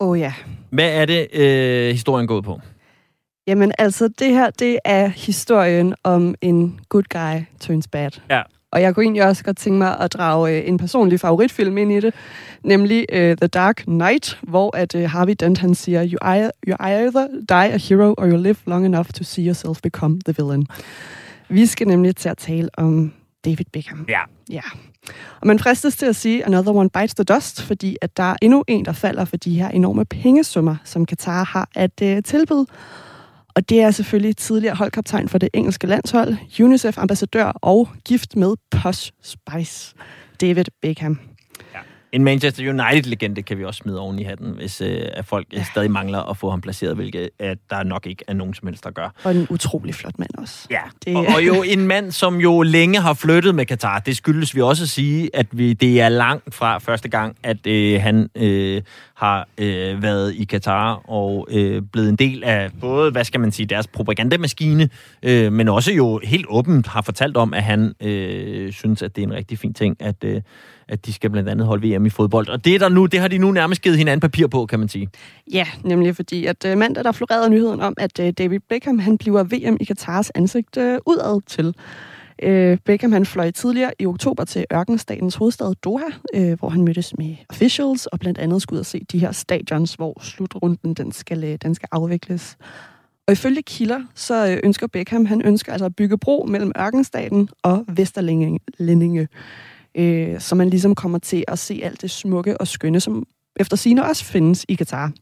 Åh 0.00 0.08
oh, 0.08 0.20
ja. 0.20 0.32
Hvad 0.70 0.90
er 0.90 1.04
det, 1.04 1.26
øh, 1.32 1.90
historien 1.90 2.26
gået 2.26 2.44
på? 2.44 2.60
Jamen 3.46 3.72
altså, 3.78 4.08
det 4.08 4.30
her, 4.30 4.50
det 4.50 4.78
er 4.84 5.06
historien 5.06 5.94
om 6.04 6.34
en 6.40 6.80
good 6.88 7.04
guy 7.10 7.40
turns 7.60 7.88
bad. 7.88 8.10
Ja. 8.30 8.42
Og 8.70 8.82
jeg 8.82 8.94
kunne 8.94 9.04
egentlig 9.04 9.24
også 9.24 9.44
godt 9.44 9.56
tænke 9.56 9.78
mig 9.78 10.00
at 10.00 10.12
drage 10.12 10.58
øh, 10.58 10.68
en 10.68 10.78
personlig 10.78 11.20
favoritfilm 11.20 11.78
ind 11.78 11.92
i 11.92 12.00
det, 12.00 12.14
nemlig 12.62 13.06
uh, 13.12 13.18
The 13.18 13.46
Dark 13.46 13.76
Knight, 13.76 14.38
hvor 14.42 14.76
at 14.76 14.94
uh, 14.94 15.02
Harvey 15.02 15.34
Dent 15.40 15.58
han 15.58 15.74
siger, 15.74 16.08
you 16.08 16.18
either, 16.28 16.50
you 16.66 16.76
either 16.80 17.26
die 17.48 17.72
a 17.72 17.76
hero, 17.76 18.14
or 18.18 18.26
you 18.26 18.36
live 18.36 18.56
long 18.66 18.86
enough 18.86 19.10
to 19.10 19.24
see 19.24 19.46
yourself 19.46 19.80
become 19.82 20.20
the 20.24 20.34
villain. 20.38 20.66
Vi 21.48 21.66
skal 21.66 21.86
nemlig 21.86 22.16
til 22.16 22.28
at 22.28 22.38
tale 22.38 22.68
om 22.76 23.12
David 23.44 23.64
Beckham. 23.72 24.06
Ja. 24.08 24.20
Ja. 24.50 24.62
Og 25.40 25.46
man 25.46 25.58
fristes 25.58 25.96
til 25.96 26.06
at 26.06 26.16
sige, 26.16 26.46
another 26.46 26.72
one 26.72 26.90
bites 26.90 27.14
the 27.14 27.24
dust, 27.24 27.62
fordi 27.62 27.96
at 28.02 28.16
der 28.16 28.22
er 28.22 28.36
endnu 28.42 28.64
en, 28.68 28.84
der 28.84 28.92
falder 28.92 29.24
for 29.24 29.36
de 29.36 29.54
her 29.58 29.68
enorme 29.68 30.04
pengesummer, 30.04 30.76
som 30.84 31.06
Qatar 31.06 31.44
har 31.44 31.68
at 31.74 32.02
uh, 32.02 32.22
tilbyde. 32.24 32.66
Og 33.56 33.68
det 33.68 33.80
er 33.80 33.90
selvfølgelig 33.90 34.36
tidligere 34.36 34.76
holdkaptajn 34.76 35.28
for 35.28 35.38
det 35.38 35.48
engelske 35.52 35.86
landshold, 35.86 36.36
UNICEF-ambassadør 36.60 37.44
og 37.44 37.88
gift 38.04 38.36
med 38.36 38.54
Posh 38.70 39.10
Spice, 39.22 39.94
David 40.40 40.64
Beckham. 40.82 41.18
En 42.12 42.24
Manchester 42.24 42.70
United-legende 42.70 43.42
kan 43.42 43.58
vi 43.58 43.64
også 43.64 43.78
smide 43.78 44.00
oven 44.00 44.18
i 44.18 44.22
hatten, 44.22 44.50
hvis 44.50 44.80
øh, 44.80 45.00
at 45.12 45.24
folk 45.24 45.46
ja. 45.52 45.64
stadig 45.64 45.90
mangler 45.90 46.30
at 46.30 46.36
få 46.36 46.50
ham 46.50 46.60
placeret, 46.60 46.94
hvilket 46.96 47.30
at 47.38 47.58
der 47.70 47.82
nok 47.82 48.06
ikke 48.06 48.24
er 48.28 48.32
nogen 48.32 48.54
som 48.54 48.68
helst, 48.68 48.84
der 48.84 48.90
gør. 48.90 49.10
Og 49.24 49.34
en 49.34 49.46
utrolig 49.50 49.94
flot 49.94 50.18
mand 50.18 50.30
også. 50.38 50.66
Ja, 50.70 50.80
det... 51.04 51.16
og, 51.16 51.26
og 51.34 51.46
jo 51.46 51.62
en 51.62 51.86
mand, 51.86 52.12
som 52.12 52.36
jo 52.40 52.62
længe 52.62 53.00
har 53.00 53.14
flyttet 53.14 53.54
med 53.54 53.66
Katar. 53.66 53.98
Det 53.98 54.16
skyldes 54.16 54.54
vi 54.54 54.60
også 54.60 54.82
at 54.82 54.88
sige, 54.88 55.30
at 55.36 55.46
vi, 55.52 55.72
det 55.72 56.00
er 56.00 56.08
langt 56.08 56.54
fra 56.54 56.78
første 56.78 57.08
gang, 57.08 57.36
at 57.42 57.66
øh, 57.66 58.00
han 58.00 58.28
øh, 58.34 58.82
har 59.14 59.48
øh, 59.58 60.02
været 60.02 60.34
i 60.34 60.44
Katar 60.44 60.94
og 60.94 61.48
øh, 61.50 61.82
blevet 61.92 62.08
en 62.08 62.16
del 62.16 62.44
af 62.44 62.70
både, 62.80 63.10
hvad 63.10 63.24
skal 63.24 63.40
man 63.40 63.52
sige, 63.52 63.66
deres 63.66 63.86
propagandamaskine, 63.86 64.88
øh, 65.22 65.52
men 65.52 65.68
også 65.68 65.92
jo 65.92 66.20
helt 66.24 66.46
åbent 66.48 66.86
har 66.86 67.02
fortalt 67.02 67.36
om, 67.36 67.54
at 67.54 67.62
han 67.62 67.94
øh, 68.00 68.72
synes, 68.72 69.02
at 69.02 69.16
det 69.16 69.22
er 69.22 69.26
en 69.26 69.34
rigtig 69.34 69.58
fin 69.58 69.74
ting, 69.74 69.96
at 70.00 70.24
øh, 70.24 70.40
at 70.88 71.06
de 71.06 71.12
skal 71.12 71.30
blandt 71.30 71.48
andet 71.48 71.66
holde 71.66 71.88
VM 71.88 72.06
i 72.06 72.10
fodbold. 72.10 72.48
Og 72.48 72.64
det, 72.64 72.80
der 72.80 72.88
nu, 72.88 73.06
det 73.06 73.20
har 73.20 73.28
de 73.28 73.38
nu 73.38 73.50
nærmest 73.50 73.82
givet 73.82 73.98
hinanden 73.98 74.20
papir 74.20 74.46
på, 74.46 74.66
kan 74.66 74.78
man 74.78 74.88
sige. 74.88 75.08
Ja, 75.52 75.66
nemlig 75.84 76.16
fordi, 76.16 76.46
at 76.46 76.64
øh, 76.66 76.78
mandag 76.78 77.04
der 77.04 77.12
florerede 77.12 77.50
nyheden 77.50 77.80
om, 77.80 77.94
at 77.96 78.20
øh, 78.20 78.32
David 78.38 78.60
Beckham 78.68 78.98
han 78.98 79.18
bliver 79.18 79.42
VM 79.42 79.76
i 79.80 79.84
Katars 79.84 80.30
ansigt 80.30 80.76
øh, 80.76 80.98
udad 81.06 81.40
til. 81.46 81.74
Øh, 82.42 82.78
Beckham 82.84 83.12
han 83.12 83.26
fløj 83.26 83.50
tidligere 83.50 83.92
i 83.98 84.06
oktober 84.06 84.44
til 84.44 84.64
ørkenstatens 84.72 85.34
hovedstad 85.34 85.74
Doha, 85.74 86.04
øh, 86.34 86.58
hvor 86.58 86.68
han 86.68 86.82
mødtes 86.82 87.18
med 87.18 87.36
officials 87.50 88.06
og 88.06 88.20
blandt 88.20 88.38
andet 88.38 88.62
skulle 88.62 88.76
ud 88.76 88.80
og 88.80 88.86
se 88.86 89.06
de 89.12 89.18
her 89.18 89.32
stadions, 89.32 89.94
hvor 89.94 90.22
slutrunden 90.22 90.94
den 90.94 91.12
skal, 91.12 91.44
øh, 91.44 91.58
den 91.62 91.74
skal 91.74 91.88
afvikles. 91.92 92.56
Og 93.26 93.32
ifølge 93.32 93.62
kilder, 93.62 94.00
så 94.14 94.50
øh, 94.50 94.60
ønsker 94.64 94.86
Beckham, 94.86 95.26
han 95.26 95.42
ønsker 95.42 95.72
altså 95.72 95.86
at 95.86 95.96
bygge 95.96 96.18
bro 96.18 96.46
mellem 96.48 96.72
ørkenstaten 96.78 97.48
og 97.62 97.84
Vesterlændinge 97.88 99.28
øh, 99.94 100.40
så 100.40 100.54
man 100.54 100.70
ligesom 100.70 100.94
kommer 100.94 101.18
til 101.18 101.44
at 101.48 101.58
se 101.58 101.80
alt 101.82 102.02
det 102.02 102.10
smukke 102.10 102.60
og 102.60 102.68
skønne, 102.68 103.00
som 103.00 103.26
efter 103.60 103.76
sine 103.76 104.04
også 104.04 104.24
findes 104.24 104.64
i 104.68 104.74
Katar. 104.74 105.12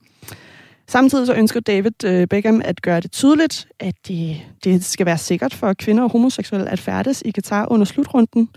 Samtidig 0.88 1.26
så 1.26 1.34
ønsker 1.34 1.60
David 1.60 2.04
øh, 2.04 2.26
Beckham 2.26 2.62
at 2.64 2.82
gøre 2.82 3.00
det 3.00 3.12
tydeligt, 3.12 3.68
at 3.80 3.94
det, 4.08 4.40
det 4.64 4.84
skal 4.84 5.06
være 5.06 5.18
sikkert 5.18 5.54
for 5.54 5.72
kvinder 5.72 6.04
og 6.04 6.12
homoseksuelle 6.12 6.68
at 6.70 6.80
færdes 6.80 7.22
i 7.26 7.30
Katar 7.30 7.66
under 7.72 7.84
slutrunden. 7.84 8.48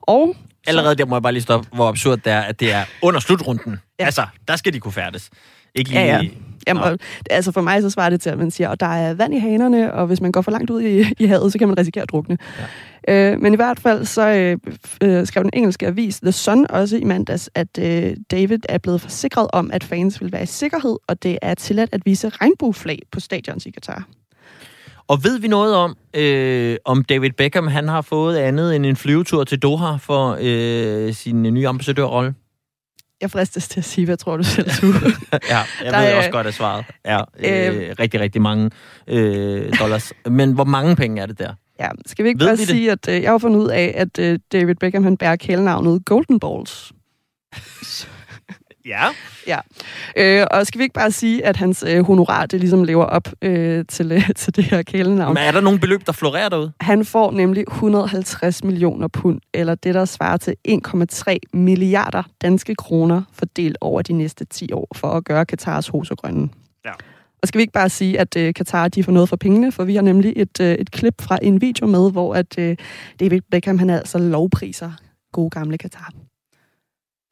Og 0.00 0.36
Allerede 0.66 0.94
der 0.94 1.06
må 1.06 1.14
jeg 1.16 1.22
bare 1.22 1.32
lige 1.32 1.42
stoppe, 1.42 1.68
hvor 1.72 1.88
absurd 1.88 2.18
det 2.18 2.32
er, 2.32 2.40
at 2.40 2.60
det 2.60 2.72
er 2.72 2.84
under 3.02 3.20
slutrunden. 3.20 3.80
Ja. 4.00 4.04
Altså, 4.04 4.26
der 4.48 4.56
skal 4.56 4.72
de 4.72 4.80
kunne 4.80 4.92
færdes. 4.92 5.30
Ikke 5.74 5.90
lige... 5.90 6.00
Ja, 6.00 6.16
ja. 6.16 6.28
Jamen, 6.66 6.82
og, 6.82 6.98
altså 7.30 7.52
for 7.52 7.60
mig 7.60 7.82
så 7.82 7.90
svarer 7.90 8.10
det 8.10 8.20
til, 8.20 8.30
at 8.30 8.38
man 8.38 8.50
siger, 8.50 8.68
at 8.68 8.80
der 8.80 8.86
er 8.86 9.14
vand 9.14 9.34
i 9.34 9.38
hanerne, 9.38 9.94
og 9.94 10.06
hvis 10.06 10.20
man 10.20 10.32
går 10.32 10.40
for 10.40 10.50
langt 10.50 10.70
ud 10.70 10.82
i, 10.82 11.04
i 11.18 11.26
havet, 11.26 11.52
så 11.52 11.58
kan 11.58 11.68
man 11.68 11.78
risikere 11.78 12.02
at 12.02 12.10
drukne. 12.10 12.38
Ja. 13.08 13.32
Øh, 13.32 13.40
men 13.40 13.52
i 13.52 13.56
hvert 13.56 13.80
fald 13.80 14.04
så 14.04 14.28
øh, 14.28 14.56
øh, 15.02 15.26
skrev 15.26 15.42
den 15.42 15.50
engelske 15.52 15.86
avis 15.86 16.20
The 16.20 16.32
Sun 16.32 16.66
også 16.70 16.96
i 16.96 17.04
mandags, 17.04 17.50
at 17.54 17.78
øh, 17.78 18.16
David 18.30 18.58
er 18.68 18.78
blevet 18.78 19.00
forsikret 19.00 19.46
om, 19.52 19.70
at 19.72 19.84
fans 19.84 20.20
vil 20.20 20.32
være 20.32 20.42
i 20.42 20.46
sikkerhed, 20.46 20.96
og 21.08 21.22
det 21.22 21.38
er 21.42 21.54
tilladt 21.54 21.90
at 21.92 22.00
vise 22.04 22.28
regnbueflag 22.28 22.98
på 23.12 23.20
stadions 23.20 23.66
i 23.66 23.70
Qatar. 23.70 24.08
Og 25.08 25.24
ved 25.24 25.38
vi 25.38 25.48
noget 25.48 25.74
om, 25.74 25.96
øh, 26.16 26.76
om 26.84 27.04
David 27.04 27.30
Beckham 27.30 27.66
han 27.66 27.88
har 27.88 28.00
fået 28.02 28.36
andet 28.36 28.76
end 28.76 28.86
en 28.86 28.96
flyvetur 28.96 29.44
til 29.44 29.58
Doha 29.58 29.96
for 29.96 30.38
øh, 30.40 31.14
sin 31.14 31.42
nye 31.42 31.68
ambassadørrolle? 31.68 32.34
Jeg 33.24 33.30
fristes 33.30 33.68
til 33.68 33.80
at 33.80 33.84
sige, 33.84 34.04
hvad 34.04 34.16
tror 34.16 34.36
du 34.36 34.42
selv, 34.42 34.70
du? 34.70 34.86
ja, 35.32 35.58
jeg 35.84 35.92
der 35.92 36.00
ved 36.00 36.14
også 36.14 36.30
godt, 36.30 36.46
at 36.46 36.54
svaret 36.54 36.84
er 37.04 37.24
øh, 37.38 37.88
øh, 37.88 37.94
rigtig, 37.98 38.20
rigtig 38.20 38.42
mange 38.42 38.70
øh, 39.06 39.78
dollars. 39.78 40.12
Men 40.30 40.52
hvor 40.52 40.64
mange 40.64 40.96
penge 40.96 41.22
er 41.22 41.26
det 41.26 41.38
der? 41.38 41.54
Ja, 41.80 41.88
skal 42.06 42.24
vi 42.24 42.28
ikke 42.28 42.40
ved 42.40 42.48
bare 42.48 42.56
sige, 42.56 42.90
det? 42.90 43.08
at 43.08 43.16
øh, 43.16 43.22
jeg 43.22 43.30
har 43.30 43.38
fundet 43.38 43.60
ud 43.60 43.68
af, 43.68 43.92
at 43.96 44.18
øh, 44.18 44.38
David 44.52 44.74
Beckham 44.74 45.04
han 45.04 45.16
bærer 45.16 45.36
kælenavnet 45.36 46.04
Golden 46.04 46.40
Balls. 46.40 46.92
Ja. 48.86 49.04
Ja. 49.46 49.58
Øh, 50.16 50.46
og 50.50 50.66
skal 50.66 50.78
vi 50.78 50.82
ikke 50.82 50.94
bare 50.94 51.10
sige, 51.10 51.46
at 51.46 51.56
hans 51.56 51.84
øh, 51.88 52.04
honorar, 52.04 52.46
det 52.46 52.60
ligesom 52.60 52.84
lever 52.84 53.04
op 53.04 53.28
øh, 53.42 53.84
til, 53.88 54.12
øh, 54.12 54.30
til 54.36 54.56
det 54.56 54.64
her 54.64 54.82
kælenavn? 54.82 55.34
Men 55.34 55.42
er 55.42 55.52
der 55.52 55.60
nogle 55.60 55.78
beløb, 55.80 56.06
der 56.06 56.12
florerer 56.12 56.48
derude? 56.48 56.72
Han 56.80 57.04
får 57.04 57.30
nemlig 57.30 57.64
150 57.68 58.64
millioner 58.64 59.08
pund, 59.08 59.40
eller 59.54 59.74
det, 59.74 59.94
der 59.94 60.04
svarer 60.04 60.36
til 60.36 60.56
1,3 60.68 61.36
milliarder 61.52 62.22
danske 62.42 62.74
kroner, 62.74 63.22
fordelt 63.32 63.76
over 63.80 64.02
de 64.02 64.12
næste 64.12 64.44
10 64.44 64.72
år, 64.72 64.88
for 64.94 65.08
at 65.08 65.24
gøre 65.24 65.46
Katars 65.46 65.88
hoser 65.88 66.14
grønne. 66.14 66.48
Ja. 66.84 66.92
Og 67.42 67.48
skal 67.48 67.58
vi 67.58 67.62
ikke 67.62 67.72
bare 67.72 67.88
sige, 67.88 68.20
at 68.20 68.36
øh, 68.36 68.54
Katar 68.54 68.88
de 68.88 69.04
får 69.04 69.12
noget 69.12 69.28
for 69.28 69.36
pengene, 69.36 69.72
for 69.72 69.84
vi 69.84 69.94
har 69.94 70.02
nemlig 70.02 70.32
et, 70.36 70.60
øh, 70.60 70.74
et 70.74 70.90
klip 70.90 71.22
fra 71.22 71.38
en 71.42 71.60
video 71.60 71.86
med, 71.86 72.12
hvor 72.12 72.34
at 72.34 72.58
øh, 72.58 72.76
David 73.20 73.40
Beckham 73.50 73.78
han 73.78 73.90
altså 73.90 74.18
lovpriser 74.18 74.90
gode 75.32 75.50
gamle 75.50 75.78
Katar. 75.78 76.12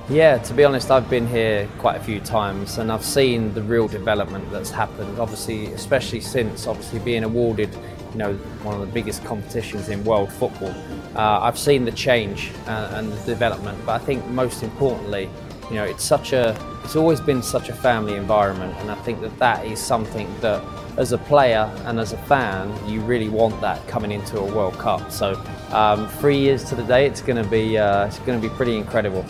Yeah, 0.09 0.39
to 0.39 0.55
be 0.55 0.65
honest, 0.65 0.91
I've 0.91 1.09
been 1.09 1.29
here 1.29 1.69
quite 1.79 1.97
a 1.97 2.03
few 2.03 2.19
times 2.21 2.79
and 2.79 2.91
I've 2.91 3.05
seen 3.05 3.55
the 3.55 3.63
real 3.63 3.87
development 3.87 4.51
that's 4.51 4.71
happened. 4.71 5.19
Obviously, 5.19 5.67
especially 5.73 6.21
since 6.21 6.67
obviously 6.67 6.99
being 6.99 7.23
awarded, 7.23 7.71
you 8.11 8.19
know, 8.19 8.35
one 8.63 8.75
of 8.75 8.81
the 8.81 8.93
biggest 8.93 9.25
competitions 9.25 9.89
in 9.89 10.05
world 10.05 10.33
football. 10.33 10.75
Uh, 11.15 11.41
I've 11.41 11.59
seen 11.59 11.85
the 11.85 11.93
change 11.93 12.51
uh, 12.67 12.91
and 12.95 13.13
the 13.13 13.25
development, 13.25 13.79
but 13.87 14.01
I 14.01 14.05
think 14.05 14.27
most 14.27 14.63
importantly, 14.63 15.31
you 15.71 15.77
know, 15.77 15.85
it's 15.85 16.05
such 16.05 16.33
a, 16.33 16.55
it's 16.85 16.97
always 16.97 17.21
been 17.21 17.43
such 17.43 17.69
a 17.71 17.73
family 17.73 18.17
environment, 18.17 18.75
and 18.81 18.91
I 18.91 18.97
think 18.97 19.21
that 19.23 19.39
that 19.39 19.65
is 19.65 19.79
something 19.79 20.29
that, 20.41 20.63
as 20.99 21.13
a 21.13 21.19
player 21.19 21.73
and 21.87 21.99
as 21.99 22.13
a 22.13 22.19
fan, 22.19 22.71
you 22.87 23.01
really 23.01 23.31
want 23.31 23.59
that 23.63 23.87
coming 23.89 24.13
into 24.13 24.39
a 24.39 24.45
World 24.45 24.75
Cup. 24.75 25.11
So, 25.11 25.43
um, 25.71 26.07
three 26.21 26.37
years 26.37 26.65
to 26.65 26.75
the 26.75 26.83
day, 26.83 27.07
it's 27.07 27.23
going 27.23 27.43
to 27.43 27.49
be, 27.49 27.79
uh, 27.79 28.07
it's 28.09 28.19
going 28.19 28.39
to 28.39 28.47
be 28.47 28.55
pretty 28.55 28.77
incredible. 28.77 29.25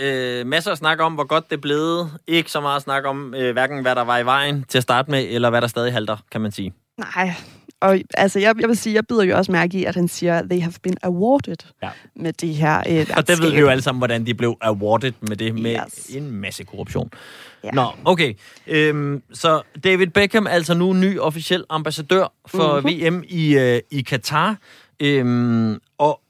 Øh, 0.00 0.46
masser 0.46 0.70
af 0.70 0.76
snak 0.76 1.00
om, 1.00 1.12
hvor 1.14 1.24
godt 1.24 1.50
det 1.50 1.56
er 1.56 1.60
blevet. 1.60 2.10
Ikke 2.26 2.50
så 2.50 2.60
meget 2.60 2.82
snak 2.82 3.04
om, 3.04 3.34
øh, 3.34 3.52
hverken 3.52 3.82
hvad 3.82 3.94
der 3.94 4.02
var 4.04 4.18
i 4.18 4.24
vejen 4.24 4.64
til 4.68 4.78
at 4.78 4.82
starte 4.82 5.10
med, 5.10 5.26
eller 5.30 5.50
hvad 5.50 5.60
der 5.60 5.66
stadig 5.68 5.92
halter, 5.92 6.16
kan 6.32 6.40
man 6.40 6.52
sige. 6.52 6.72
Nej, 6.98 7.32
og 7.80 7.98
altså, 8.14 8.38
jeg, 8.38 8.54
jeg 8.60 8.68
vil 8.68 8.76
sige, 8.76 8.94
jeg 8.94 9.06
bider 9.06 9.22
jo 9.24 9.36
også 9.36 9.52
mærke 9.52 9.78
i, 9.78 9.84
at 9.84 9.94
han 9.94 10.08
siger, 10.08 10.42
they 10.42 10.60
have 10.60 10.72
been 10.82 10.96
awarded 11.02 11.56
Ja. 11.82 11.88
med 12.16 12.32
de 12.32 12.52
her 12.52 12.82
øh, 12.88 13.06
Og 13.16 13.28
det 13.28 13.42
ved 13.42 13.50
vi 13.50 13.58
jo 13.58 13.68
alle 13.68 13.82
sammen, 13.82 14.00
hvordan 14.00 14.26
de 14.26 14.34
blev 14.34 14.56
awarded 14.60 15.12
med 15.20 15.36
det, 15.36 15.54
med 15.54 15.76
Yes. 15.86 16.06
en 16.16 16.30
masse 16.30 16.64
korruption. 16.64 17.10
Ja. 17.64 17.70
Nå, 17.70 17.86
okay. 18.04 18.34
Øhm, 18.66 19.22
så 19.32 19.62
David 19.84 20.06
Beckham, 20.06 20.46
altså 20.46 20.74
nu 20.74 20.92
ny 20.92 21.18
officiel 21.20 21.64
ambassadør 21.70 22.32
for 22.46 22.80
Mhm. 22.80 22.88
VM 23.18 23.24
i, 23.28 23.58
øh, 23.58 23.80
i 23.90 24.00
Katar. 24.02 24.56
Øhm, 25.00 25.78
og 25.98 26.20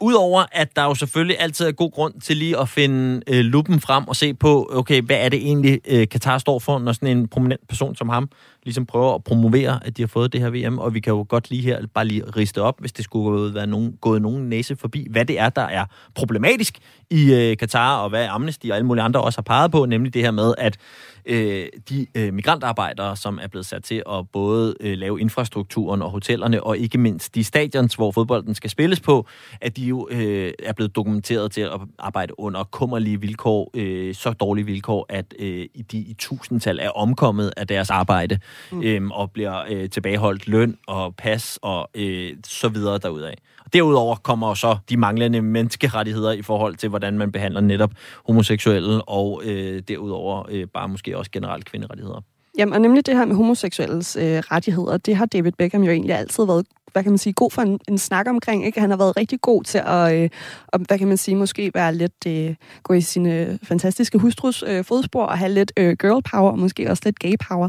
Udover 0.00 0.44
at 0.52 0.76
der 0.76 0.84
jo 0.84 0.94
selvfølgelig 0.94 1.36
altid 1.40 1.66
er 1.66 1.72
god 1.72 1.90
grund 1.90 2.20
til 2.20 2.36
lige 2.36 2.58
at 2.58 2.68
finde 2.68 3.22
øh, 3.26 3.44
luppen 3.44 3.80
frem 3.80 4.08
og 4.08 4.16
se 4.16 4.34
på, 4.34 4.70
okay, 4.72 5.02
hvad 5.02 5.16
er 5.16 5.28
det 5.28 5.38
egentlig, 5.38 5.80
øh, 5.88 6.08
Katar 6.08 6.38
står 6.38 6.58
for, 6.58 6.78
når 6.78 6.92
sådan 6.92 7.16
en 7.16 7.28
prominent 7.28 7.68
person 7.68 7.96
som 7.96 8.08
ham 8.08 8.28
ligesom 8.62 8.86
prøver 8.86 9.14
at 9.14 9.24
promovere, 9.24 9.80
at 9.86 9.96
de 9.96 10.02
har 10.02 10.06
fået 10.06 10.32
det 10.32 10.40
her 10.40 10.50
VM, 10.50 10.78
og 10.78 10.94
vi 10.94 11.00
kan 11.00 11.12
jo 11.12 11.26
godt 11.28 11.50
lige 11.50 11.62
her 11.62 11.86
bare 11.94 12.04
lige 12.04 12.24
riste 12.36 12.62
op, 12.62 12.80
hvis 12.80 12.92
det 12.92 13.04
skulle 13.04 13.54
være 13.54 13.66
nogen, 13.66 13.96
gået 14.00 14.22
nogen 14.22 14.48
næse 14.48 14.76
forbi, 14.76 15.06
hvad 15.10 15.24
det 15.24 15.40
er, 15.40 15.48
der 15.48 15.62
er 15.62 15.84
problematisk 16.14 16.78
i 17.10 17.32
øh, 17.32 17.56
Katar, 17.56 17.96
og 17.96 18.08
hvad 18.08 18.26
Amnesty 18.26 18.66
og 18.66 18.76
alle 18.76 18.86
mulige 18.86 19.04
andre 19.04 19.20
også 19.20 19.38
har 19.38 19.42
peget 19.42 19.72
på, 19.72 19.86
nemlig 19.86 20.14
det 20.14 20.22
her 20.22 20.30
med, 20.30 20.54
at 20.58 20.78
øh, 21.26 21.66
de 21.88 22.06
øh, 22.14 22.34
migrantarbejdere, 22.34 23.16
som 23.16 23.38
er 23.42 23.46
blevet 23.48 23.66
sat 23.66 23.84
til 23.84 24.02
at 24.10 24.28
både 24.32 24.74
øh, 24.80 24.98
lave 24.98 25.20
infrastrukturen 25.20 26.02
og 26.02 26.10
hotellerne, 26.10 26.62
og 26.62 26.78
ikke 26.78 26.98
mindst 26.98 27.34
de 27.34 27.44
stadions, 27.44 27.94
hvor 27.94 28.10
fodbolden 28.10 28.54
skal 28.54 28.70
spilles 28.70 29.00
på, 29.00 29.26
at 29.60 29.76
de 29.76 29.84
jo 29.84 30.08
øh, 30.10 30.52
er 30.58 30.72
blevet 30.72 30.96
dokumenteret 30.96 31.52
til 31.52 31.60
at 31.60 31.80
arbejde 31.98 32.40
under 32.40 32.64
kummerlige 32.64 33.20
vilkår, 33.20 33.70
øh, 33.74 34.14
så 34.14 34.32
dårlige 34.32 34.66
vilkår, 34.66 35.06
at 35.08 35.34
øh, 35.38 35.66
de 35.92 35.98
i 35.98 36.14
tusindtal 36.18 36.78
er 36.78 36.90
omkommet 36.90 37.52
af 37.56 37.66
deres 37.66 37.90
arbejde, 37.90 38.38
mm. 38.72 38.82
øh, 38.82 39.10
og 39.10 39.30
bliver 39.30 39.62
øh, 39.70 39.90
tilbageholdt 39.90 40.48
løn 40.48 40.76
og 40.86 41.14
pas 41.16 41.58
og 41.62 41.90
øh, 41.94 42.36
så 42.44 42.68
videre 42.68 42.98
derudaf. 42.98 43.34
Derudover 43.74 44.16
kommer 44.16 44.54
så 44.54 44.76
de 44.90 44.96
manglende 44.96 45.42
menneskerettigheder 45.42 46.32
i 46.32 46.42
forhold 46.42 46.76
til, 46.76 46.88
hvordan 46.88 47.18
man 47.18 47.32
behandler 47.32 47.60
netop 47.60 47.90
homoseksuelle, 48.26 49.08
og 49.08 49.42
øh, 49.44 49.82
derudover 49.88 50.42
øh, 50.50 50.66
bare 50.66 50.88
måske 50.88 51.18
også 51.18 51.30
generelt 51.30 51.64
kvinderettigheder. 51.64 52.20
Jamen, 52.58 52.74
og 52.74 52.80
nemlig 52.80 53.06
det 53.06 53.16
her 53.16 53.24
med 53.24 53.36
homoseksuelles 53.36 54.16
øh, 54.16 54.22
rettigheder, 54.24 54.96
det 54.96 55.16
har 55.16 55.26
David 55.26 55.52
Beckham 55.58 55.82
jo 55.82 55.90
egentlig 55.90 56.14
altid 56.16 56.46
været, 56.46 56.66
hvad 56.94 57.02
kan 57.02 57.12
man 57.12 57.18
sige, 57.18 57.32
god 57.32 57.50
for 57.50 57.62
en, 57.62 57.80
en 57.88 57.98
snak 57.98 58.28
omkring. 58.28 58.66
Ikke? 58.66 58.80
Han 58.80 58.90
har 58.90 58.96
været 58.96 59.16
rigtig 59.16 59.40
god 59.40 59.64
til 59.64 59.82
at, 59.86 60.14
øh, 60.14 60.30
at 60.72 60.80
hvad 60.80 60.98
kan 60.98 61.08
man 61.08 61.16
sige, 61.16 61.36
måske 61.36 61.70
være 61.74 61.94
lidt, 61.94 62.26
øh, 62.26 62.54
gå 62.82 62.94
i 62.94 63.00
sine 63.00 63.58
fantastiske 63.62 64.18
hustrus 64.18 64.64
øh, 64.66 64.84
fodspor 64.84 65.24
og 65.24 65.38
have 65.38 65.52
lidt 65.52 65.72
øh, 65.76 65.96
girl 65.98 66.22
power, 66.22 66.50
og 66.50 66.58
måske 66.58 66.90
også 66.90 67.02
lidt 67.04 67.18
gay 67.18 67.34
power. 67.48 67.68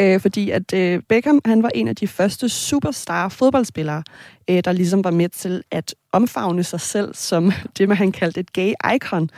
Øh, 0.00 0.20
fordi 0.20 0.50
at 0.50 0.74
øh, 0.74 1.02
Beckham, 1.08 1.40
han 1.44 1.62
var 1.62 1.70
en 1.74 1.88
af 1.88 1.96
de 1.96 2.08
første 2.08 2.48
superstar 2.48 3.28
fodboldspillere, 3.28 4.02
øh, 4.50 4.64
der 4.64 4.72
ligesom 4.72 5.04
var 5.04 5.10
med 5.10 5.28
til 5.28 5.62
at 5.70 5.94
omfavne 6.12 6.64
sig 6.64 6.80
selv 6.80 7.14
som 7.14 7.52
det, 7.78 7.88
man 7.88 7.96
han 7.96 8.12
kaldte 8.12 8.40
et 8.40 8.52
gay 8.52 8.72
icon. 8.94 9.30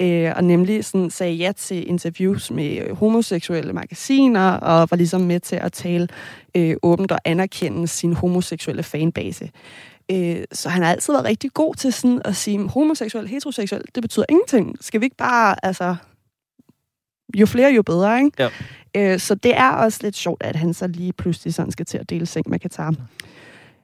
Øh, 0.00 0.32
og 0.36 0.44
nemlig 0.44 0.84
sådan 0.84 1.10
sagde 1.10 1.32
ja 1.32 1.52
til 1.52 1.88
interviews 1.88 2.50
med 2.50 2.94
homoseksuelle 2.94 3.72
magasiner, 3.72 4.50
og 4.50 4.88
var 4.90 4.96
ligesom 4.96 5.20
med 5.20 5.40
til 5.40 5.56
at 5.56 5.72
tale 5.72 6.08
øh, 6.56 6.76
åbent 6.82 7.12
og 7.12 7.18
anerkende 7.24 7.88
sin 7.88 8.12
homoseksuelle 8.12 8.82
fanbase. 8.82 9.50
Øh, 10.10 10.36
så 10.52 10.68
han 10.68 10.82
har 10.82 10.90
altid 10.90 11.12
været 11.12 11.24
rigtig 11.24 11.50
god 11.54 11.74
til 11.74 11.92
sådan 11.92 12.22
at 12.24 12.36
sige, 12.36 12.68
homoseksuel, 12.68 13.28
heteroseksuel, 13.28 13.82
det 13.94 14.02
betyder 14.02 14.26
ingenting. 14.28 14.76
Skal 14.80 15.00
vi 15.00 15.06
ikke 15.06 15.16
bare, 15.16 15.64
altså, 15.64 15.96
jo 17.36 17.46
flere, 17.46 17.72
jo 17.72 17.82
bedre, 17.82 18.18
ikke? 18.24 18.50
Ja. 18.94 19.12
Øh, 19.12 19.18
så 19.18 19.34
det 19.34 19.56
er 19.56 19.70
også 19.70 19.98
lidt 20.02 20.16
sjovt, 20.16 20.42
at 20.42 20.56
han 20.56 20.74
så 20.74 20.86
lige 20.86 21.12
pludselig 21.12 21.54
sådan 21.54 21.72
skal 21.72 21.86
til 21.86 21.98
at 21.98 22.10
dele 22.10 22.26
seng 22.26 22.50
med 22.50 22.58
Katar. 22.58 22.94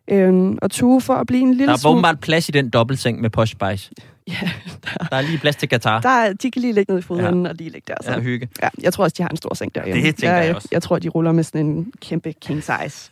Øhm, 0.08 0.58
og 0.62 0.70
Tue, 0.70 1.00
for 1.00 1.14
at 1.14 1.26
blive 1.26 1.42
en 1.42 1.54
lille 1.54 1.66
Der 1.66 1.72
er 1.72 1.76
smule... 1.76 1.92
åbenbart 1.92 2.20
plads 2.20 2.48
i 2.48 2.52
den 2.52 2.70
dobbeltseng 2.70 3.20
med 3.20 3.30
Posh 3.30 3.52
Spice. 3.52 3.90
Ja, 4.30 4.50
Der 5.10 5.16
er 5.16 5.20
lige 5.20 5.38
plads 5.38 5.56
til 5.56 5.68
Katar. 5.68 6.00
der, 6.00 6.08
er- 6.08 6.32
de 6.32 6.50
kan 6.50 6.62
lige 6.62 6.72
ligge 6.72 6.92
ned 6.92 6.98
i 7.00 7.02
fodenden 7.02 7.42
ja. 7.44 7.48
og 7.50 7.54
lige 7.54 7.70
ligge 7.70 7.84
der. 7.88 7.94
Så. 8.04 8.10
Ja, 8.12 8.20
hygge. 8.20 8.48
Ja, 8.62 8.68
jeg 8.82 8.92
tror 8.92 9.04
også, 9.04 9.14
de 9.18 9.22
har 9.22 9.28
en 9.30 9.36
stor 9.36 9.54
seng 9.54 9.74
derhjemme. 9.74 10.02
det 10.02 10.16
tænker 10.16 10.36
jeg 10.36 10.46
jeg 10.46 10.54
også. 10.56 10.68
Jeg 10.72 10.82
tror, 10.82 10.98
de 10.98 11.08
ruller 11.08 11.32
med 11.32 11.44
sådan 11.44 11.66
en 11.66 11.92
kæmpe 12.00 12.32
king 12.32 12.62
size. 12.62 13.10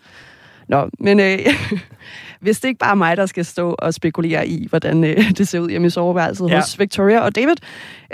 Nå, 0.68 0.88
men 0.98 1.20
øh, 1.20 1.38
hvis 2.40 2.60
det 2.60 2.68
ikke 2.68 2.78
bare 2.78 2.90
er 2.90 2.94
mig, 2.94 3.16
der 3.16 3.26
skal 3.26 3.44
stå 3.44 3.74
og 3.78 3.94
spekulere 3.94 4.48
i, 4.48 4.66
hvordan 4.68 5.04
øh, 5.04 5.30
det 5.38 5.48
ser 5.48 5.60
ud 5.60 5.70
hjemme 5.70 5.86
i 5.86 5.90
soveværelset 5.90 6.48
ja. 6.50 6.56
hos 6.60 6.78
Victoria 6.78 7.20
og 7.20 7.34
David. 7.34 7.54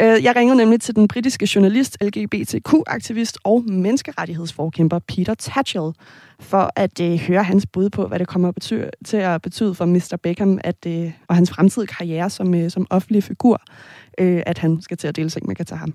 Øh, 0.00 0.24
jeg 0.24 0.36
ringede 0.36 0.56
nemlig 0.56 0.80
til 0.80 0.96
den 0.96 1.08
britiske 1.08 1.48
journalist, 1.54 1.96
LGBTQ-aktivist 2.02 3.38
og 3.44 3.64
menneskerettighedsforkæmper 3.68 4.98
Peter 4.98 5.34
Tatchell, 5.34 5.90
for 6.44 6.70
at 6.76 7.00
øh, 7.00 7.18
høre 7.18 7.44
hans 7.44 7.66
bud 7.66 7.90
på, 7.90 8.06
hvad 8.06 8.18
det 8.18 8.28
kommer 8.28 8.48
at 8.48 8.54
betyde, 8.54 8.90
til 9.04 9.16
at 9.16 9.42
betyde 9.42 9.74
for 9.74 9.84
Mr. 9.84 10.18
Beckham 10.22 10.58
at, 10.64 10.86
øh, 10.86 11.12
og 11.28 11.34
hans 11.34 11.50
fremtidige 11.50 11.86
karriere 11.86 12.30
som, 12.30 12.54
øh, 12.54 12.70
som 12.70 12.86
offentlig 12.90 13.24
figur, 13.24 13.62
øh, 14.20 14.42
at 14.46 14.58
han 14.58 14.82
skal 14.82 14.96
til 14.96 15.08
at 15.08 15.16
dele 15.16 15.30
seng 15.30 15.46
med 15.46 15.56
Katar. 15.56 15.88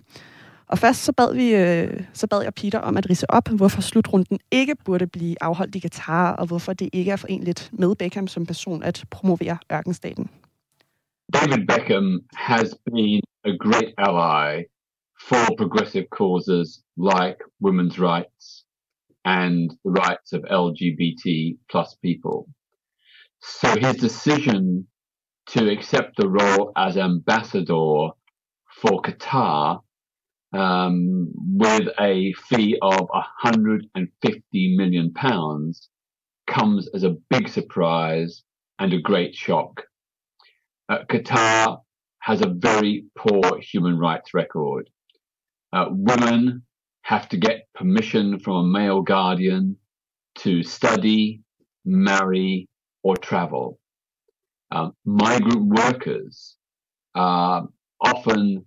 Og 0.67 0.77
først 0.77 1.03
så 1.03 1.11
bad, 1.11 1.33
vi, 1.33 1.55
øh, 1.55 2.03
så 2.13 2.27
bad 2.27 2.41
jeg 2.43 2.53
Peter 2.53 2.79
om 2.79 2.97
at 2.97 3.09
rise 3.09 3.31
op, 3.31 3.49
hvorfor 3.49 3.81
slutrunden 3.81 4.39
ikke 4.51 4.75
burde 4.85 5.07
blive 5.07 5.35
afholdt 5.41 5.75
i 5.75 5.79
Katar, 5.79 6.31
og 6.31 6.47
hvorfor 6.47 6.73
det 6.73 6.89
ikke 6.93 7.11
er 7.11 7.15
forenligt 7.15 7.69
med 7.73 7.95
Beckham 7.95 8.27
som 8.27 8.45
person 8.45 8.83
at 8.83 9.03
promovere 9.11 9.57
ørkenstaten. 9.71 10.29
David 11.33 11.67
Beckham 11.67 12.19
has 12.33 12.75
been 12.85 13.21
a 13.45 13.51
great 13.65 13.93
ally 13.97 14.63
for 15.27 15.55
progressive 15.57 16.05
causes 16.19 16.67
like 16.97 17.37
women's 17.65 17.97
rights 17.99 18.58
and 19.29 19.69
the 19.85 19.91
rights 19.91 20.33
of 20.33 20.41
LGBT 20.41 21.57
plus 21.69 21.95
people. 22.01 22.49
So 23.41 23.75
his 23.79 23.97
decision 23.97 24.87
to 25.49 25.69
accept 25.69 26.17
the 26.17 26.27
role 26.27 26.71
as 26.75 26.97
ambassador 26.97 28.09
for 28.81 29.01
Qatar 29.03 29.81
um, 30.51 31.31
with 31.35 31.89
a 31.99 32.33
fee 32.47 32.79
of 32.81 33.01
150 33.11 34.75
million 34.75 35.13
pounds 35.13 35.89
comes 36.47 36.89
as 36.95 37.03
a 37.03 37.15
big 37.29 37.47
surprise 37.49 38.43
and 38.79 38.93
a 38.93 38.99
great 38.99 39.35
shock. 39.35 39.83
Uh, 40.89 41.03
Qatar 41.07 41.81
has 42.21 42.41
a 42.41 42.49
very 42.49 43.05
poor 43.15 43.59
human 43.61 43.99
rights 43.99 44.33
record. 44.33 44.89
Uh, 45.71 45.85
women 45.91 46.63
have 47.09 47.27
to 47.27 47.37
get 47.37 47.67
permission 47.73 48.37
from 48.37 48.57
a 48.57 48.63
male 48.63 49.01
guardian 49.01 49.75
to 50.35 50.61
study, 50.61 51.41
marry, 51.83 52.69
or 53.01 53.17
travel. 53.17 53.79
Um, 54.69 54.93
migrant 55.05 55.65
workers 55.65 56.55
uh, 57.15 57.61
often 57.99 58.63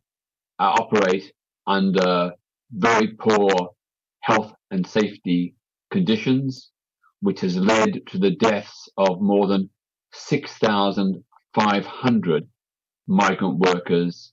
uh, 0.59 0.75
operate 0.81 1.33
under 1.69 2.33
very 2.73 3.15
poor 3.15 3.71
health 4.23 4.53
and 4.73 4.85
safety 4.85 5.55
conditions, 5.93 6.73
which 7.21 7.43
has 7.43 7.57
led 7.57 8.05
to 8.09 8.19
the 8.19 8.33
deaths 8.33 8.89
of 8.97 9.21
more 9.21 9.47
than 9.47 9.71
6,500 10.15 12.49
migrant 13.07 13.59
workers 13.61 14.33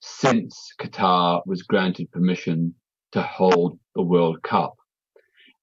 since 0.00 0.72
Qatar 0.80 1.42
was 1.44 1.62
granted 1.62 2.10
permission 2.10 2.74
to 3.12 3.22
hold 3.22 3.78
the 3.94 4.02
World 4.02 4.42
Cup. 4.42 4.74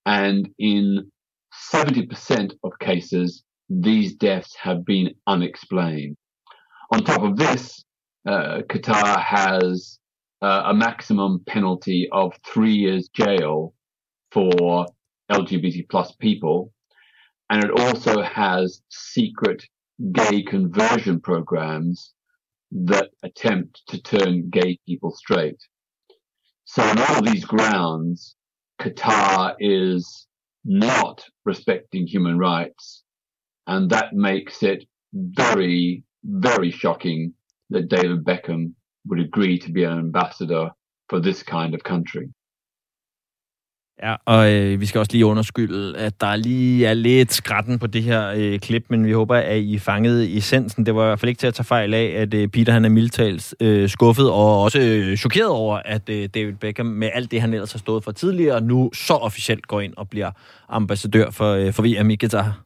And 0.05 0.49
in 0.59 1.11
70% 1.71 2.53
of 2.63 2.79
cases, 2.79 3.43
these 3.69 4.15
deaths 4.15 4.55
have 4.55 4.85
been 4.85 5.13
unexplained. 5.27 6.17
On 6.93 7.03
top 7.03 7.23
of 7.23 7.35
this, 7.35 7.83
uh, 8.25 8.61
Qatar 8.69 9.21
has 9.21 9.99
uh, 10.41 10.63
a 10.67 10.73
maximum 10.73 11.41
penalty 11.45 12.07
of 12.11 12.33
three 12.45 12.73
years 12.73 13.09
jail 13.09 13.73
for 14.31 14.85
LGBT 15.31 15.89
plus 15.89 16.13
people. 16.13 16.71
And 17.49 17.63
it 17.63 17.71
also 17.71 18.21
has 18.21 18.81
secret 18.89 19.63
gay 20.11 20.43
conversion 20.43 21.19
programs 21.19 22.13
that 22.71 23.09
attempt 23.23 23.81
to 23.87 24.01
turn 24.01 24.49
gay 24.49 24.77
people 24.85 25.11
straight. 25.11 25.57
So 26.69 26.83
on 26.83 26.99
all 26.99 27.21
these 27.21 27.45
grounds, 27.45 28.35
Qatar 28.81 29.55
is 29.59 30.27
not 30.65 31.25
respecting 31.45 32.05
human 32.05 32.37
rights. 32.37 33.03
And 33.67 33.89
that 33.89 34.13
makes 34.13 34.61
it 34.63 34.83
very, 35.13 36.03
very 36.25 36.71
shocking 36.71 37.33
that 37.69 37.87
David 37.87 38.25
Beckham 38.25 38.73
would 39.07 39.19
agree 39.21 39.57
to 39.59 39.71
be 39.71 39.85
an 39.85 39.97
ambassador 39.97 40.69
for 41.09 41.21
this 41.21 41.41
kind 41.41 41.73
of 41.73 41.85
country. 41.85 42.29
Ja, 44.03 44.15
og 44.25 44.53
øh, 44.53 44.81
vi 44.81 44.85
skal 44.85 44.99
også 44.99 45.11
lige 45.11 45.25
underskylde, 45.25 45.97
at 45.97 46.21
der 46.21 46.35
lige 46.35 46.85
er 46.85 46.93
lidt 46.93 47.33
skratten 47.33 47.79
på 47.79 47.87
det 47.87 48.03
her 48.03 48.33
øh, 48.35 48.59
klip, 48.59 48.85
men 48.89 49.05
vi 49.05 49.11
håber, 49.11 49.35
at 49.35 49.57
I 49.57 49.79
fangede 49.79 50.37
essensen. 50.37 50.85
Det 50.85 50.95
var 50.95 51.03
i 51.03 51.07
hvert 51.07 51.19
fald 51.19 51.29
ikke 51.29 51.39
til 51.39 51.47
at 51.47 51.53
tage 51.53 51.65
fejl 51.65 51.93
af, 51.93 52.13
at 52.17 52.33
øh, 52.33 52.47
Peter 52.47 52.73
han 52.73 52.85
er 52.85 52.89
mildtalt 52.89 53.55
øh, 53.59 53.89
skuffet 53.89 54.31
og 54.31 54.61
også 54.61 54.79
øh, 54.79 55.17
chokeret 55.17 55.49
over, 55.49 55.81
at 55.85 56.09
øh, 56.09 56.29
David 56.35 56.53
Beckham 56.53 56.85
med 56.85 57.09
alt 57.13 57.31
det, 57.31 57.41
han 57.41 57.53
ellers 57.53 57.71
har 57.71 57.79
stået 57.79 58.03
for 58.03 58.11
tidligere, 58.11 58.61
nu 58.61 58.89
så 58.93 59.13
officielt 59.13 59.67
går 59.67 59.81
ind 59.81 59.93
og 59.97 60.09
bliver 60.09 60.31
ambassadør 60.69 61.29
for, 61.29 61.53
øh, 61.53 61.73
for 61.73 61.83
VM 61.83 62.09
i 62.09 62.15
Qatar. 62.15 62.61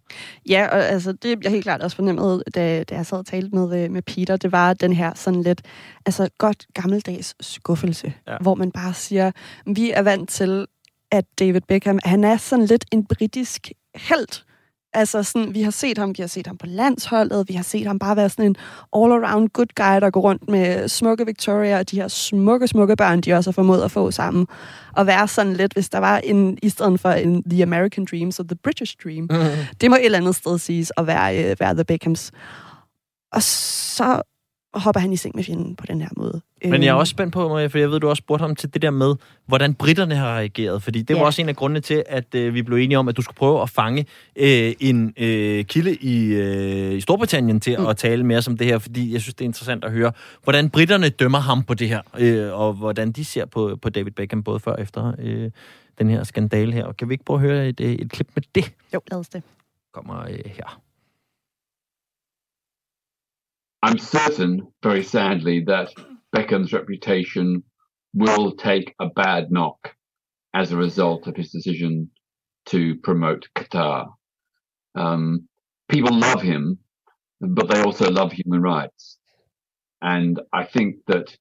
Ja, 0.49 0.67
og 0.67 0.85
altså, 0.85 1.11
det 1.11 1.43
jeg 1.43 1.51
helt 1.51 1.63
klart 1.63 1.81
også 1.81 1.95
fornemmet, 1.95 2.43
da, 2.55 2.83
da 2.83 2.95
jeg 2.95 3.05
sad 3.05 3.17
og 3.17 3.25
talte 3.25 3.55
med, 3.55 3.83
øh, 3.83 3.91
med 3.91 4.01
Peter, 4.01 4.37
det 4.37 4.51
var 4.51 4.73
den 4.73 4.93
her 4.93 5.11
sådan 5.15 5.43
lidt, 5.43 5.61
altså 6.05 6.29
godt 6.37 6.65
gammeldags 6.73 7.35
skuffelse, 7.41 8.13
ja. 8.27 8.37
hvor 8.41 8.55
man 8.55 8.71
bare 8.71 8.93
siger, 8.93 9.31
vi 9.65 9.91
er 9.91 10.01
vant 10.01 10.29
til 10.29 10.65
at 11.11 11.25
David 11.39 11.61
Beckham, 11.67 11.99
han 12.03 12.23
er 12.23 12.37
sådan 12.37 12.65
lidt 12.65 12.85
en 12.91 13.05
britisk 13.05 13.71
held. 13.95 14.43
Altså 14.93 15.23
sådan, 15.23 15.53
vi 15.53 15.61
har 15.61 15.71
set 15.71 15.97
ham, 15.97 16.09
vi 16.17 16.21
har 16.21 16.27
set 16.27 16.47
ham 16.47 16.57
på 16.57 16.65
landsholdet, 16.65 17.49
vi 17.49 17.53
har 17.53 17.63
set 17.63 17.87
ham 17.87 17.99
bare 17.99 18.15
være 18.15 18.29
sådan 18.29 18.45
en 18.45 18.55
all-around 18.95 19.47
good 19.53 19.67
guy, 19.75 20.01
der 20.01 20.09
går 20.09 20.21
rundt 20.21 20.49
med 20.49 20.87
smukke 20.87 21.25
Victoria 21.25 21.79
og 21.79 21.91
de 21.91 21.95
her 21.95 22.07
smukke, 22.07 22.67
smukke 22.67 22.95
børn, 22.95 23.21
de 23.21 23.33
også 23.33 23.49
har 23.49 23.53
formået 23.53 23.83
at 23.83 23.91
få 23.91 24.11
sammen. 24.11 24.47
Og 24.95 25.07
være 25.07 25.27
sådan 25.27 25.53
lidt, 25.53 25.73
hvis 25.73 25.89
der 25.89 25.97
var 25.97 26.17
en, 26.17 26.57
i 26.63 26.69
stedet 26.69 26.99
for 26.99 27.09
en 27.09 27.43
The 27.43 27.63
American 27.63 28.05
Dream, 28.11 28.31
så 28.31 28.43
The 28.43 28.55
British 28.63 28.95
Dream. 29.03 29.27
Mm-hmm. 29.29 29.65
Det 29.81 29.89
må 29.89 29.95
et 29.95 30.05
eller 30.05 30.17
andet 30.17 30.35
sted 30.35 30.57
siges 30.57 30.91
at 30.97 31.07
være, 31.07 31.51
uh, 31.51 31.59
være 31.59 31.73
The 31.73 31.83
Beckhams. 31.83 32.31
Og 33.31 33.43
så 33.43 34.21
hopper 34.73 34.99
han 34.99 35.13
i 35.13 35.15
seng 35.15 35.35
med 35.35 35.43
fjenden 35.43 35.75
på 35.75 35.85
den 35.85 36.01
her 36.01 36.09
måde. 36.17 36.41
Men 36.63 36.83
jeg 36.83 36.87
er 36.87 36.93
øhm. 36.93 36.99
også 36.99 37.11
spændt 37.11 37.33
på, 37.33 37.49
Maria, 37.49 37.67
for 37.67 37.77
jeg 37.77 37.91
ved, 37.91 37.99
du 37.99 38.09
også 38.09 38.21
spurgte 38.21 38.41
ham 38.41 38.55
til 38.55 38.73
det 38.73 38.81
der 38.81 38.89
med, 38.89 39.15
hvordan 39.45 39.73
britterne 39.73 40.15
har 40.15 40.35
reageret. 40.35 40.83
Fordi 40.83 41.01
det 41.01 41.13
ja. 41.13 41.19
var 41.19 41.25
også 41.25 41.41
en 41.41 41.49
af 41.49 41.55
grundene 41.55 41.79
til, 41.79 42.03
at 42.07 42.35
øh, 42.35 42.53
vi 42.53 42.61
blev 42.61 42.77
enige 42.77 42.99
om, 42.99 43.07
at 43.07 43.17
du 43.17 43.21
skulle 43.21 43.37
prøve 43.37 43.61
at 43.61 43.69
fange 43.69 44.05
øh, 44.35 44.73
en 44.79 45.13
øh, 45.17 45.65
kilde 45.65 45.95
i, 45.95 46.33
øh, 46.33 46.93
i 46.93 47.01
Storbritannien 47.01 47.59
til 47.59 47.79
mm. 47.79 47.85
at 47.85 47.97
tale 47.97 48.25
mere 48.25 48.41
om 48.47 48.57
det 48.57 48.67
her, 48.67 48.79
fordi 48.79 49.13
jeg 49.13 49.21
synes, 49.21 49.35
det 49.35 49.45
er 49.45 49.49
interessant 49.49 49.83
at 49.83 49.91
høre, 49.91 50.11
hvordan 50.43 50.69
britterne 50.69 51.09
dømmer 51.09 51.39
ham 51.39 51.63
på 51.63 51.73
det 51.73 51.89
her, 51.89 52.01
øh, 52.17 52.59
og 52.59 52.73
hvordan 52.73 53.11
de 53.11 53.25
ser 53.25 53.45
på, 53.45 53.77
på 53.81 53.89
David 53.89 54.11
Beckham, 54.11 54.43
både 54.43 54.59
før 54.59 54.71
og 54.71 54.81
efter 54.81 55.13
øh, 55.19 55.51
den 55.99 56.09
her 56.09 56.23
skandale 56.23 56.73
her. 56.73 56.85
Og 56.85 56.97
kan 56.97 57.09
vi 57.09 57.13
ikke 57.13 57.25
prøve 57.25 57.37
at 57.37 57.41
høre 57.41 57.69
et, 57.69 57.79
øh, 57.79 57.91
et 57.91 58.11
klip 58.11 58.27
med 58.35 58.43
det? 58.55 58.73
Jo, 58.93 59.01
lad 59.11 59.19
os 59.19 59.29
det. 59.29 59.43
Kommer 59.93 60.21
øh, 60.21 60.39
her. 60.45 60.81
I'm 63.83 63.97
certain, 63.97 64.67
very 64.83 65.03
sadly, 65.03 65.63
that 65.65 65.91
Beckham's 66.31 66.71
reputation 66.71 67.63
will 68.13 68.51
take 68.55 68.93
a 68.99 69.07
bad 69.07 69.51
knock 69.51 69.95
as 70.53 70.71
a 70.71 70.77
result 70.77 71.27
of 71.27 71.35
his 71.35 71.51
decision 71.51 72.11
to 72.67 72.95
promote 72.97 73.47
Qatar. 73.55 74.07
Um, 74.95 75.47
people 75.89 76.15
love 76.17 76.41
him, 76.41 76.77
but 77.39 77.69
they 77.69 77.81
also 77.81 78.09
love 78.11 78.31
human 78.31 78.61
rights. 78.61 79.17
And 80.01 80.39
I 80.53 80.65
think 80.65 80.97
that 81.07 81.35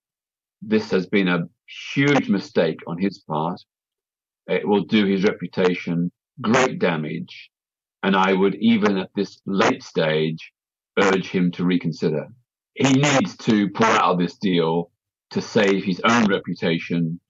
this 0.62 0.91
has 0.91 1.07
been 1.07 1.28
a 1.28 1.47
huge 1.95 2.28
mistake 2.28 2.78
on 2.86 2.99
his 2.99 3.18
part. 3.18 3.61
It 4.47 4.66
will 4.66 4.84
do 4.84 5.05
his 5.07 5.24
reputation 5.24 6.11
great 6.41 6.78
damage. 6.78 7.51
And 8.03 8.16
I 8.16 8.32
would, 8.32 8.55
even 8.57 8.97
at 8.97 9.11
this 9.14 9.41
late 9.47 9.82
stage, 9.82 10.53
urge 11.01 11.28
him 11.28 11.51
to 11.53 11.64
reconsider. 11.64 12.26
He 12.74 12.92
needs 12.92 13.36
to 13.38 13.68
pull 13.70 13.86
out 13.86 14.12
of 14.12 14.18
this 14.18 14.36
deal 14.36 14.90
to 15.30 15.40
save 15.40 15.84
his 15.84 16.01
own 16.05 16.26
reputation 16.26 17.20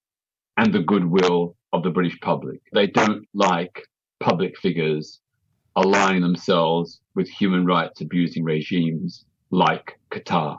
and 0.56 0.72
the 0.72 0.82
goodwill 0.82 1.56
of 1.72 1.82
the 1.82 1.90
British 1.90 2.18
public. 2.20 2.60
They 2.72 2.86
don't 2.86 3.24
like 3.34 3.74
public 4.20 4.58
figures 4.58 5.20
aligning 5.76 6.22
themselves 6.22 7.00
with 7.16 7.28
human 7.28 7.66
rights 7.66 8.00
abusing 8.00 8.44
regimes 8.44 9.24
like 9.50 9.98
Qatar. 10.10 10.58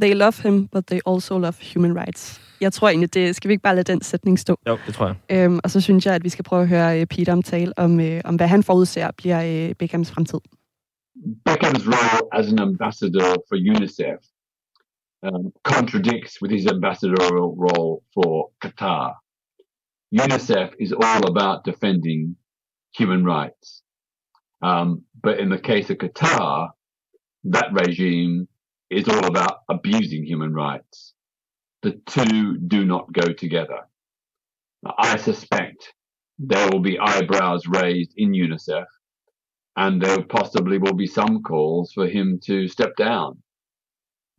They 0.00 0.14
love 0.14 0.38
him, 0.42 0.68
but 0.72 0.86
they 0.86 1.00
also 1.06 1.38
love 1.38 1.56
human 1.74 1.92
rights. 1.94 2.40
Jeg 2.60 2.72
tror 2.72 2.88
egentlig, 2.88 3.14
det 3.14 3.36
skal 3.36 3.48
vi 3.48 3.52
ikke 3.52 3.62
bare 3.62 3.74
lade 3.74 3.92
den 3.92 4.02
sætning 4.02 4.38
stå. 4.38 4.58
Jo, 4.66 4.78
det 4.86 4.94
tror 4.94 5.06
jeg. 5.06 5.16
Øhm, 5.30 5.60
og 5.64 5.70
så 5.70 5.80
synes 5.80 6.06
jeg, 6.06 6.14
at 6.14 6.24
vi 6.24 6.28
skal 6.28 6.44
prøve 6.44 6.62
at 6.62 6.68
høre 6.68 7.00
øh, 7.00 7.06
Peter 7.06 7.32
om 7.32 7.42
tale 7.42 7.78
om, 7.78 8.00
øh, 8.00 8.20
om 8.24 8.36
hvad 8.36 8.48
han 8.48 8.62
forudser 8.62 9.10
bliver 9.16 9.68
øh, 9.68 9.74
Beckhams 9.74 10.10
fremtid. 10.10 10.38
Beckham's 11.44 11.86
role 11.86 12.28
as 12.32 12.50
an 12.50 12.60
ambassador 12.60 13.34
for 13.48 13.58
UNICEF 13.58 14.18
um, 15.22 15.52
contradicts 15.64 16.40
with 16.40 16.50
his 16.50 16.66
ambassadorial 16.66 17.54
role 17.56 18.02
for 18.14 18.50
Qatar. 18.62 19.14
UNICEF 20.14 20.74
is 20.78 20.92
all 20.92 21.26
about 21.26 21.64
defending 21.64 22.36
human 22.92 23.24
rights. 23.24 23.82
Um, 24.62 25.04
but 25.22 25.38
in 25.38 25.48
the 25.48 25.58
case 25.58 25.90
of 25.90 25.98
Qatar, 25.98 26.70
that 27.44 27.72
regime 27.72 28.48
is 28.90 29.08
all 29.08 29.26
about 29.26 29.58
abusing 29.68 30.24
human 30.24 30.52
rights. 30.52 31.14
The 31.82 32.00
two 32.06 32.58
do 32.58 32.84
not 32.84 33.12
go 33.12 33.32
together. 33.32 33.80
I 34.98 35.16
suspect 35.16 35.94
there 36.38 36.68
will 36.70 36.80
be 36.80 36.98
eyebrows 36.98 37.66
raised 37.66 38.12
in 38.16 38.32
UNICEF 38.32 38.86
and 39.78 40.02
there 40.02 40.24
possibly 40.24 40.76
will 40.76 40.92
be 40.92 41.06
some 41.06 41.40
calls 41.40 41.92
for 41.92 42.08
him 42.08 42.40
to 42.42 42.66
step 42.66 42.96
down. 42.96 43.40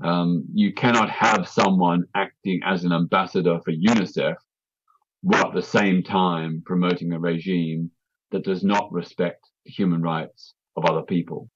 Um, 0.03 0.43
you 0.53 0.73
cannot 0.73 1.09
have 1.09 1.47
someone 1.47 2.03
acting 2.13 2.59
as 2.65 2.83
an 2.83 2.91
ambassador 2.91 3.57
for 3.63 3.71
UNICEF 3.71 4.35
while 5.21 5.47
at 5.47 5.53
the 5.53 5.61
same 5.61 6.03
time 6.03 6.61
promoting 6.65 7.13
a 7.13 7.19
regime 7.19 7.89
that 8.31 8.43
does 8.43 8.65
not 8.65 8.91
respect 8.91 9.45
the 9.65 9.71
human 9.71 10.01
rights 10.01 10.55
of 10.75 10.83
other 10.85 11.03
people. 11.03 11.49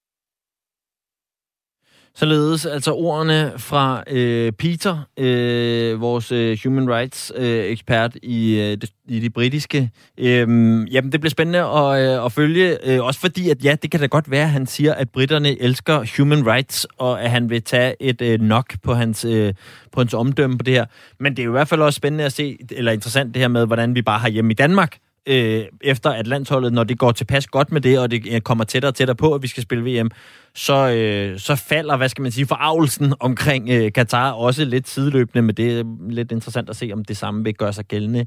Således 2.16 2.66
altså 2.66 2.92
ordene 2.92 3.54
fra 3.58 4.04
øh, 4.08 4.52
Peter, 4.52 5.08
øh, 5.20 6.02
vores 6.02 6.32
øh, 6.32 6.58
human 6.64 6.90
rights 6.90 7.32
øh, 7.36 7.64
ekspert 7.64 8.18
i, 8.24 8.60
øh, 8.60 8.78
det, 8.82 8.90
i 9.08 9.20
de 9.20 9.30
britiske. 9.30 9.90
Øhm, 10.18 10.84
jamen, 10.86 11.12
det 11.12 11.22
bliver 11.22 11.30
spændende 11.30 11.60
at, 11.60 12.20
øh, 12.20 12.26
at 12.26 12.32
følge, 12.32 12.90
øh, 12.90 13.04
også 13.04 13.20
fordi, 13.20 13.50
at 13.50 13.64
ja, 13.64 13.76
det 13.82 13.92
kan 13.92 14.00
da 14.00 14.06
godt 14.06 14.32
være, 14.32 14.44
at 14.44 14.50
han 14.50 14.68
siger, 14.68 14.94
at 14.94 15.10
britterne 15.10 15.62
elsker 15.62 16.06
human 16.18 16.48
rights, 16.48 16.88
og 16.98 17.22
at 17.22 17.32
han 17.32 17.50
vil 17.50 17.64
tage 17.64 17.96
et 18.00 18.22
øh, 18.22 18.42
nok 18.42 18.74
på 18.84 18.94
hans, 18.94 19.26
øh, 19.26 19.54
på 19.92 20.00
hans 20.00 20.14
omdømme 20.14 20.58
på 20.58 20.64
det 20.64 20.74
her. 20.74 20.86
Men 21.20 21.36
det 21.36 21.40
er 21.40 21.46
jo 21.46 21.52
i 21.52 21.58
hvert 21.58 21.68
fald 21.68 21.82
også 21.82 21.98
spændende 21.98 22.24
at 22.24 22.34
se, 22.34 22.58
eller 22.72 22.92
interessant 22.92 23.34
det 23.34 23.42
her 23.42 23.48
med, 23.48 23.66
hvordan 23.66 23.96
vi 23.96 24.02
bare 24.02 24.20
har 24.20 24.30
hjemme 24.30 24.52
i 24.52 24.56
Danmark 24.56 24.98
øh, 25.28 25.66
efter 25.82 26.10
at 26.10 26.28
landsholdet, 26.28 26.74
når 26.74 26.84
det 26.84 27.00
går 27.00 27.12
tilpas 27.12 27.48
godt 27.48 27.72
med 27.72 27.82
det, 27.82 28.00
og 28.00 28.12
det 28.12 28.24
øh, 28.32 28.42
kommer 28.42 28.64
tættere 28.64 28.90
og 28.90 28.96
tættere 28.96 29.16
på, 29.16 29.34
at 29.34 29.42
vi 29.42 29.48
skal 29.48 29.64
spille 29.64 30.02
VM, 30.02 30.12
så, 30.56 30.90
øh, 30.90 31.40
så 31.40 31.56
falder, 31.56 31.98
hvad 31.98 32.10
skal 32.10 32.22
man 32.22 32.32
sige, 32.32 32.46
forarvelsen 32.46 33.14
omkring 33.20 33.70
øh, 33.70 33.92
Katar 33.92 34.32
også 34.32 34.66
lidt 34.66 34.90
sideløbende, 34.90 35.42
med 35.42 35.54
det 35.54 35.80
er 35.80 35.84
lidt 36.10 36.32
interessant 36.32 36.70
at 36.70 36.76
se, 36.76 36.90
om 36.94 37.06
det 37.06 37.18
samme 37.18 37.44
vil 37.44 37.54
gøre 37.54 37.74
sig 37.74 37.86
gældende 37.86 38.26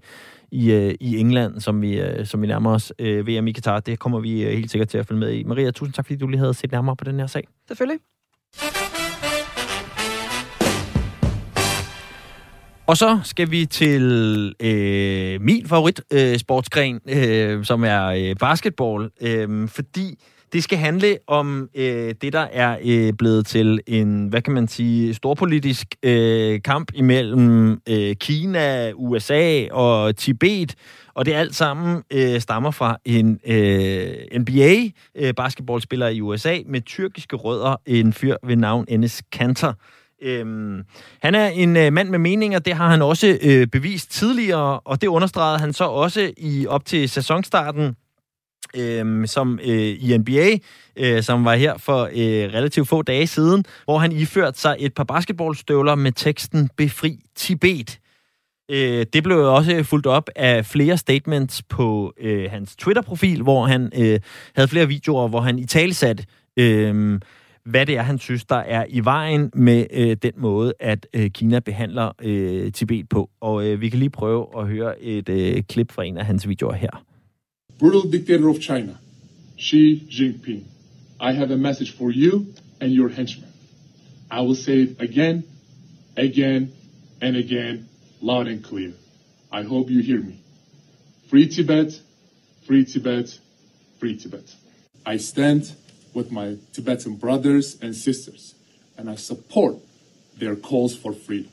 i, 0.53 0.73
øh, 0.73 0.95
i 1.01 1.19
England, 1.19 1.61
som 1.61 1.83
vi, 1.83 2.01
øh, 2.01 2.27
som 2.27 2.43
vi 2.43 2.47
nærmer 2.47 2.75
os 2.75 2.93
øh, 2.99 3.27
VM 3.27 3.47
i 3.47 3.53
Katar. 3.53 3.81
Det 3.81 3.99
kommer 3.99 4.21
vi 4.21 4.43
øh, 4.45 4.53
helt 4.53 4.71
sikkert 4.71 4.89
til 4.89 4.99
at 4.99 5.07
følge 5.07 5.21
med 5.21 5.33
i. 5.33 5.45
Maria, 5.45 5.71
tusind 5.71 5.95
tak, 5.95 6.07
fordi 6.07 6.19
du 6.19 6.27
lige 6.27 6.39
havde 6.39 6.55
set 6.55 6.73
nærmere 6.73 6.97
på 6.97 7.05
den 7.05 7.21
her 7.21 7.27
sag. 7.27 7.49
Selvfølgelig. 7.69 7.99
Og 12.89 12.97
så 12.97 13.21
skal 13.25 13.51
vi 13.51 13.67
til 13.67 14.05
øh, 14.61 15.41
min 15.41 15.67
favorit 15.67 16.01
øh, 16.13 16.39
sportsgren, 16.39 17.01
øh, 17.09 17.65
som 17.65 17.85
er 17.85 18.07
øh, 18.07 18.37
basketball, 18.41 19.11
øh, 19.21 19.69
fordi 19.69 20.19
Det 20.53 20.65
skal 20.65 20.79
handle 20.79 21.19
om 21.27 21.69
øh, 21.75 22.15
det, 22.23 22.33
der 22.33 22.47
er 22.53 22.79
øh, 22.85 23.13
blevet 23.13 23.47
til 23.47 23.81
en, 23.87 24.29
hvad 24.29 24.43
kan 24.43 24.53
man 24.55 24.69
sige, 24.69 25.15
storpolitisk 25.15 25.87
øh, 26.03 26.63
kamp 26.63 26.93
imellem 26.95 27.81
øh, 27.89 28.17
Kina, 28.17 28.93
USA 28.93 29.69
og 29.71 30.17
Tibet. 30.17 30.75
Og 31.15 31.27
det 31.27 31.33
alt 31.33 31.55
sammen 31.55 32.03
øh, 32.13 32.41
stammer 32.41 32.71
fra 32.71 32.97
en 33.05 33.41
øh, 33.47 34.41
NBA-basketballspiller 34.41 36.09
øh, 36.09 36.15
i 36.15 36.21
USA 36.21 36.59
med 36.67 36.81
tyrkiske 36.81 37.37
rødder, 37.37 37.77
en 37.87 38.13
fyr 38.13 38.37
ved 38.47 38.57
navn 38.57 38.85
Enes 38.89 39.23
Kanter. 39.33 39.73
Øhm, 40.23 40.83
han 41.23 41.35
er 41.35 41.47
en 41.47 41.77
øh, 41.77 41.93
mand 41.93 42.09
med 42.09 42.19
meninger, 42.19 42.59
det 42.59 42.75
har 42.75 42.91
han 42.91 43.03
også 43.03 43.39
øh, 43.43 43.67
bevist 43.67 44.11
tidligere, 44.11 44.81
og 44.81 45.01
det 45.01 45.07
understregede 45.07 45.59
han 45.59 45.73
så 45.73 45.85
også 45.85 46.33
i 46.37 46.67
op 46.67 46.85
til 46.85 47.09
sæsonstarten 47.09 47.97
øh, 48.77 49.27
som 49.27 49.59
øh, 49.63 49.97
i 50.01 50.19
NBA, 50.19 50.59
øh, 50.97 51.23
som 51.23 51.45
var 51.45 51.55
her 51.55 51.79
for 51.79 52.05
øh, 52.05 52.55
relativt 52.55 52.89
få 52.89 53.03
dage 53.03 53.27
siden, 53.27 53.65
hvor 53.85 53.99
han 53.99 54.13
iførte 54.13 54.61
sig 54.61 54.77
et 54.79 54.95
par 54.95 55.05
basketballstøvler 55.05 55.95
med 55.95 56.13
teksten 56.13 56.71
Befri 56.77 57.19
Tibet. 57.37 57.99
Øh, 58.71 59.07
det 59.13 59.23
blev 59.23 59.39
også 59.39 59.83
fuldt 59.83 60.07
op 60.07 60.31
af 60.37 60.67
flere 60.67 60.99
statements 60.99 61.63
på 61.63 62.13
øh, 62.21 62.51
hans 62.51 62.77
Twitter-profil, 62.77 63.43
hvor 63.43 63.67
han 63.67 63.93
øh, 63.97 64.21
havde 64.57 64.69
flere 64.69 64.89
videoer, 64.89 65.29
hvor 65.29 65.41
han 65.41 65.59
i 65.59 65.67
talsat 65.67 66.25
øh, 66.57 67.21
hvad 67.67 67.87
det 67.87 67.97
er, 67.97 68.03
han 68.03 68.19
synes, 68.19 68.45
der 68.45 68.57
er 68.57 68.85
i 68.89 69.01
vejen 69.05 69.51
med 69.55 69.87
øh, 69.93 70.17
den 70.23 70.33
måde, 70.37 70.73
at 70.81 71.07
øh, 71.15 71.31
Kina 71.31 71.61
behandler 71.61 72.13
øh, 72.23 72.73
Tibet 72.73 73.09
på. 73.09 73.31
Og 73.41 73.67
øh, 73.67 73.81
vi 73.81 73.89
kan 73.89 73.99
lige 73.99 74.11
prøve 74.11 74.47
at 74.59 74.69
høre 74.69 75.03
et 75.03 75.29
øh, 75.29 75.63
klip 75.63 75.93
fra 75.93 76.05
en 76.05 76.17
af 76.17 76.27
hans 76.27 76.49
videoer 76.49 76.75
her. 76.75 77.05
Brutal 77.79 78.13
dictator 78.13 78.51
of 78.51 78.57
China, 78.61 78.97
Xi 79.61 80.03
Jinping, 80.11 80.65
I 81.21 81.33
have 81.33 81.53
a 81.53 81.57
message 81.57 81.97
for 81.99 82.13
you 82.15 82.45
and 82.81 82.93
your 82.93 83.09
henchmen. 83.09 83.49
I 84.31 84.41
will 84.41 84.57
say 84.57 84.83
it 84.83 84.97
again, 85.01 85.45
again, 86.17 86.73
and 87.21 87.37
again, 87.37 87.89
loud 88.21 88.47
and 88.49 88.65
clear. 88.65 88.93
I 89.53 89.63
hope 89.63 89.91
you 89.93 90.03
hear 90.03 90.21
me. 90.21 90.35
Free 91.31 91.49
Tibet, 91.49 92.03
free 92.67 92.85
Tibet, 92.85 93.41
free 93.99 94.17
Tibet. 94.17 94.55
I 95.15 95.19
stand 95.19 95.63
with 96.17 96.33
my 96.33 96.57
Tibetan 96.73 97.15
brothers 97.25 97.67
and 97.83 97.93
sisters, 97.95 98.55
and 98.99 99.05
I 99.15 99.17
support 99.17 99.75
their 100.41 100.57
calls 100.69 100.93
for 101.03 101.13
freedom. 101.27 101.53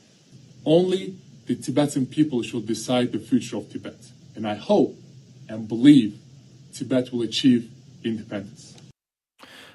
Only 0.64 1.02
the 1.46 1.54
Tibetan 1.54 2.06
people 2.06 2.42
should 2.42 2.66
decide 2.66 3.06
the 3.12 3.22
future 3.30 3.56
of 3.60 3.64
Tibet, 3.72 4.00
and 4.36 4.46
I 4.46 4.56
hope 4.70 4.92
and 5.50 5.68
believe 5.68 6.10
Tibet 6.72 7.12
will 7.12 7.28
achieve 7.28 7.62
independence. 8.04 8.74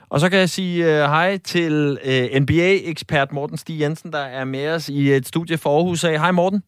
Og 0.09 0.19
så 0.19 0.29
kan 0.29 0.39
jeg 0.39 0.49
sige 0.49 0.85
øh, 0.85 1.09
hej 1.09 1.37
til 1.37 1.99
øh, 2.03 2.41
NBA-ekspert 2.41 3.31
Morten 3.31 3.57
Stig 3.57 3.79
Jensen, 3.79 4.11
der 4.11 4.19
er 4.19 4.45
med 4.45 4.67
os 4.67 4.89
i 4.89 5.11
et 5.13 5.27
studie 5.27 5.57
for 5.57 5.77
Aarhus. 5.77 6.01
Hej 6.01 6.31
Morten. 6.31 6.63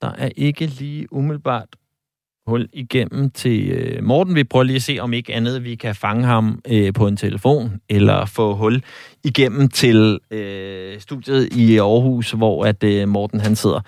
Der 0.00 0.12
er 0.12 0.30
ikke 0.36 0.66
lige 0.66 1.12
umiddelbart 1.12 1.68
hul 2.46 2.68
igennem 2.72 3.30
til 3.30 3.70
øh, 3.70 4.04
Morten. 4.04 4.34
Vi 4.34 4.44
prøver 4.44 4.64
lige 4.64 4.76
at 4.76 4.82
se, 4.82 4.98
om 5.00 5.12
ikke 5.12 5.34
andet 5.34 5.64
vi 5.64 5.74
kan 5.74 5.94
fange 5.94 6.24
ham 6.24 6.60
øh, 6.68 6.92
på 6.92 7.06
en 7.06 7.16
telefon, 7.16 7.80
eller 7.88 8.26
få 8.26 8.54
hul 8.54 8.82
igennem 9.24 9.68
til 9.68 10.18
øh, 10.30 11.00
studiet 11.00 11.52
i 11.52 11.78
Aarhus, 11.78 12.30
hvor 12.30 12.64
at 12.64 12.84
øh, 12.84 13.08
Morten 13.08 13.40
han 13.40 13.56
sidder. 13.56 13.80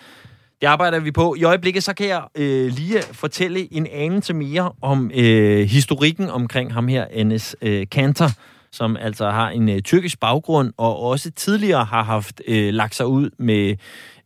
Det 0.60 0.66
arbejder 0.66 1.00
vi 1.00 1.10
på. 1.10 1.34
I 1.38 1.44
øjeblikket 1.44 1.82
så 1.82 1.94
kan 1.94 2.08
jeg 2.08 2.22
øh, 2.34 2.72
lige 2.72 3.02
fortælle 3.12 3.74
en 3.74 3.86
anelse 3.92 4.34
mere 4.34 4.72
om 4.82 5.10
øh, 5.14 5.66
historikken 5.68 6.30
omkring 6.30 6.74
ham 6.74 6.88
her, 6.88 7.04
Enes 7.04 7.56
øh, 7.62 7.86
Kanter, 7.90 8.30
som 8.72 8.96
altså 9.00 9.30
har 9.30 9.50
en 9.50 9.68
øh, 9.68 9.80
tyrkisk 9.80 10.20
baggrund, 10.20 10.72
og 10.76 11.00
også 11.02 11.30
tidligere 11.30 11.84
har 11.84 12.02
haft 12.02 12.42
øh, 12.48 12.74
lagt 12.74 12.94
sig 12.94 13.06
ud 13.06 13.30
med 13.38 13.76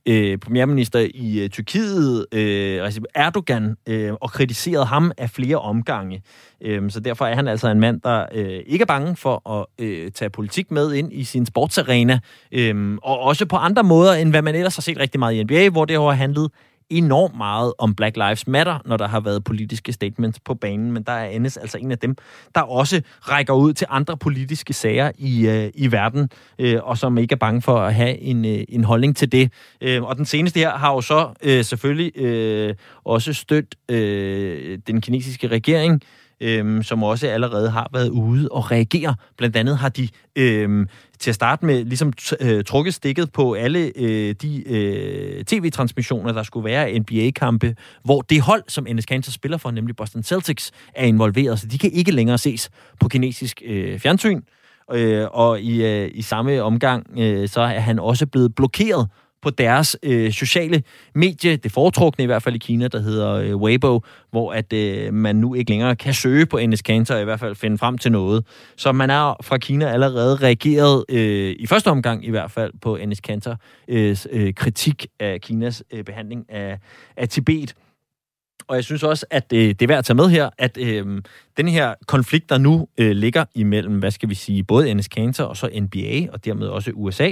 øh, 0.06 0.38
premierminister 0.38 1.06
i 1.14 1.40
øh, 1.40 1.48
Tyrkiet, 1.48 2.26
øh, 2.32 2.82
Recep 2.82 3.04
Erdogan, 3.14 3.76
øh, 3.88 4.12
og 4.12 4.30
kritiseret 4.30 4.86
ham 4.86 5.12
af 5.18 5.30
flere 5.30 5.56
omgange. 5.56 6.22
Øh, 6.60 6.90
så 6.90 7.00
derfor 7.00 7.26
er 7.26 7.34
han 7.34 7.48
altså 7.48 7.68
en 7.68 7.80
mand, 7.80 8.00
der 8.00 8.26
øh, 8.32 8.60
ikke 8.66 8.82
er 8.82 8.86
bange 8.86 9.16
for 9.16 9.50
at 9.50 9.66
øh, 9.78 10.10
tage 10.10 10.30
politik 10.30 10.70
med 10.70 10.92
ind 10.92 11.12
i 11.12 11.24
sin 11.24 11.46
sportsarena, 11.46 12.18
øh, 12.52 12.98
og 13.02 13.20
også 13.20 13.46
på 13.46 13.56
andre 13.56 13.82
måder, 13.82 14.14
end 14.14 14.30
hvad 14.30 14.42
man 14.42 14.54
ellers 14.54 14.76
har 14.76 14.82
set 14.82 14.98
rigtig 14.98 15.18
meget 15.18 15.34
i 15.34 15.44
NBA, 15.44 15.68
hvor 15.68 15.84
det 15.84 15.96
har 15.96 16.10
handlet 16.10 16.50
enormt 16.90 17.36
meget 17.36 17.72
om 17.78 17.94
Black 17.94 18.16
Lives 18.16 18.46
Matter, 18.46 18.78
når 18.84 18.96
der 18.96 19.08
har 19.08 19.20
været 19.20 19.44
politiske 19.44 19.92
statements 19.92 20.40
på 20.40 20.54
banen, 20.54 20.92
men 20.92 21.02
der 21.02 21.12
er 21.12 21.28
Ennis 21.28 21.56
altså 21.56 21.78
en 21.78 21.90
af 21.90 21.98
dem, 21.98 22.16
der 22.54 22.60
også 22.60 23.02
rækker 23.20 23.54
ud 23.54 23.72
til 23.72 23.86
andre 23.90 24.16
politiske 24.16 24.72
sager 24.72 25.10
i, 25.18 25.46
øh, 25.48 25.70
i 25.74 25.92
verden, 25.92 26.30
øh, 26.58 26.78
og 26.82 26.98
som 26.98 27.18
ikke 27.18 27.32
er 27.32 27.36
bange 27.36 27.62
for 27.62 27.78
at 27.78 27.94
have 27.94 28.18
en, 28.18 28.44
øh, 28.44 28.64
en 28.68 28.84
holdning 28.84 29.16
til 29.16 29.32
det. 29.32 29.52
Øh, 29.80 30.02
og 30.02 30.16
den 30.16 30.24
seneste 30.24 30.60
her 30.60 30.70
har 30.70 30.92
jo 30.92 31.00
så 31.00 31.28
øh, 31.42 31.64
selvfølgelig 31.64 32.12
øh, 32.16 32.74
også 33.04 33.32
stødt 33.32 33.74
øh, 33.88 34.78
den 34.86 35.00
kinesiske 35.00 35.48
regering, 35.48 35.94
øh, 35.94 36.19
Øhm, 36.40 36.82
som 36.82 37.02
også 37.02 37.28
allerede 37.28 37.70
har 37.70 37.90
været 37.92 38.08
ude 38.08 38.48
og 38.50 38.70
reagere. 38.70 39.14
Blandt 39.38 39.56
andet 39.56 39.78
har 39.78 39.88
de 39.88 40.08
øh, 40.36 40.86
til 41.18 41.30
at 41.30 41.34
starte 41.34 41.66
med 41.66 41.84
ligesom 41.84 42.12
øh, 42.40 42.64
trukket 42.64 42.94
stikket 42.94 43.32
på 43.32 43.52
alle 43.52 43.92
øh, 43.96 44.34
de 44.42 44.68
øh, 44.68 45.44
tv-transmissioner, 45.44 46.32
der 46.32 46.42
skulle 46.42 46.64
være 46.64 46.98
NBA-kampe, 46.98 47.76
hvor 48.04 48.20
det 48.20 48.40
hold, 48.40 48.62
som 48.68 48.86
Enes 48.86 49.06
Kanter 49.06 49.32
spiller 49.32 49.58
for, 49.58 49.70
nemlig 49.70 49.96
Boston 49.96 50.22
Celtics, 50.22 50.72
er 50.94 51.06
involveret. 51.06 51.60
Så 51.60 51.66
de 51.66 51.78
kan 51.78 51.90
ikke 51.92 52.12
længere 52.12 52.38
ses 52.38 52.70
på 53.00 53.08
kinesisk 53.08 53.62
øh, 53.64 53.98
fjernsyn. 53.98 54.40
Øh, 54.92 55.26
og 55.30 55.60
i, 55.60 55.84
øh, 55.84 56.10
i 56.14 56.22
samme 56.22 56.62
omgang, 56.62 57.06
øh, 57.18 57.48
så 57.48 57.60
er 57.60 57.80
han 57.80 57.98
også 57.98 58.26
blevet 58.26 58.54
blokeret 58.54 59.08
på 59.42 59.50
deres 59.50 59.96
øh, 60.02 60.32
sociale 60.32 60.82
medie, 61.14 61.56
det 61.56 61.72
foretrukne 61.72 62.24
i 62.24 62.26
hvert 62.26 62.42
fald 62.42 62.54
i 62.54 62.58
Kina, 62.58 62.88
der 62.88 63.00
hedder 63.00 63.32
øh, 63.32 63.56
Weibo, 63.56 64.02
hvor 64.30 64.52
at 64.52 64.72
øh, 64.72 65.14
man 65.14 65.36
nu 65.36 65.54
ikke 65.54 65.70
længere 65.70 65.96
kan 65.96 66.14
søge 66.14 66.46
på 66.46 66.58
NS 66.66 66.78
Cancer, 66.78 67.14
og 67.14 67.20
i 67.20 67.24
hvert 67.24 67.40
fald 67.40 67.54
finde 67.54 67.78
frem 67.78 67.98
til 67.98 68.12
noget. 68.12 68.46
Så 68.76 68.92
man 68.92 69.10
er 69.10 69.36
fra 69.42 69.58
Kina 69.58 69.92
allerede 69.92 70.36
reageret, 70.36 71.04
øh, 71.08 71.56
i 71.58 71.66
første 71.66 71.88
omgang 71.88 72.24
i 72.26 72.30
hvert 72.30 72.50
fald, 72.50 72.72
på 72.82 72.98
NS 73.06 73.18
Cancer 73.18 73.56
øh, 73.88 74.16
øh, 74.30 74.54
kritik 74.54 75.06
af 75.20 75.40
Kinas 75.40 75.82
øh, 75.92 76.04
behandling 76.04 76.46
af, 76.48 76.78
af 77.16 77.28
Tibet. 77.28 77.74
Og 78.70 78.76
jeg 78.76 78.84
synes 78.84 79.02
også, 79.02 79.26
at 79.30 79.52
øh, 79.52 79.68
det 79.68 79.82
er 79.82 79.86
værd 79.86 79.98
at 79.98 80.04
tage 80.04 80.14
med 80.16 80.28
her, 80.28 80.50
at 80.58 80.78
øh, 80.80 81.22
den 81.56 81.68
her 81.68 81.94
konflikt, 82.06 82.50
der 82.50 82.58
nu 82.58 82.88
øh, 82.98 83.10
ligger 83.10 83.44
imellem, 83.54 83.98
hvad 83.98 84.10
skal 84.10 84.28
vi 84.28 84.34
sige, 84.34 84.64
både 84.64 84.94
NS 84.94 85.04
Cancer 85.04 85.44
og 85.44 85.56
så 85.56 85.68
NBA, 85.80 86.32
og 86.32 86.44
dermed 86.44 86.66
også 86.66 86.90
USA, 86.94 87.30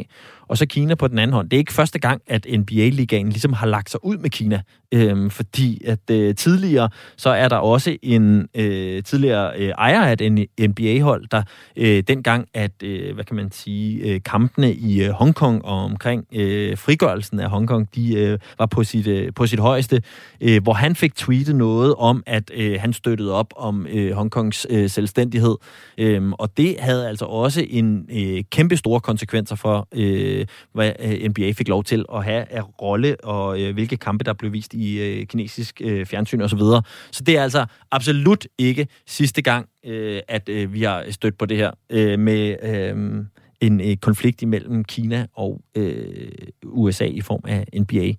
og 0.49 0.59
så 0.59 0.66
Kina 0.66 0.94
på 0.94 1.09
den 1.09 1.18
anden 1.18 1.34
hånd. 1.34 1.51
Det 1.51 1.57
er 1.57 1.59
ikke 1.59 1.72
første 1.72 1.99
gang, 1.99 2.22
at 2.26 2.46
NBA-ligaen 2.59 3.28
ligesom 3.28 3.53
har 3.53 3.66
lagt 3.66 3.90
sig 3.90 4.05
ud 4.05 4.16
med 4.16 4.30
Kina, 4.30 4.62
øh, 4.92 5.30
fordi 5.30 5.82
at 5.84 6.11
øh, 6.11 6.34
tidligere, 6.34 6.88
så 7.16 7.30
er 7.30 7.49
der 7.49 7.57
også 7.57 7.96
en 8.03 8.49
øh, 8.55 9.03
tidligere 9.03 9.53
øh, 9.59 9.68
ejer 9.68 10.03
af 10.03 10.16
et 10.20 10.49
NBA-hold, 10.61 11.26
der 11.30 11.42
øh, 11.76 12.03
dengang, 12.09 12.49
at, 12.55 12.82
øh, 12.82 13.14
hvad 13.14 13.24
kan 13.24 13.36
man 13.36 13.53
sige, 13.53 13.99
øh, 13.99 14.20
kampene 14.24 14.74
i 14.74 15.03
øh, 15.03 15.11
Hongkong 15.11 15.64
og 15.64 15.84
omkring 15.84 16.24
øh, 16.32 16.78
frigørelsen 16.78 17.40
af 17.40 17.51
Hongkong, 17.51 17.88
de 17.94 18.14
øh, 18.14 18.38
var 18.59 18.66
på 18.66 18.84
sit, 18.84 19.07
øh, 19.07 19.32
på 19.34 19.46
sit 19.46 19.61
højeste, 19.61 20.03
øh, 20.40 20.62
hvor 20.62 20.72
han 20.72 20.96
fik 20.96 21.14
tweetet 21.14 21.57
noget 21.57 21.94
om, 21.94 22.22
at 22.26 22.51
øh, 22.55 22.80
han 22.80 22.92
støttede 22.92 23.32
op 23.32 23.55
om 23.57 23.86
øh, 23.86 24.12
Hongkongs 24.12 24.66
øh, 24.70 24.90
selvstændighed. 24.90 25.57
Øh, 25.99 26.32
og 26.32 26.57
det 26.57 26.76
havde 26.80 27.09
altså 27.09 27.24
også 27.24 27.66
en 27.70 28.07
øh, 28.12 28.44
kæmpe 28.51 28.76
store 28.76 29.01
konsekvenser 29.01 29.57
for, 29.57 29.88
øh, 29.92 30.38
Øh, 30.41 30.47
hvad 30.72 30.93
øh, 31.01 31.28
NBA 31.30 31.53
fik 31.53 31.68
lov 31.68 31.84
til 31.84 32.05
at 32.14 32.24
have 32.24 32.53
af 32.53 32.62
rolle, 32.82 33.16
og 33.24 33.61
øh, 33.61 33.74
hvilke 33.74 33.97
kampe, 33.97 34.24
der 34.24 34.32
blev 34.32 34.53
vist 34.53 34.74
i 34.74 34.99
øh, 34.99 35.26
kinesisk 35.26 35.80
øh, 35.84 36.07
fjernsyn 36.07 36.41
osv. 36.41 36.49
Så, 36.49 36.57
videre. 36.57 36.82
så 37.11 37.24
det 37.24 37.36
er 37.36 37.43
altså 37.43 37.66
absolut 37.91 38.47
ikke 38.59 38.86
sidste 39.07 39.43
gang, 39.43 39.68
øh, 39.84 40.20
at 40.28 40.49
øh, 40.49 40.72
vi 40.72 40.82
har 40.82 41.05
stødt 41.11 41.39
på 41.39 41.47
det 41.47 41.57
her 41.57 41.70
øh, 41.91 42.18
med... 42.18 42.57
Øh, 42.62 43.24
en 43.61 43.80
øh, 43.80 43.97
konflikt 43.97 44.43
imellem 44.43 44.84
Kina 44.84 45.26
og 45.34 45.61
øh, 45.74 46.28
USA 46.64 47.05
i 47.05 47.20
form 47.20 47.41
af 47.45 47.66
NBA. 47.80 48.12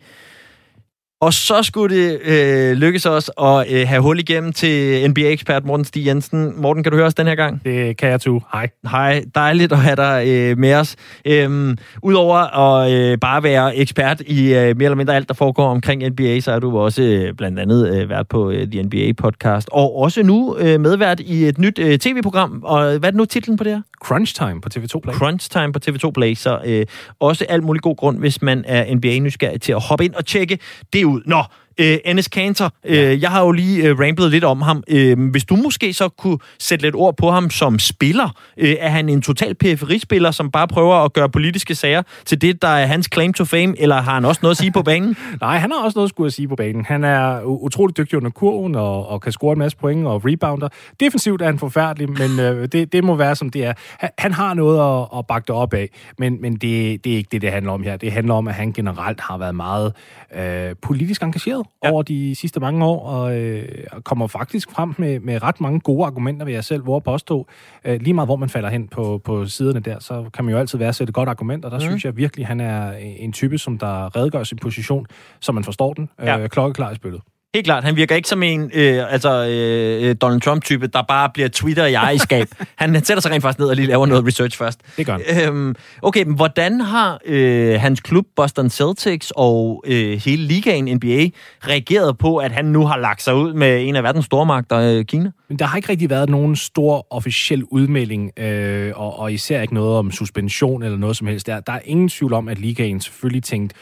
Og 1.22 1.34
så 1.34 1.64
skulle 1.64 1.96
det 1.96 2.20
øh, 2.22 2.78
lykkes 2.78 3.06
os 3.06 3.32
at 3.42 3.72
øh, 3.72 3.88
have 3.88 4.02
hul 4.02 4.20
igennem 4.20 4.54
til 4.54 5.10
NBA-ekspert 5.10 5.66
Morten 5.66 5.86
Stig 5.86 6.06
Jensen. 6.06 6.62
Morten, 6.62 6.84
kan 6.84 6.92
du 6.92 6.98
høre 6.98 7.08
os 7.08 7.14
den 7.14 7.28
her 7.28 7.36
gang? 7.36 7.62
Det 7.66 7.98
kan 7.98 8.10
jeg 8.10 8.22
too. 8.22 8.42
Hej. 8.54 8.70
Hej, 8.92 9.24
dejligt 9.36 9.72
at 9.72 9.78
have 9.78 9.96
dig 9.96 10.24
øh, 10.28 10.58
med 10.58 10.74
os. 10.74 10.96
Øhm, 11.26 11.78
Udover 12.04 12.38
at 12.38 12.92
øh, 12.92 13.18
bare 13.18 13.44
være 13.44 13.76
ekspert 13.76 14.22
i 14.22 14.54
øh, 14.54 14.78
mere 14.78 14.86
eller 14.86 14.96
mindre 14.96 15.16
alt, 15.16 15.28
der 15.28 15.34
foregår 15.34 15.68
omkring 15.68 16.10
NBA, 16.10 16.40
så 16.40 16.52
er 16.52 16.60
du 16.60 16.78
også 16.78 17.02
øh, 17.02 17.34
blandt 17.34 17.60
andet 17.60 18.02
øh, 18.02 18.10
vært 18.10 18.28
på 18.28 18.52
øh, 18.52 18.68
The 18.68 18.82
NBA-podcast, 18.82 19.66
og 19.72 19.98
også 19.98 20.24
nu 20.24 20.58
øh, 20.58 20.80
medvært 20.80 21.20
i 21.20 21.46
et 21.46 21.58
nyt 21.58 21.80
øh, 21.80 21.98
tv-program. 22.00 22.62
Og 22.64 22.84
hvad 22.84 23.10
er 23.10 23.12
det 23.12 23.16
nu 23.16 23.26
titlen 23.26 23.58
på 23.58 23.64
det 23.64 23.72
her? 23.72 23.82
Crunch 24.04 24.36
Time 24.36 24.62
på 24.62 24.70
TV2 24.76 25.00
Play. 25.00 25.14
Crunch 25.14 25.50
Time 25.52 25.74
på 25.74 25.80
TV2 25.88 26.12
Play, 26.12 26.34
så 26.34 26.60
øh, 26.66 26.86
også 27.20 27.46
alt 27.50 27.64
muligt 27.64 27.84
god 27.84 27.96
grund, 27.96 28.20
hvis 28.20 28.42
man 28.42 28.64
er 28.68 28.96
NBA-nysgerrig 28.96 29.62
til 29.62 29.72
at 29.72 29.82
hoppe 29.82 30.06
ind 30.06 30.14
og 30.14 30.26
tjekke 30.26 30.60
det 30.94 31.09
ud. 31.10 31.22
Nå, 31.26 31.44
Øh, 31.80 31.98
Enes 32.06 32.28
Kanter, 32.28 32.70
øh, 32.86 33.22
jeg 33.22 33.30
har 33.30 33.44
jo 33.44 33.52
lige 33.52 33.84
øh, 33.84 34.00
ramblet 34.00 34.32
lidt 34.32 34.44
om 34.44 34.62
ham. 34.62 34.84
Øh, 34.88 35.30
hvis 35.32 35.44
du 35.44 35.56
måske 35.56 35.94
så 35.94 36.10
kunne 36.10 36.38
sætte 36.60 36.86
lidt 36.86 36.96
ord 36.96 37.18
på 37.18 37.32
ham 37.32 37.50
som 37.50 37.80
spiller. 37.80 38.30
Øh, 38.58 38.76
er 38.80 38.90
han 38.90 39.10
en 39.10 39.22
total 39.22 39.56
periferispiller, 39.56 40.32
som 40.32 40.52
bare 40.52 40.68
prøver 40.68 40.96
at 40.96 41.14
gøre 41.14 41.30
politiske 41.30 41.76
sager 41.76 42.04
til 42.26 42.42
det, 42.42 42.62
der 42.62 42.68
er 42.68 42.86
hans 42.86 43.10
claim 43.14 43.34
to 43.34 43.46
fame, 43.46 43.82
eller 43.82 43.96
har 43.96 44.14
han 44.14 44.26
også 44.26 44.40
noget 44.42 44.54
at 44.54 44.58
sige 44.58 44.72
på 44.72 44.82
banen? 44.82 45.18
Nej, 45.42 45.58
han 45.58 45.72
har 45.72 45.84
også 45.84 45.98
noget 45.98 46.08
at 46.08 46.10
skulle 46.10 46.28
at 46.28 46.34
sige 46.34 46.48
på 46.48 46.56
banen. 46.56 46.86
Han 46.86 47.04
er 47.04 47.42
utrolig 47.44 47.98
dygtig 47.98 48.18
under 48.18 48.30
kurven 48.30 48.76
og, 48.76 49.10
og 49.10 49.22
kan 49.22 49.32
score 49.32 49.54
en 49.54 49.60
masse 49.60 49.78
point 49.78 50.08
og 50.08 50.26
rebounder. 50.26 50.68
Defensivt 51.00 51.42
er 51.42 51.46
han 51.46 51.60
forfærdelig, 51.60 52.10
men 52.10 52.40
øh, 52.40 52.68
det, 52.72 52.94
det 52.94 53.04
må 53.04 53.16
være, 53.16 53.36
som 53.36 53.50
det 53.50 53.66
er. 53.66 53.74
Han, 54.00 54.10
han 54.18 54.34
har 54.34 54.54
noget 54.54 55.02
at, 55.02 55.20
at 55.20 55.28
bakke 55.28 55.48
det 55.48 55.56
op 55.56 55.74
af, 55.74 55.90
men, 56.18 56.42
men 56.42 56.54
det, 56.54 57.04
det 57.04 57.14
er 57.14 57.18
ikke 57.18 57.30
det, 57.32 57.42
det 57.42 57.52
handler 57.52 57.72
om 57.72 57.84
her. 57.84 57.98
Det 57.98 58.12
handler 58.12 58.34
om, 58.34 58.48
at 58.48 58.54
han 58.54 58.74
generelt 58.74 59.22
har 59.22 59.38
været 59.38 59.56
meget 59.56 59.94
øh, 60.36 60.76
politisk 60.82 61.22
engageret 61.22 61.66
ja. 61.84 61.92
over 61.92 62.02
de 62.02 62.36
sidste 62.36 62.60
mange 62.60 62.86
år, 62.86 63.06
og 63.06 63.38
øh, 63.38 63.66
kommer 64.04 64.28
faktisk 64.28 64.72
frem 64.72 64.96
med, 64.98 65.20
med 65.20 65.44
ret 65.44 65.62
mange 65.62 65.80
gode 65.80 66.06
argumenter, 66.06 66.46
vil 66.46 66.54
jeg 66.54 66.64
selv 66.64 66.86
våge 66.86 67.02
påstå. 67.02 67.48
Øh, 67.86 68.02
lige 68.02 68.14
meget 68.14 68.28
hvor 68.28 68.36
man 68.36 68.50
falder 68.50 68.70
hen 68.70 68.88
på, 68.88 69.22
på 69.24 69.46
siderne 69.46 69.80
der, 69.80 70.00
så 70.00 70.30
kan 70.34 70.46
man 70.46 70.54
jo 70.54 70.60
altid 70.60 70.78
være 70.78 71.04
et 71.04 71.14
godt 71.14 71.30
argument, 71.30 71.66
og 71.66 71.72
der 71.72 71.78
mm. 71.78 71.82
synes 71.82 72.06
jeg 72.06 72.18
virkelig, 72.18 72.48
han 72.48 72.60
er 72.60 72.92
en 72.98 73.32
type, 73.32 73.58
som 73.58 73.78
der 73.78 74.16
redegør 74.16 74.44
sin 74.44 74.58
position, 74.58 75.06
så 75.40 75.52
man 75.52 75.64
forstår 75.64 75.94
den, 75.94 76.10
ja. 76.20 76.40
øh, 76.40 76.50
klokkeklar 76.50 76.92
i 76.92 76.96
spillet. 76.96 77.22
Helt 77.56 77.66
klart. 77.66 77.84
Han 77.84 77.96
virker 77.96 78.16
ikke 78.16 78.30
som 78.30 78.44
en 78.44 78.72
øh, 78.74 79.14
altså, 79.14 79.48
øh, 79.48 80.16
Donald 80.22 80.42
Trump-type, 80.42 80.88
der 80.88 81.02
bare 81.02 81.30
bliver 81.34 81.50
Twitter 81.50 81.86
i 81.86 81.94
ejerskab. 81.94 82.48
han 82.76 83.06
sætter 83.06 83.22
sig 83.22 83.32
rent 83.32 83.42
faktisk 83.42 83.60
ned 83.60 83.68
og 83.68 83.76
lige 83.76 83.88
laver 83.88 84.06
noget 84.06 84.28
research 84.28 84.58
først. 84.58 84.80
Det 84.98 85.06
gør 85.06 85.18
han. 85.28 85.48
Øhm, 85.48 85.76
okay, 86.02 86.24
men 86.24 86.36
hvordan 86.36 86.82
har 86.82 87.20
øh, 87.26 87.80
hans 87.80 88.00
klub 88.00 88.26
Boston 88.36 88.70
Celtics 88.70 89.32
og 89.36 89.84
øh, 89.88 90.22
hele 90.26 90.44
ligaen 90.44 90.86
NBA 90.86 91.26
reageret 91.68 92.18
på, 92.18 92.38
at 92.38 92.52
han 92.52 92.66
nu 92.66 92.86
har 92.86 92.98
lagt 92.98 93.22
sig 93.22 93.36
ud 93.36 93.54
med 93.54 93.88
en 93.88 93.96
af 93.96 94.04
verdens 94.04 94.26
stormagter, 94.26 94.78
øh, 94.78 95.06
Kina? 95.06 95.32
Men 95.48 95.60
der 95.60 95.66
har 95.66 95.78
ikke 95.78 95.90
rigtig 95.90 96.10
været 96.10 96.30
nogen 96.30 96.56
stor 96.56 97.08
officiel 97.10 97.64
udmelding, 97.64 98.40
øh, 98.40 98.92
og, 98.96 99.20
og 99.20 99.34
især 99.34 99.62
ikke 99.62 99.74
noget 99.74 99.98
om 99.98 100.12
suspension 100.12 100.84
eller 100.84 100.98
noget 100.98 101.18
som 101.18 101.28
helst. 101.28 101.48
Der, 101.48 101.60
der 101.60 101.74
er 101.74 101.82
ingen 101.86 102.10
tvivl 102.10 102.34
om, 102.34 102.48
at 102.48 102.60
ligaen 102.60 103.02
selvfølgelig 103.02 103.44
tænkte, 103.44 103.76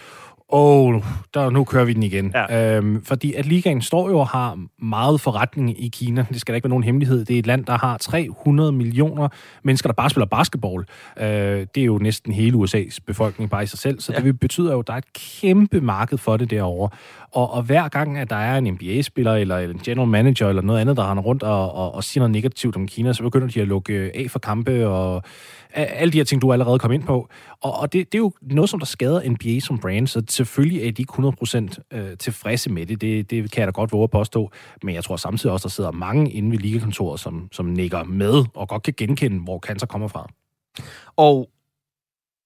åh, 0.50 0.96
oh, 0.96 1.02
der, 1.34 1.50
nu 1.50 1.64
kører 1.64 1.86
vi 1.86 1.94
den 1.94 2.04
igen. 2.04 2.32
Ja. 2.36 2.78
Øhm, 2.78 3.04
fordi 3.04 3.34
at 3.34 3.46
ligaen 3.46 3.82
står 3.82 4.10
jo 4.10 4.20
og 4.20 4.28
har 4.28 4.60
meget 4.80 5.22
forretning 5.22 5.84
i 5.84 5.88
Kina. 5.88 6.26
Det 6.30 6.42
skal 6.42 6.54
da 6.54 6.56
ikke 6.56 6.66
være 6.66 6.70
nogen 6.70 6.84
hemmelighed. 6.84 7.26
Det 7.26 7.36
er 7.36 7.40
et 7.40 7.48
land, 7.48 7.66
der 7.66 7.78
har 7.78 7.98
300 7.98 8.72
millioner 8.72 9.28
mennesker, 9.64 9.90
der 9.90 9.94
bare 9.94 10.10
spiller 10.10 10.26
basketball. 10.26 10.86
Øh, 11.20 11.28
det 11.76 11.78
er 11.78 11.86
jo 11.86 11.98
næsten 11.98 12.34
hele 12.34 12.58
USA's 12.58 12.98
befolkning 13.06 13.50
bare 13.50 13.64
i 13.64 13.66
sig 13.66 13.80
selv. 13.80 14.00
Så 14.00 14.14
ja. 14.14 14.20
det 14.20 14.40
betyder 14.40 14.72
jo, 14.72 14.80
at 14.80 14.88
der 14.88 14.94
er 14.94 14.98
et 14.98 15.14
kæmpe 15.14 15.82
marked 15.82 16.18
for 16.18 16.38
det 16.38 16.50
derovre. 16.50 16.90
Og, 17.32 17.54
og 17.54 17.64
hver 17.64 17.88
gang, 17.88 18.18
at 18.18 18.30
der 18.30 18.36
er 18.36 18.58
en 18.58 18.74
NBA-spiller 18.74 19.34
eller 19.34 19.58
en 19.58 19.80
general 19.86 20.08
manager 20.08 20.50
eller 20.50 20.62
noget 20.62 20.82
andet, 20.82 20.98
der 20.98 21.04
har 21.04 21.20
rundt 21.20 21.44
og, 21.44 21.76
og, 21.76 21.96
og 21.96 22.04
siger 22.04 22.22
noget 22.22 22.32
negativt 22.32 22.76
om 22.76 22.88
Kina, 22.88 23.14
så 23.14 23.24
begynder 23.24 23.48
de 23.48 23.62
at 23.62 23.68
lukke 23.68 24.12
af 24.16 24.26
for 24.30 24.40
kampe 24.40 24.88
og 24.88 25.24
alle 25.74 26.14
de 26.14 26.18
her 26.18 26.26
ting, 26.26 26.42
du 26.42 26.54
allerede 26.54 26.80
kom 26.80 26.92
ind 26.92 27.04
på. 27.04 27.30
Og, 27.62 27.80
og 27.80 27.94
det, 27.94 28.12
det 28.12 28.18
er 28.18 28.20
jo 28.20 28.32
noget, 28.42 28.70
som 28.70 28.80
der 28.80 28.86
skader 28.86 29.30
NBA 29.30 29.60
som 29.60 29.80
brand, 29.80 30.08
så 30.08 30.24
selvfølgelig 30.30 30.88
er 30.88 30.92
de 30.92 31.02
ikke 31.02 31.14
100% 31.94 31.98
øh, 31.98 32.18
tilfredse 32.18 32.70
med 32.70 32.86
det. 32.86 33.02
det. 33.02 33.30
Det 33.30 33.52
kan 33.52 33.60
jeg 33.60 33.68
da 33.68 33.72
godt 33.72 33.92
våge 33.92 34.04
at 34.04 34.12
påstå. 34.12 34.52
Men 34.84 34.96
jeg 34.96 35.04
tror 35.04 35.16
samtidig 35.16 35.54
også, 35.54 35.64
der 35.64 35.70
sidder 35.70 35.92
mange 35.92 36.32
inde 36.32 36.52
ved 36.52 36.58
ligekontoret, 36.58 37.20
som, 37.20 37.48
som 37.52 37.66
nikker 37.66 38.04
med 38.04 38.46
og 38.54 38.70
godt 38.70 38.84
kan 38.84 38.94
genkende, 38.98 39.40
hvor 39.40 39.60
cancer 39.60 39.88
kommer 39.88 40.08
fra. 40.08 40.30
Og 41.16 41.50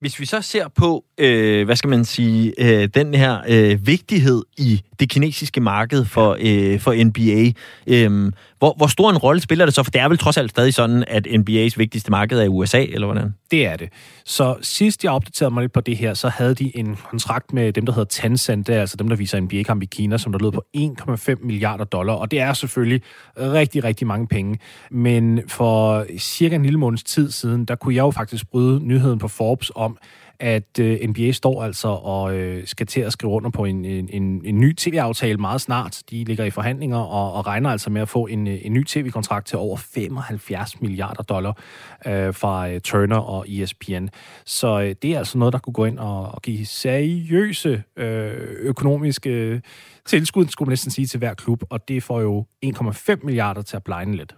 hvis 0.02 0.20
vi 0.20 0.26
så 0.26 0.42
ser 0.42 0.68
på, 0.68 1.06
øh, 1.18 1.66
hvad 1.66 1.76
skal 1.76 1.90
man 1.90 2.06
sige, 2.06 2.54
øh, 2.58 2.90
den 2.94 3.14
her 3.14 3.42
øh, 3.50 3.88
vigtighed 3.88 4.44
i 4.58 4.82
det 5.00 5.10
kinesiske 5.10 5.62
marked 5.62 6.06
for, 6.06 6.38
øh, 6.40 6.80
for 6.80 7.04
NBA, 7.04 7.52
øh, 7.88 8.32
hvor, 8.62 8.74
hvor 8.78 8.88
stor 8.88 9.10
en 9.10 9.18
rolle 9.18 9.42
spiller 9.42 9.66
det 9.66 9.76
så? 9.76 9.84
For 9.84 9.92
det 9.92 10.02
er 10.02 10.10
vel 10.10 10.18
trods 10.18 10.38
alt 10.38 10.50
stadig 10.50 10.74
sådan, 10.74 11.04
at 11.08 11.28
NBA's 11.28 11.74
vigtigste 11.78 12.12
marked 12.12 12.40
er 12.40 12.44
i 12.44 12.48
USA, 12.48 12.84
eller 12.84 13.08
hvordan? 13.08 13.34
Det 13.52 13.68
er 13.68 13.76
det. 13.76 13.90
Så 14.26 14.56
sidst 14.62 15.04
jeg 15.04 15.12
opdaterede 15.12 15.54
mig 15.54 15.62
lidt 15.62 15.74
på 15.74 15.82
det 15.82 15.98
her, 15.98 16.14
så 16.14 16.30
havde 16.30 16.56
de 16.56 16.78
en 16.78 16.98
kontrakt 17.10 17.54
med 17.54 17.74
dem, 17.74 17.86
der 17.86 17.94
hedder 17.94 18.10
Tencent, 18.10 18.68
det 18.68 18.76
er 18.76 18.80
altså 18.82 18.98
dem, 18.98 19.10
der 19.10 19.16
viser 19.16 19.40
NBA-kamp 19.40 19.84
i 19.84 19.86
Kina, 19.86 20.18
som 20.18 20.32
der 20.32 20.40
lød 20.40 20.52
på 20.52 20.64
1,5 20.78 21.46
milliarder 21.46 21.86
dollar, 21.86 22.14
og 22.14 22.32
det 22.32 22.40
er 22.40 22.54
selvfølgelig 22.54 23.02
rigtig, 23.38 23.84
rigtig 23.84 24.08
mange 24.08 24.28
penge. 24.28 24.60
Men 24.92 25.42
for 25.48 26.06
cirka 26.18 26.56
en 26.56 26.64
lille 26.64 26.80
måneds 26.80 27.04
tid 27.04 27.32
siden, 27.32 27.66
der 27.66 27.76
kunne 27.76 27.96
jeg 27.96 28.02
jo 28.02 28.12
faktisk 28.12 28.52
bryde 28.52 28.88
nyheden 28.88 29.20
på 29.20 29.28
Forbes 29.28 29.72
om, 29.76 29.98
at 30.42 30.80
øh, 30.80 31.10
NBA 31.10 31.32
står 31.32 31.64
altså 31.64 31.88
og 31.88 32.36
øh, 32.36 32.68
skal 32.68 32.88
til 32.88 33.02
at 33.02 33.14
skrive 33.14 33.34
under 33.34 33.50
på 33.50 33.66
en, 33.66 33.86
en, 33.86 34.10
en, 34.10 34.42
en 34.46 34.60
ny 34.60 34.76
tv-aftale 34.76 35.38
meget 35.38 35.62
snart. 35.62 36.04
De 36.10 36.24
ligger 36.24 36.46
i 36.46 36.50
forhandlinger 36.50 36.98
og, 36.98 37.34
og 37.34 37.48
regner 37.48 37.70
altså 37.70 37.90
med 37.90 38.02
at 38.02 38.10
få 38.10 38.28
en, 38.28 38.48
øh, 38.48 38.60
en 38.62 38.74
ny 38.74 38.86
tv-kontrakt 38.86 39.48
til 39.48 39.58
over 39.58 39.78
75 39.78 40.82
milliarder 40.82 41.24
dollar 41.24 41.58
øh, 42.06 42.34
fra 42.34 42.70
øh, 42.70 42.82
Turner 42.82 43.18
og 43.18 43.46
ESPN. 43.50 44.08
Så 44.46 44.82
øh, 44.82 44.96
det 45.02 45.14
er 45.14 45.18
altså 45.18 45.38
noget, 45.38 45.54
der 45.54 45.60
kunne 45.60 45.74
gå 45.74 45.86
ind 45.86 46.00
og, 46.00 46.32
og 46.32 46.42
give 46.42 46.66
seriøse 46.66 47.84
øh, 47.98 48.34
økonomiske 48.60 49.30
øh, 49.30 49.62
tilskud, 50.06 50.48
skulle 50.48 50.68
man 50.68 50.72
næsten 50.72 50.92
sige, 50.92 51.08
til 51.08 51.18
hver 51.18 51.34
klub, 51.34 51.64
og 51.70 51.88
det 51.88 52.04
får 52.04 52.22
jo 52.22 52.46
1,5 52.66 53.16
milliarder 53.24 53.62
til 53.62 53.76
at 53.76 53.84
blegne 53.84 54.16
lidt. 54.16 54.36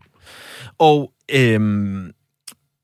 Og 0.78 1.12
øhm 1.36 2.12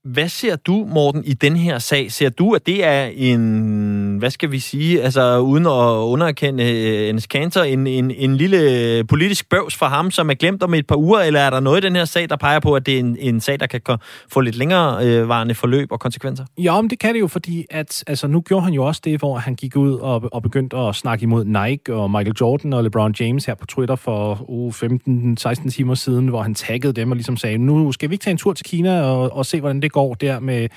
hvad 0.03 0.29
ser 0.29 0.55
du, 0.55 0.87
Morten, 0.93 1.23
i 1.25 1.33
den 1.33 1.55
her 1.55 1.79
sag? 1.79 2.11
Ser 2.11 2.29
du, 2.29 2.53
at 2.53 2.65
det 2.65 2.85
er 2.85 3.03
en, 3.05 4.17
hvad 4.17 4.29
skal 4.29 4.51
vi 4.51 4.59
sige, 4.59 5.01
altså 5.03 5.39
uden 5.39 5.65
at 5.65 6.03
underkende 6.03 6.63
øh, 6.63 7.03
uh, 7.03 7.09
Enes 7.09 7.27
Kanter, 7.27 7.63
en, 7.63 7.87
en, 7.87 8.11
en 8.11 8.37
lille 8.37 9.03
politisk 9.03 9.49
bøvs 9.49 9.75
for 9.75 9.85
ham, 9.85 10.11
som 10.11 10.29
er 10.29 10.33
glemt 10.33 10.63
om 10.63 10.73
et 10.73 10.87
par 10.87 10.95
uger, 10.95 11.19
eller 11.19 11.39
er 11.39 11.49
der 11.49 11.59
noget 11.59 11.83
i 11.83 11.87
den 11.87 11.95
her 11.95 12.05
sag, 12.05 12.29
der 12.29 12.35
peger 12.35 12.59
på, 12.59 12.73
at 12.73 12.85
det 12.85 12.95
er 12.95 12.99
en, 12.99 13.17
en 13.19 13.41
sag, 13.41 13.59
der 13.59 13.67
kan 13.67 13.81
få 14.31 14.41
lidt 14.41 14.55
længere 14.55 15.05
øh, 15.05 15.29
varende 15.29 15.55
forløb 15.55 15.91
og 15.91 15.99
konsekvenser? 15.99 16.45
Ja, 16.57 16.81
men 16.81 16.89
det 16.89 16.99
kan 16.99 17.13
det 17.13 17.19
jo, 17.19 17.27
fordi 17.27 17.65
at, 17.69 18.03
altså, 18.07 18.27
nu 18.27 18.41
gjorde 18.41 18.63
han 18.63 18.73
jo 18.73 18.85
også 18.85 19.01
det, 19.03 19.19
hvor 19.19 19.37
han 19.37 19.55
gik 19.55 19.75
ud 19.75 19.93
og, 19.93 20.23
og 20.31 20.43
begyndte 20.43 20.77
at 20.77 20.95
snakke 20.95 21.23
imod 21.23 21.45
Nike 21.45 21.93
og 21.95 22.11
Michael 22.11 22.35
Jordan 22.41 22.73
og 22.73 22.83
LeBron 22.83 23.15
James 23.19 23.45
her 23.45 23.55
på 23.55 23.65
Twitter 23.65 23.95
for 23.95 24.45
uh, 24.47 24.73
15-16 24.73 25.71
timer 25.71 25.95
siden, 25.95 26.27
hvor 26.27 26.41
han 26.41 26.55
taggede 26.55 26.93
dem 26.93 27.11
og 27.11 27.15
ligesom 27.15 27.37
sagde, 27.37 27.57
nu 27.57 27.91
skal 27.91 28.09
vi 28.09 28.13
ikke 28.13 28.23
tage 28.23 28.31
en 28.31 28.37
tur 28.37 28.53
til 28.53 28.65
Kina 28.65 29.01
og, 29.01 29.33
og 29.33 29.45
se, 29.45 29.59
hvordan 29.59 29.81
det 29.81 29.88
går 29.89 30.09
går 30.09 30.13
der 30.13 30.39
med, 30.39 30.69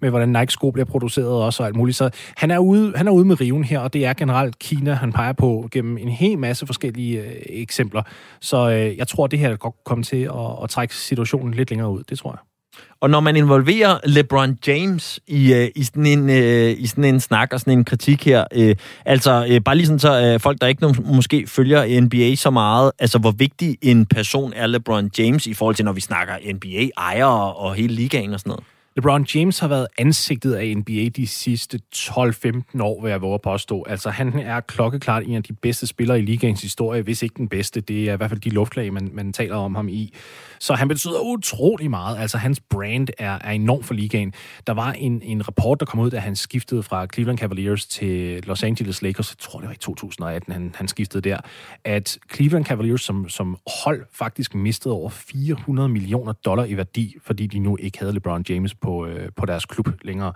med 0.00 0.10
hvordan 0.10 0.28
Nike-sko 0.28 0.70
bliver 0.70 0.86
produceret 0.86 1.42
også 1.42 1.62
og 1.62 1.66
alt 1.66 1.76
muligt. 1.76 1.96
Så 1.96 2.10
han 2.36 2.50
er, 2.50 2.58
ude, 2.58 2.92
han 2.96 3.08
er 3.08 3.12
ude 3.12 3.24
med 3.24 3.40
riven 3.40 3.64
her, 3.64 3.78
og 3.78 3.92
det 3.92 4.06
er 4.06 4.12
generelt 4.12 4.58
Kina, 4.58 4.92
han 4.92 5.12
peger 5.12 5.32
på 5.32 5.68
gennem 5.70 5.98
en 5.98 6.08
hel 6.08 6.38
masse 6.38 6.66
forskellige 6.66 7.20
øh, 7.20 7.36
eksempler. 7.46 8.02
Så 8.40 8.70
øh, 8.70 8.96
jeg 8.96 9.08
tror, 9.08 9.26
det 9.26 9.38
her 9.38 9.56
godt 9.56 9.74
komme 9.84 10.04
til 10.04 10.22
at, 10.22 10.62
at 10.62 10.70
trække 10.70 10.94
situationen 10.94 11.54
lidt 11.54 11.70
længere 11.70 11.90
ud. 11.90 12.02
Det 12.08 12.18
tror 12.18 12.30
jeg. 12.30 12.55
Og 13.00 13.10
når 13.10 13.20
man 13.20 13.36
involverer 13.36 13.98
LeBron 14.04 14.58
James 14.66 15.20
i, 15.26 15.54
øh, 15.54 15.68
i, 15.76 15.84
sådan, 15.84 16.06
en, 16.06 16.30
øh, 16.30 16.70
i 16.78 16.86
sådan 16.86 17.04
en 17.04 17.20
snak 17.20 17.52
og 17.52 17.60
sådan 17.60 17.78
en 17.78 17.84
kritik 17.84 18.24
her, 18.24 18.44
øh, 18.54 18.76
altså 19.04 19.46
øh, 19.50 19.60
bare 19.60 19.76
lige 19.76 19.86
sådan 19.86 19.98
så 19.98 20.20
øh, 20.20 20.40
folk, 20.40 20.60
der 20.60 20.66
ikke 20.66 20.94
måske 21.04 21.46
følger 21.46 22.00
NBA 22.00 22.34
så 22.34 22.50
meget, 22.50 22.92
altså 22.98 23.18
hvor 23.18 23.30
vigtig 23.30 23.76
en 23.82 24.06
person 24.06 24.52
er 24.56 24.66
LeBron 24.66 25.10
James 25.18 25.46
i 25.46 25.54
forhold 25.54 25.76
til, 25.76 25.84
når 25.84 25.92
vi 25.92 26.00
snakker 26.00 26.34
NBA-ejere 26.54 27.54
og 27.54 27.74
hele 27.74 27.94
ligaen 27.94 28.34
og 28.34 28.40
sådan 28.40 28.50
noget? 28.50 28.64
LeBron 28.96 29.26
James 29.34 29.58
har 29.58 29.68
været 29.68 29.86
ansigtet 29.98 30.54
af 30.54 30.74
NBA 30.76 31.08
de 31.08 31.26
sidste 31.26 31.80
12-15 31.96 32.82
år, 32.82 33.02
vil 33.02 33.10
jeg 33.10 33.22
våge 33.22 33.34
at 33.34 33.42
påstå. 33.42 33.84
Altså, 33.88 34.10
han 34.10 34.38
er 34.38 34.60
klokkeklart 34.60 35.22
en 35.26 35.34
af 35.34 35.42
de 35.42 35.52
bedste 35.52 35.86
spillere 35.86 36.18
i 36.18 36.22
ligaens 36.22 36.62
historie, 36.62 37.02
hvis 37.02 37.22
ikke 37.22 37.34
den 37.36 37.48
bedste. 37.48 37.80
Det 37.80 38.08
er 38.08 38.12
i 38.12 38.16
hvert 38.16 38.30
fald 38.30 38.40
de 38.40 38.50
luftlag, 38.50 38.92
man, 38.92 39.10
man 39.12 39.32
taler 39.32 39.56
om 39.56 39.74
ham 39.74 39.88
i. 39.88 40.14
Så 40.58 40.74
han 40.74 40.88
betyder 40.88 41.20
utrolig 41.20 41.90
meget. 41.90 42.18
Altså, 42.18 42.38
hans 42.38 42.60
brand 42.60 43.08
er, 43.18 43.38
er 43.40 43.50
enorm 43.50 43.82
for 43.82 43.94
ligaen. 43.94 44.32
Der 44.66 44.72
var 44.72 44.92
en, 44.92 45.22
en 45.22 45.48
rapport, 45.48 45.80
der 45.80 45.86
kom 45.86 46.00
ud, 46.00 46.10
da 46.10 46.18
han 46.18 46.36
skiftede 46.36 46.82
fra 46.82 47.06
Cleveland 47.14 47.38
Cavaliers 47.38 47.86
til 47.86 48.44
Los 48.44 48.62
Angeles 48.62 49.02
Lakers. 49.02 49.30
Jeg 49.30 49.38
tror, 49.38 49.60
det 49.60 49.68
var 49.68 49.74
i 49.74 49.78
2018, 49.78 50.52
han, 50.52 50.74
han 50.74 50.88
skiftede 50.88 51.28
der. 51.28 51.38
At 51.84 52.18
Cleveland 52.34 52.64
Cavaliers 52.64 53.02
som, 53.02 53.28
som 53.28 53.58
hold 53.84 54.06
faktisk 54.12 54.54
mistede 54.54 54.94
over 54.94 55.10
400 55.10 55.88
millioner 55.88 56.32
dollar 56.32 56.64
i 56.64 56.76
værdi, 56.76 57.16
fordi 57.24 57.46
de 57.46 57.58
nu 57.58 57.76
ikke 57.80 57.98
havde 57.98 58.12
LeBron 58.12 58.44
James 58.48 58.74
på, 58.74 59.06
øh, 59.06 59.28
på 59.36 59.46
deres 59.46 59.64
klub 59.64 59.88
længere. 60.02 60.32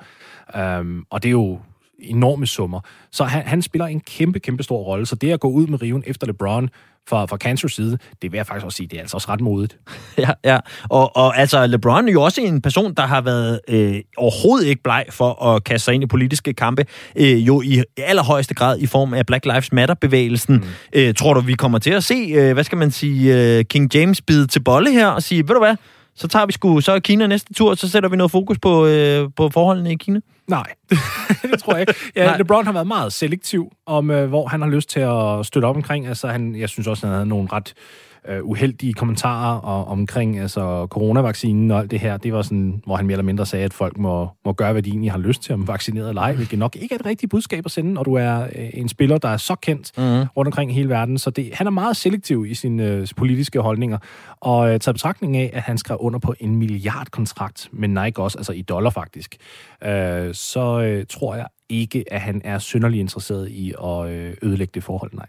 Um, 0.81 1.07
og 1.11 1.23
det 1.23 1.29
er 1.29 1.33
jo 1.33 1.61
enorme 2.03 2.47
summer. 2.47 2.81
Så 3.13 3.25
han, 3.25 3.43
han 3.47 3.63
spiller 3.63 3.87
en 3.87 4.01
kæmpe, 4.01 4.41
kæmpe 4.41 4.63
stor 4.63 4.79
rolle. 4.83 5.07
Så 5.07 5.17
det 5.17 5.33
at 5.33 5.41
gå 5.41 5.49
ud 5.49 5.67
med 5.67 5.83
riven 5.83 6.03
efter 6.07 6.27
LeBron 6.27 6.71
fra, 7.09 7.27
fra 7.27 7.37
Kansas 7.37 7.73
side, 7.73 7.99
det 8.23 8.33
vil 8.33 8.39
jeg 8.39 8.47
faktisk 8.47 8.65
også 8.65 8.77
sige, 8.77 8.87
det 8.87 8.97
er 8.97 9.01
altså 9.01 9.17
også 9.17 9.29
ret 9.29 9.41
modigt. 9.41 9.79
Ja, 10.19 10.31
ja. 10.45 10.59
Og, 10.89 11.17
og 11.17 11.39
altså, 11.39 11.67
LeBron 11.67 12.09
er 12.09 12.13
jo 12.13 12.23
også 12.23 12.41
en 12.41 12.63
person, 12.63 12.95
der 12.95 13.03
har 13.03 13.21
været 13.21 13.61
øh, 13.69 14.01
overhovedet 14.17 14.67
ikke 14.67 14.83
bleg 14.83 15.05
for 15.11 15.45
at 15.45 15.65
kaste 15.65 15.85
sig 15.85 15.95
ind 15.95 16.03
i 16.03 16.07
politiske 16.07 16.53
kampe, 16.53 16.87
øh, 17.17 17.47
jo 17.47 17.63
i 17.63 17.83
allerhøjeste 17.97 18.55
grad 18.55 18.79
i 18.79 18.87
form 18.87 19.15
af 19.15 19.27
Black 19.27 19.45
Lives 19.45 19.73
Matter-bevægelsen. 19.73 20.55
Mm. 20.55 20.63
Øh, 20.93 21.15
tror 21.15 21.35
du, 21.35 21.41
vi 21.41 21.55
kommer 21.55 21.79
til 21.79 21.91
at 21.91 22.05
se, 22.05 22.15
øh, 22.15 22.53
hvad 22.53 22.65
skal 22.65 22.79
man 22.79 22.91
sige, 22.91 23.57
øh, 23.59 23.65
King 23.65 23.95
James 23.95 24.23
bide 24.23 24.47
til 24.47 24.61
bolle 24.61 24.93
her 24.93 25.07
og 25.07 25.23
sige, 25.23 25.49
ved 25.49 25.55
du 25.55 25.61
hvad, 25.61 25.77
Så 26.21 26.29
tager 26.29 26.47
vi 26.47 26.53
sgu 26.53 26.81
så 26.81 27.01
Kina 27.01 27.27
næste 27.27 27.55
tur, 27.55 27.75
så 27.75 27.89
sætter 27.89 28.09
vi 28.09 28.17
noget 28.17 28.31
fokus 28.31 28.59
på, 28.59 28.87
øh, 28.87 29.29
på 29.37 29.49
forholdene 29.49 29.93
i 29.93 29.97
Kina. 29.97 30.21
Nej, 30.49 30.65
det 31.43 31.59
tror 31.59 31.73
jeg 31.73 31.81
ikke. 31.81 31.95
Ja, 32.17 32.27
Nej. 32.27 32.37
LeBron 32.37 32.67
har 32.67 32.73
været 32.73 32.87
meget 32.87 33.13
selektiv 33.13 33.73
om, 33.87 34.11
øh, 34.11 34.29
hvor 34.29 34.49
han 34.49 34.63
har 34.63 34.69
lyst 34.69 34.91
til 34.91 35.01
at 35.01 35.47
støtte 35.47 35.67
op 35.67 35.77
omkring. 35.77 36.07
Altså, 36.07 36.29
han, 36.29 36.57
jeg 36.57 36.69
synes 36.69 36.87
også, 36.87 37.07
han 37.07 37.15
havde 37.15 37.27
nogle 37.27 37.49
ret 37.53 37.69
øh, 37.69 38.10
uheldige 38.43 38.93
kommentarer 38.93 39.59
og, 39.59 39.85
omkring 39.85 40.39
altså, 40.39 40.87
coronavaccinen 40.91 41.71
og 41.71 41.79
alt 41.79 41.91
det 41.91 42.01
her. 42.01 42.17
Det 42.17 42.33
var 42.33 42.43
sådan, 42.43 42.83
hvor 42.87 42.97
han 42.97 43.07
mere 43.07 43.15
eller 43.15 43.25
mindre 43.25 43.47
sagde, 43.47 43.65
at 43.65 43.73
folk 43.73 43.99
må, 43.99 44.29
må 44.45 44.53
gøre, 44.53 44.73
hvad 44.73 44.83
de 44.83 44.91
egentlig 44.91 45.13
har 45.13 45.19
lyst 45.19 45.43
til, 45.43 45.55
om 45.55 45.69
vaccineret 45.69 46.09
eller 46.09 46.23
ej, 46.23 46.33
hvilket 46.33 46.59
nok 46.59 46.77
ikke 46.77 46.95
er 46.95 46.99
et 46.99 47.07
rigtigt 47.07 47.31
budskab 47.31 47.67
at 47.67 47.71
sende, 47.71 47.93
når 47.93 48.03
du 48.03 48.15
er 48.15 48.43
øh, 48.43 48.71
en 48.75 48.89
spiller, 48.89 49.19
der 49.19 49.29
er 49.29 49.37
så 49.37 49.55
kendt 49.55 49.99
mm. 49.99 50.03
rundt 50.37 50.47
omkring 50.47 50.71
i 50.71 50.75
hele 50.75 50.89
verden. 50.89 51.19
Så 51.19 51.31
det, 51.31 51.51
han 51.55 51.67
er 51.67 51.71
meget 51.71 51.97
selektiv 51.97 52.47
i 52.49 52.55
sine 52.55 52.85
øh, 52.85 53.07
politiske 53.17 53.61
holdninger. 53.61 53.99
Og 54.41 54.73
øh, 54.73 54.81
taget 54.81 54.95
betragtning 54.95 55.37
af, 55.37 55.51
at 55.53 55.63
han 55.63 55.79
skrev 55.79 55.97
under 56.01 56.19
på 56.19 56.35
en 56.41 56.57
milliardkontrakt 56.57 57.69
med 57.73 57.89
Nike 57.89 58.23
også, 58.23 58.39
altså 58.39 58.53
i 58.53 58.63
dollar 58.63 58.91
faktisk, 58.91 59.37
øh, 59.85 60.35
så 60.35 60.81
øh, 60.81 61.07
tror 61.09 61.35
jeg 61.35 61.47
ikke, 61.69 62.05
at 62.11 62.21
han 62.21 62.41
er 62.45 62.59
synderlig 62.59 63.01
interesseret 63.01 63.49
i 63.49 63.73
at 63.85 64.09
øh, 64.09 64.35
ødelægge 64.43 64.73
det 64.75 64.85
forhold, 64.85 65.11
nej. 65.15 65.27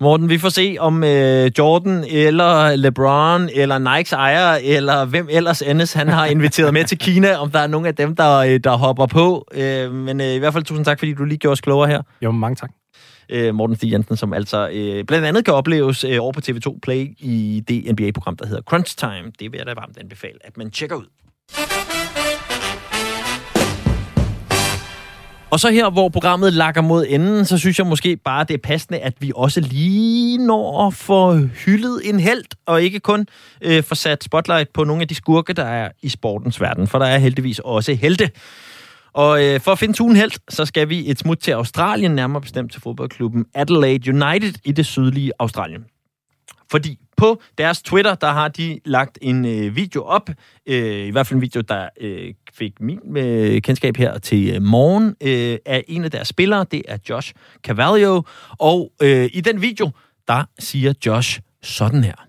Morten, 0.00 0.28
vi 0.28 0.38
får 0.38 0.48
se, 0.48 0.76
om 0.80 1.04
øh, 1.04 1.50
Jordan 1.58 2.04
eller 2.08 2.76
LeBron 2.76 3.48
eller 3.54 3.78
Nikes 3.78 4.12
ejer 4.12 4.58
eller 4.62 5.04
hvem 5.04 5.28
ellers 5.30 5.62
endes 5.62 5.92
han 5.92 6.08
har 6.08 6.26
inviteret 6.26 6.74
med 6.74 6.84
til 6.84 6.98
Kina, 6.98 7.36
om 7.36 7.50
der 7.50 7.58
er 7.58 7.66
nogen 7.66 7.86
af 7.86 7.94
dem, 7.94 8.16
der, 8.16 8.36
øh, 8.36 8.60
der 8.64 8.76
hopper 8.76 9.06
på. 9.06 9.46
Øh, 9.54 9.92
men 9.92 10.20
øh, 10.20 10.26
i 10.26 10.38
hvert 10.38 10.52
fald 10.52 10.64
tusind 10.64 10.84
tak, 10.84 10.98
fordi 10.98 11.14
du 11.14 11.24
lige 11.24 11.38
gjorde 11.38 11.52
os 11.52 11.60
klogere 11.60 11.88
her. 11.88 12.02
Jo, 12.22 12.30
mange 12.30 12.56
tak. 12.56 12.70
Øh, 13.28 13.54
Morten 13.54 13.76
Stig 13.76 13.92
Jensen, 13.92 14.16
som 14.16 14.32
altså 14.32 14.68
øh, 14.72 15.04
blandt 15.04 15.26
andet 15.26 15.44
kan 15.44 15.54
opleves 15.54 16.04
øh, 16.04 16.18
over 16.20 16.32
på 16.32 16.40
TV2 16.48 16.78
Play 16.82 17.08
i 17.18 17.62
det 17.68 17.98
NBA-program, 17.98 18.36
der 18.36 18.46
hedder 18.46 18.62
Crunch 18.62 18.96
Time. 18.96 19.32
Det 19.38 19.52
vil 19.52 19.58
jeg 19.58 19.66
da 19.66 19.74
varmt 19.74 19.98
anbefale, 19.98 20.38
at 20.44 20.56
man 20.56 20.70
tjekker 20.70 20.96
ud. 20.96 21.06
Og 25.50 25.60
så 25.60 25.70
her, 25.70 25.90
hvor 25.90 26.08
programmet 26.08 26.52
lakker 26.52 26.80
mod 26.80 27.06
enden, 27.08 27.44
så 27.44 27.58
synes 27.58 27.78
jeg 27.78 27.86
måske 27.86 28.16
bare, 28.16 28.44
det 28.44 28.54
er 28.54 28.58
passende, 28.58 28.98
at 28.98 29.14
vi 29.20 29.32
også 29.34 29.60
lige 29.60 30.46
når 30.46 30.86
at 30.86 30.94
få 30.94 31.36
hyldet 31.36 32.00
en 32.04 32.20
held, 32.20 32.44
og 32.66 32.82
ikke 32.82 33.00
kun 33.00 33.26
øh, 33.62 33.82
få 33.82 33.94
sat 33.94 34.24
spotlight 34.24 34.72
på 34.72 34.84
nogle 34.84 35.02
af 35.02 35.08
de 35.08 35.14
skurke, 35.14 35.52
der 35.52 35.64
er 35.64 35.90
i 36.02 36.08
sportens 36.08 36.60
verden, 36.60 36.86
for 36.86 36.98
der 36.98 37.06
er 37.06 37.18
heldigvis 37.18 37.58
også 37.58 37.94
helte. 37.94 38.30
Og 39.12 39.44
øh, 39.44 39.60
for 39.60 39.72
at 39.72 39.78
finde 39.78 39.94
tunen 39.94 40.16
held, 40.16 40.32
så 40.48 40.64
skal 40.64 40.88
vi 40.88 41.10
et 41.10 41.18
smut 41.18 41.38
til 41.38 41.52
Australien, 41.52 42.10
nærmere 42.10 42.40
bestemt 42.40 42.72
til 42.72 42.80
fodboldklubben 42.80 43.44
Adelaide 43.54 44.10
United 44.10 44.54
i 44.64 44.72
det 44.72 44.86
sydlige 44.86 45.32
Australien. 45.38 45.84
Fordi 46.70 46.98
på 47.16 47.40
deres 47.58 47.82
Twitter, 47.82 48.14
der 48.14 48.26
har 48.26 48.48
de 48.48 48.80
lagt 48.84 49.18
en 49.22 49.44
øh, 49.44 49.76
video 49.76 50.02
op, 50.02 50.30
øh, 50.66 51.06
i 51.06 51.10
hvert 51.10 51.26
fald 51.26 51.36
en 51.36 51.42
video, 51.42 51.60
der 51.60 51.88
øh, 52.00 52.34
fik 52.52 52.80
min 52.80 53.16
øh, 53.16 53.60
kendskab 53.60 53.96
her 53.96 54.18
til 54.18 54.54
øh, 54.54 54.62
morgen, 54.62 55.16
øh, 55.20 55.58
af 55.66 55.84
en 55.88 56.04
af 56.04 56.10
deres 56.10 56.28
spillere, 56.28 56.66
det 56.70 56.82
er 56.88 56.96
Josh 57.08 57.32
Cavallo, 57.62 58.22
og 58.58 58.92
øh, 59.02 59.30
i 59.32 59.40
den 59.40 59.62
video, 59.62 59.90
der 60.28 60.44
siger 60.58 60.92
Josh 61.06 61.40
sådan 61.62 62.04
her. 62.04 62.26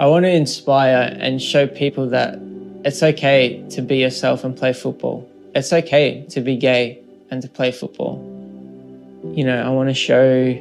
I 0.00 0.04
want 0.04 0.24
to 0.24 0.30
inspire 0.30 1.22
and 1.22 1.40
show 1.40 1.66
people 1.66 2.10
that 2.10 2.38
it's 2.86 3.02
okay 3.02 3.60
to 3.76 3.82
be 3.82 3.94
yourself 3.94 4.44
and 4.44 4.56
play 4.58 4.72
football. 4.82 5.22
It's 5.56 5.72
okay 5.72 6.22
to 6.34 6.40
be 6.40 6.56
gay 6.56 6.96
and 7.30 7.42
to 7.42 7.48
play 7.48 7.72
football. 7.80 8.18
You 9.36 9.44
know, 9.44 9.56
I 9.56 9.68
want 9.68 9.88
to 9.88 9.94
show 9.94 10.54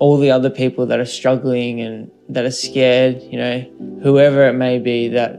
all 0.00 0.16
the 0.16 0.30
other 0.30 0.48
people 0.48 0.86
that 0.86 0.98
are 0.98 1.04
struggling 1.04 1.80
and 1.82 2.10
that 2.30 2.44
are 2.46 2.50
scared, 2.50 3.22
you 3.22 3.38
know, 3.38 3.60
whoever 4.02 4.48
it 4.48 4.54
may 4.54 4.78
be, 4.78 5.08
that 5.08 5.38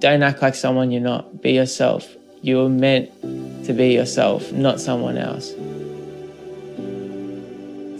don't 0.00 0.22
act 0.22 0.40
like 0.40 0.54
someone 0.54 0.90
you're 0.90 1.02
not. 1.02 1.42
Be 1.42 1.52
yourself. 1.52 2.16
You 2.40 2.56
were 2.56 2.70
meant 2.70 3.10
to 3.66 3.74
be 3.74 3.92
yourself, 3.92 4.50
not 4.52 4.80
someone 4.80 5.18
else. 5.18 5.50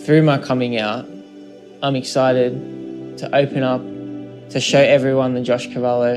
Through 0.04 0.22
my 0.22 0.38
coming 0.38 0.78
out, 0.78 1.06
I'm 1.82 1.96
excited 1.96 3.18
to 3.18 3.36
open 3.36 3.62
up, 3.62 3.82
to 4.50 4.58
show 4.58 4.80
everyone 4.80 5.34
the 5.34 5.42
Josh 5.42 5.66
Cavallo, 5.66 6.16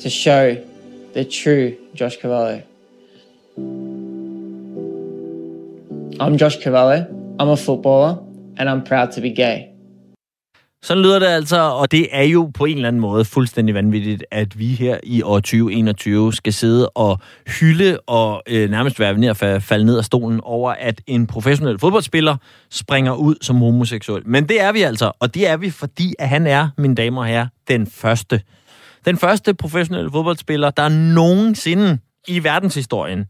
to 0.00 0.10
show 0.10 0.62
the 1.14 1.24
true 1.24 1.78
Josh 1.94 2.18
Cavallo. 2.18 2.62
I'm 6.20 6.36
Josh 6.36 6.58
Cavallo. 6.58 7.08
I'm 7.40 7.48
a 7.48 7.56
footballer. 7.56 8.22
And 8.58 8.68
I'm 8.68 8.88
proud 8.88 9.12
to 9.12 9.20
be 9.20 9.34
gay. 9.34 9.74
Sådan 10.84 11.02
lyder 11.02 11.18
det 11.18 11.26
altså, 11.26 11.60
og 11.60 11.90
det 11.90 12.08
er 12.10 12.22
jo 12.22 12.50
på 12.54 12.64
en 12.64 12.76
eller 12.76 12.88
anden 12.88 13.00
måde 13.00 13.24
fuldstændig 13.24 13.74
vanvittigt, 13.74 14.24
at 14.30 14.58
vi 14.58 14.66
her 14.66 14.98
i 15.02 15.22
år 15.22 15.38
2021 15.38 16.32
skal 16.32 16.52
sidde 16.52 16.88
og 16.88 17.18
hylde 17.60 17.98
og 18.06 18.42
øh, 18.48 18.70
nærmest 18.70 19.00
være 19.00 19.16
ved 19.16 19.28
at 19.28 19.62
falde 19.62 19.84
ned 19.84 19.98
af 19.98 20.04
stolen 20.04 20.40
over, 20.42 20.72
at 20.72 21.00
en 21.06 21.26
professionel 21.26 21.78
fodboldspiller 21.78 22.36
springer 22.70 23.14
ud 23.14 23.34
som 23.40 23.56
homoseksuel. 23.56 24.22
Men 24.26 24.48
det 24.48 24.60
er 24.60 24.72
vi 24.72 24.82
altså, 24.82 25.12
og 25.20 25.34
det 25.34 25.48
er 25.48 25.56
vi, 25.56 25.70
fordi 25.70 26.14
at 26.18 26.28
han 26.28 26.46
er, 26.46 26.68
mine 26.78 26.94
damer 26.94 27.20
og 27.20 27.26
herrer, 27.26 27.46
den 27.68 27.86
første. 27.86 28.40
Den 29.04 29.18
første 29.18 29.54
professionelle 29.54 30.10
fodboldspiller, 30.10 30.70
der 30.70 30.88
nogensinde 30.88 31.98
i 32.28 32.44
verdenshistorien, 32.44 33.26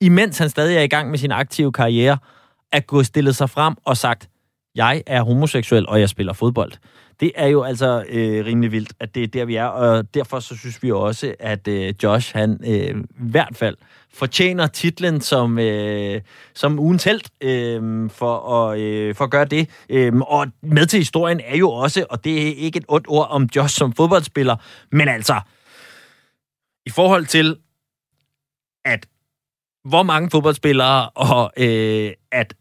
imens 0.00 0.38
han 0.38 0.48
stadig 0.48 0.76
er 0.76 0.82
i 0.82 0.88
gang 0.88 1.10
med 1.10 1.18
sin 1.18 1.32
aktive 1.32 1.72
karriere, 1.72 2.18
at 2.72 2.86
gå 2.86 3.02
stillet 3.02 3.36
sig 3.36 3.50
frem 3.50 3.74
og 3.84 3.96
sagt, 3.96 4.28
jeg 4.78 5.02
er 5.06 5.22
homoseksuel, 5.22 5.88
og 5.88 6.00
jeg 6.00 6.08
spiller 6.08 6.32
fodbold. 6.32 6.72
Det 7.20 7.32
er 7.34 7.46
jo 7.46 7.62
altså 7.62 8.04
øh, 8.08 8.46
rimelig 8.46 8.72
vildt, 8.72 8.92
at 9.00 9.14
det 9.14 9.22
er 9.22 9.26
der, 9.26 9.44
vi 9.44 9.54
er, 9.54 9.64
og 9.64 10.14
derfor 10.14 10.40
så 10.40 10.56
synes 10.56 10.82
vi 10.82 10.90
også, 10.90 11.34
at 11.40 11.68
øh, 11.68 11.94
Josh, 12.02 12.36
han 12.36 12.60
øh, 12.66 13.00
i 13.00 13.30
hvert 13.30 13.56
fald 13.56 13.76
fortjener 14.14 14.66
titlen 14.66 15.20
som, 15.20 15.58
øh, 15.58 16.20
som 16.54 16.78
ugens 16.78 17.04
held 17.04 17.20
øh, 17.40 18.10
for, 18.10 18.68
at, 18.70 18.78
øh, 18.78 19.14
for 19.14 19.24
at 19.24 19.30
gøre 19.30 19.44
det. 19.44 19.70
Øh, 19.88 20.16
og 20.16 20.46
med 20.62 20.86
til 20.86 20.98
historien 20.98 21.40
er 21.44 21.56
jo 21.56 21.70
også, 21.70 22.06
og 22.10 22.24
det 22.24 22.48
er 22.48 22.54
ikke 22.56 22.76
et 22.76 22.84
ondt 22.88 23.06
ord 23.08 23.26
om 23.30 23.48
Josh 23.56 23.78
som 23.78 23.92
fodboldspiller, 23.92 24.56
men 24.92 25.08
altså, 25.08 25.40
i 26.86 26.90
forhold 26.90 27.26
til, 27.26 27.56
at 28.84 29.06
hvor 29.84 30.02
mange 30.02 30.30
fodboldspillere, 30.30 31.08
og 31.08 31.52
øh, 31.56 32.12
at 32.32 32.54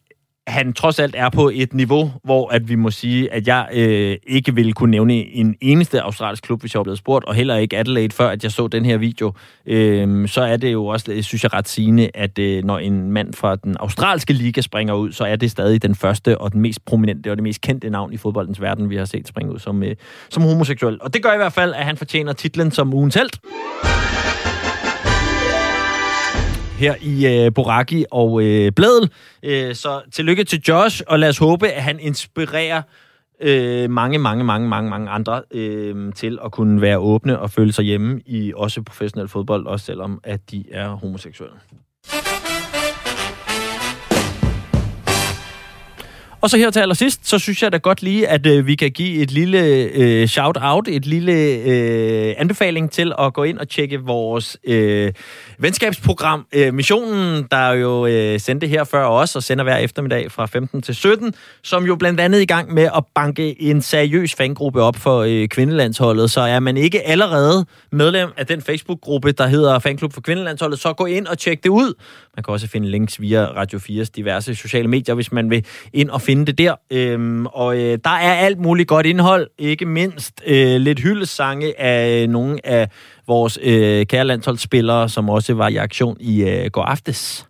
han 0.48 0.74
trods 0.74 1.00
alt 1.00 1.16
er 1.18 1.30
på 1.30 1.52
et 1.54 1.74
niveau, 1.74 2.12
hvor 2.24 2.50
at 2.50 2.70
vi 2.70 2.76
må 2.76 2.92
sige, 2.92 3.34
at 3.34 3.48
jeg 3.48 3.68
øh, 3.74 4.18
ikke 4.28 4.56
ville 4.56 4.74
kunne 4.74 4.92
nævne 4.92 5.14
en 5.14 5.56
eneste 5.62 6.02
australsk 6.02 6.44
klub, 6.44 6.60
hvis 6.60 6.74
jeg 6.74 6.80
var 6.80 6.84
blevet 6.84 6.98
spurgt, 6.98 7.26
og 7.26 7.36
heller 7.36 7.56
ikke 7.56 7.78
Adelaide, 7.78 8.16
før 8.16 8.30
at 8.30 8.44
jeg 8.44 8.52
så 8.52 8.68
den 8.68 8.86
her 8.86 8.98
video. 8.98 9.34
Øh, 9.66 10.28
så 10.28 10.42
er 10.42 10.58
det 10.58 10.74
jo 10.74 10.86
også, 10.86 11.12
øh, 11.12 11.24
synes 11.24 11.44
jeg, 11.44 11.54
ret 11.54 11.68
sigende, 11.68 12.10
at 12.14 12.40
øh, 12.40 12.64
når 12.64 12.78
en 12.78 13.12
mand 13.12 13.34
fra 13.34 13.56
den 13.56 13.78
australske 13.80 14.34
liga 14.34 14.62
springer 14.62 14.94
ud, 14.94 15.12
så 15.12 15.24
er 15.24 15.36
det 15.36 15.52
stadig 15.52 15.82
den 15.82 15.96
første 15.96 16.38
og 16.38 16.54
den 16.54 16.62
mest 16.62 16.86
prominente 16.86 17.32
og 17.32 17.38
det 17.38 17.44
mest 17.44 17.62
kendte 17.62 17.90
navn 17.90 18.14
i 18.14 18.18
fodboldens 18.18 18.62
verden, 18.62 18.90
vi 18.90 18.96
har 18.96 19.06
set 19.06 19.28
springe 19.28 19.54
ud 19.54 19.60
som, 19.60 19.84
øh, 19.84 19.96
som 20.30 20.44
homoseksuel. 20.44 20.98
Og 21.02 21.14
det 21.14 21.24
gør 21.24 21.34
i 21.34 21.38
hvert 21.38 21.54
fald, 21.54 21.74
at 21.74 21.86
han 21.86 21.98
fortjener 21.98 22.34
titlen 22.34 22.72
som 22.72 22.94
ugens 22.94 23.16
held 23.16 23.30
her 26.78 26.96
i 27.02 27.28
øh, 27.28 27.54
Boraki 27.54 28.06
og 28.12 28.44
øh, 28.44 28.72
Bladel. 28.72 29.12
Øh, 29.44 29.76
så 29.76 30.02
tillykke 30.12 30.44
til 30.44 30.62
Josh, 30.68 31.02
og 31.08 31.20
lad 31.20 31.30
os 31.30 31.38
håbe, 31.38 31.68
at 31.68 31.84
han 31.84 32.00
inspirerer 32.00 32.82
øh, 33.42 33.90
mange, 33.90 34.20
mange, 34.20 34.44
mange, 34.44 34.68
mange, 34.68 34.90
mange 34.90 35.10
andre 35.10 35.42
øh, 35.52 36.14
til 36.14 36.40
at 36.46 36.52
kunne 36.52 36.82
være 36.82 36.98
åbne 36.98 37.40
og 37.40 37.52
føle 37.52 37.74
sig 37.74 37.86
hjemme 37.86 38.22
i 38.26 38.54
også 38.56 38.82
professionel 38.82 39.28
fodbold, 39.28 39.66
også 39.66 39.86
selvom 39.86 40.20
at 40.24 40.52
de 40.52 40.64
er 40.72 40.90
homoseksuelle. 40.90 41.56
Og 46.48 46.52
så 46.52 46.58
her 46.58 46.70
til 46.70 46.80
allersidst, 46.80 47.30
så 47.30 47.40
synes 47.40 47.64
jeg 47.64 47.72
da 47.72 47.78
godt 47.78 48.02
lige, 48.02 48.28
at 48.28 48.46
øh, 48.46 48.68
vi 48.68 48.76
kan 48.76 48.92
give 48.92 49.22
et 49.22 49.32
lille 49.32 49.60
øh, 49.94 50.28
shout-out, 50.28 50.88
et 50.88 51.06
lille 51.06 51.34
øh, 51.66 52.36
anbefaling 52.38 52.92
til 52.92 53.14
at 53.20 53.34
gå 53.34 53.44
ind 53.44 53.58
og 53.58 53.70
tjekke 53.70 54.00
vores 54.00 54.58
øh, 54.64 55.14
venskabsprogram 55.60 56.46
øh, 56.54 56.74
Missionen, 56.74 57.48
der 57.52 57.72
jo 57.72 58.06
øh, 58.06 58.40
sendte 58.40 58.68
her 58.68 58.84
før 58.84 59.06
os 59.06 59.36
og 59.36 59.44
sender 59.44 59.64
hver 59.64 59.78
eftermiddag 59.78 60.32
fra 60.32 60.46
15 60.46 60.82
til 60.82 60.96
17, 60.96 61.34
som 61.64 61.86
jo 61.86 61.96
blandt 61.96 62.20
andet 62.20 62.42
i 62.42 62.46
gang 62.46 62.74
med 62.74 62.90
at 62.96 63.04
banke 63.16 63.62
en 63.62 63.82
seriøs 63.82 64.36
fangruppe 64.36 64.82
op 64.82 64.96
for 64.96 65.22
øh, 65.22 65.48
kvindelandsholdet. 65.48 66.32
Så 66.32 66.42
er 66.42 66.60
man 66.60 66.78
ikke 66.78 67.08
allerede 67.08 67.66
medlem 67.92 68.30
af 68.38 68.48
den 68.48 68.62
Facebook-gruppe, 68.62 69.32
der 69.32 69.48
hedder 69.48 69.80
Fanklub 69.80 70.14
for 70.14 70.22
Kvindelandsholdet, 70.22 70.80
så 70.80 70.94
gå 70.94 71.06
ind 71.06 71.28
og 71.28 71.38
tjek 71.38 71.64
det 71.64 71.70
ud. 71.70 71.94
Man 72.36 72.44
kan 72.44 72.52
også 72.52 72.68
finde 72.68 72.90
links 72.90 73.22
via 73.22 73.46
Radio 73.46 73.80
4's 73.80 74.10
diverse 74.16 74.56
sociale 74.56 74.88
medier, 74.88 75.16
hvis 75.16 75.32
man 75.32 75.50
vil 75.50 75.66
ind 75.94 76.10
og 76.10 76.22
finde 76.22 76.37
det 76.46 76.58
der. 76.58 76.76
Øhm, 76.92 77.46
og 77.46 77.78
øh, 77.78 77.98
der 78.04 78.10
er 78.10 78.34
alt 78.34 78.60
muligt 78.60 78.88
godt 78.88 79.06
indhold, 79.06 79.48
ikke 79.58 79.86
mindst 79.86 80.42
øh, 80.48 80.82
lidt 80.82 81.00
hyldesange 81.00 81.80
af 81.80 82.24
øh, 82.24 82.30
nogle 82.30 82.66
af 82.66 82.90
vores 83.28 83.60
øh, 83.62 84.06
kære 84.06 84.26
landsholdsspillere, 84.26 85.10
som 85.10 85.30
også 85.30 85.54
var 85.54 85.68
i 85.68 85.76
aktion 85.76 86.18
i 86.20 86.44
øh, 86.44 86.66
går 86.72 86.84
aftes. 86.84 87.46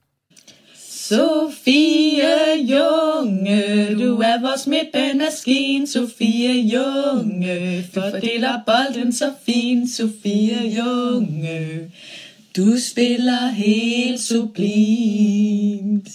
Sofie 1.07 2.27
Junge, 2.61 3.95
du 3.99 4.17
er 4.19 4.41
vores 4.41 4.67
midtbanemaskine, 4.67 5.87
Sofie 5.87 6.61
Junge. 6.61 7.85
Fordeler 7.93 8.59
bolden 8.65 9.13
så 9.13 9.31
fint, 9.45 9.91
Sofie 9.91 10.75
Junge. 10.77 11.91
Du 12.57 12.77
spiller 12.91 13.47
helt 13.47 14.19
sublimt. 14.19 16.09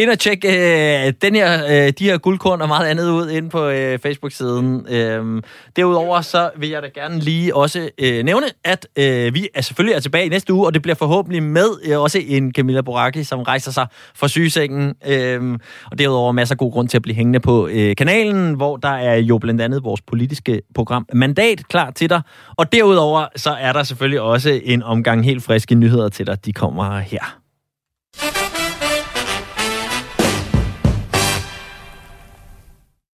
Ind 0.00 0.10
og 0.10 0.18
tjek 0.18 0.44
øh, 0.44 1.12
den 1.22 1.34
her, 1.34 1.64
øh, 1.66 1.92
de 1.98 2.04
her 2.04 2.18
guldkorn 2.18 2.62
og 2.62 2.68
meget 2.68 2.86
andet 2.86 3.10
ud 3.10 3.30
ind 3.30 3.50
på 3.50 3.68
øh, 3.68 3.98
Facebook-siden. 3.98 4.86
Øh, 4.90 5.42
derudover 5.76 6.20
så 6.20 6.50
vil 6.56 6.68
jeg 6.68 6.82
da 6.82 6.88
gerne 6.94 7.18
lige 7.18 7.56
også 7.56 7.90
øh, 7.98 8.24
nævne, 8.24 8.46
at 8.64 8.88
øh, 8.96 9.34
vi 9.34 9.48
er 9.54 9.60
selvfølgelig 9.60 9.96
er 9.96 10.00
tilbage 10.00 10.26
i 10.26 10.28
næste 10.28 10.52
uge, 10.52 10.66
og 10.66 10.74
det 10.74 10.82
bliver 10.82 10.94
forhåbentlig 10.94 11.42
med 11.42 11.68
øh, 11.84 12.00
også 12.00 12.18
en 12.26 12.52
Camilla 12.52 12.80
Boracchi, 12.80 13.24
som 13.24 13.42
rejser 13.42 13.70
sig 13.70 13.86
fra 14.14 14.28
sygesengen. 14.28 14.94
Øh, 15.06 15.58
og 15.90 15.98
derudover 15.98 16.32
masser 16.32 16.54
af 16.54 16.58
god 16.58 16.72
grund 16.72 16.88
til 16.88 16.98
at 16.98 17.02
blive 17.02 17.16
hængende 17.16 17.40
på 17.40 17.68
øh, 17.68 17.96
kanalen, 17.96 18.54
hvor 18.54 18.76
der 18.76 18.88
er 18.88 19.16
jo 19.16 19.38
blandt 19.38 19.60
andet 19.60 19.84
vores 19.84 20.00
politiske 20.00 20.62
program 20.74 21.06
Mandat 21.12 21.68
klar 21.68 21.90
til 21.90 22.10
dig. 22.10 22.22
Og 22.56 22.72
derudover 22.72 23.26
så 23.36 23.50
er 23.50 23.72
der 23.72 23.82
selvfølgelig 23.82 24.20
også 24.20 24.60
en 24.64 24.82
omgang 24.82 25.24
helt 25.24 25.42
friske 25.42 25.74
nyheder 25.74 26.08
til 26.08 26.26
dig. 26.26 26.44
De 26.44 26.52
kommer 26.52 26.98
her. 26.98 27.40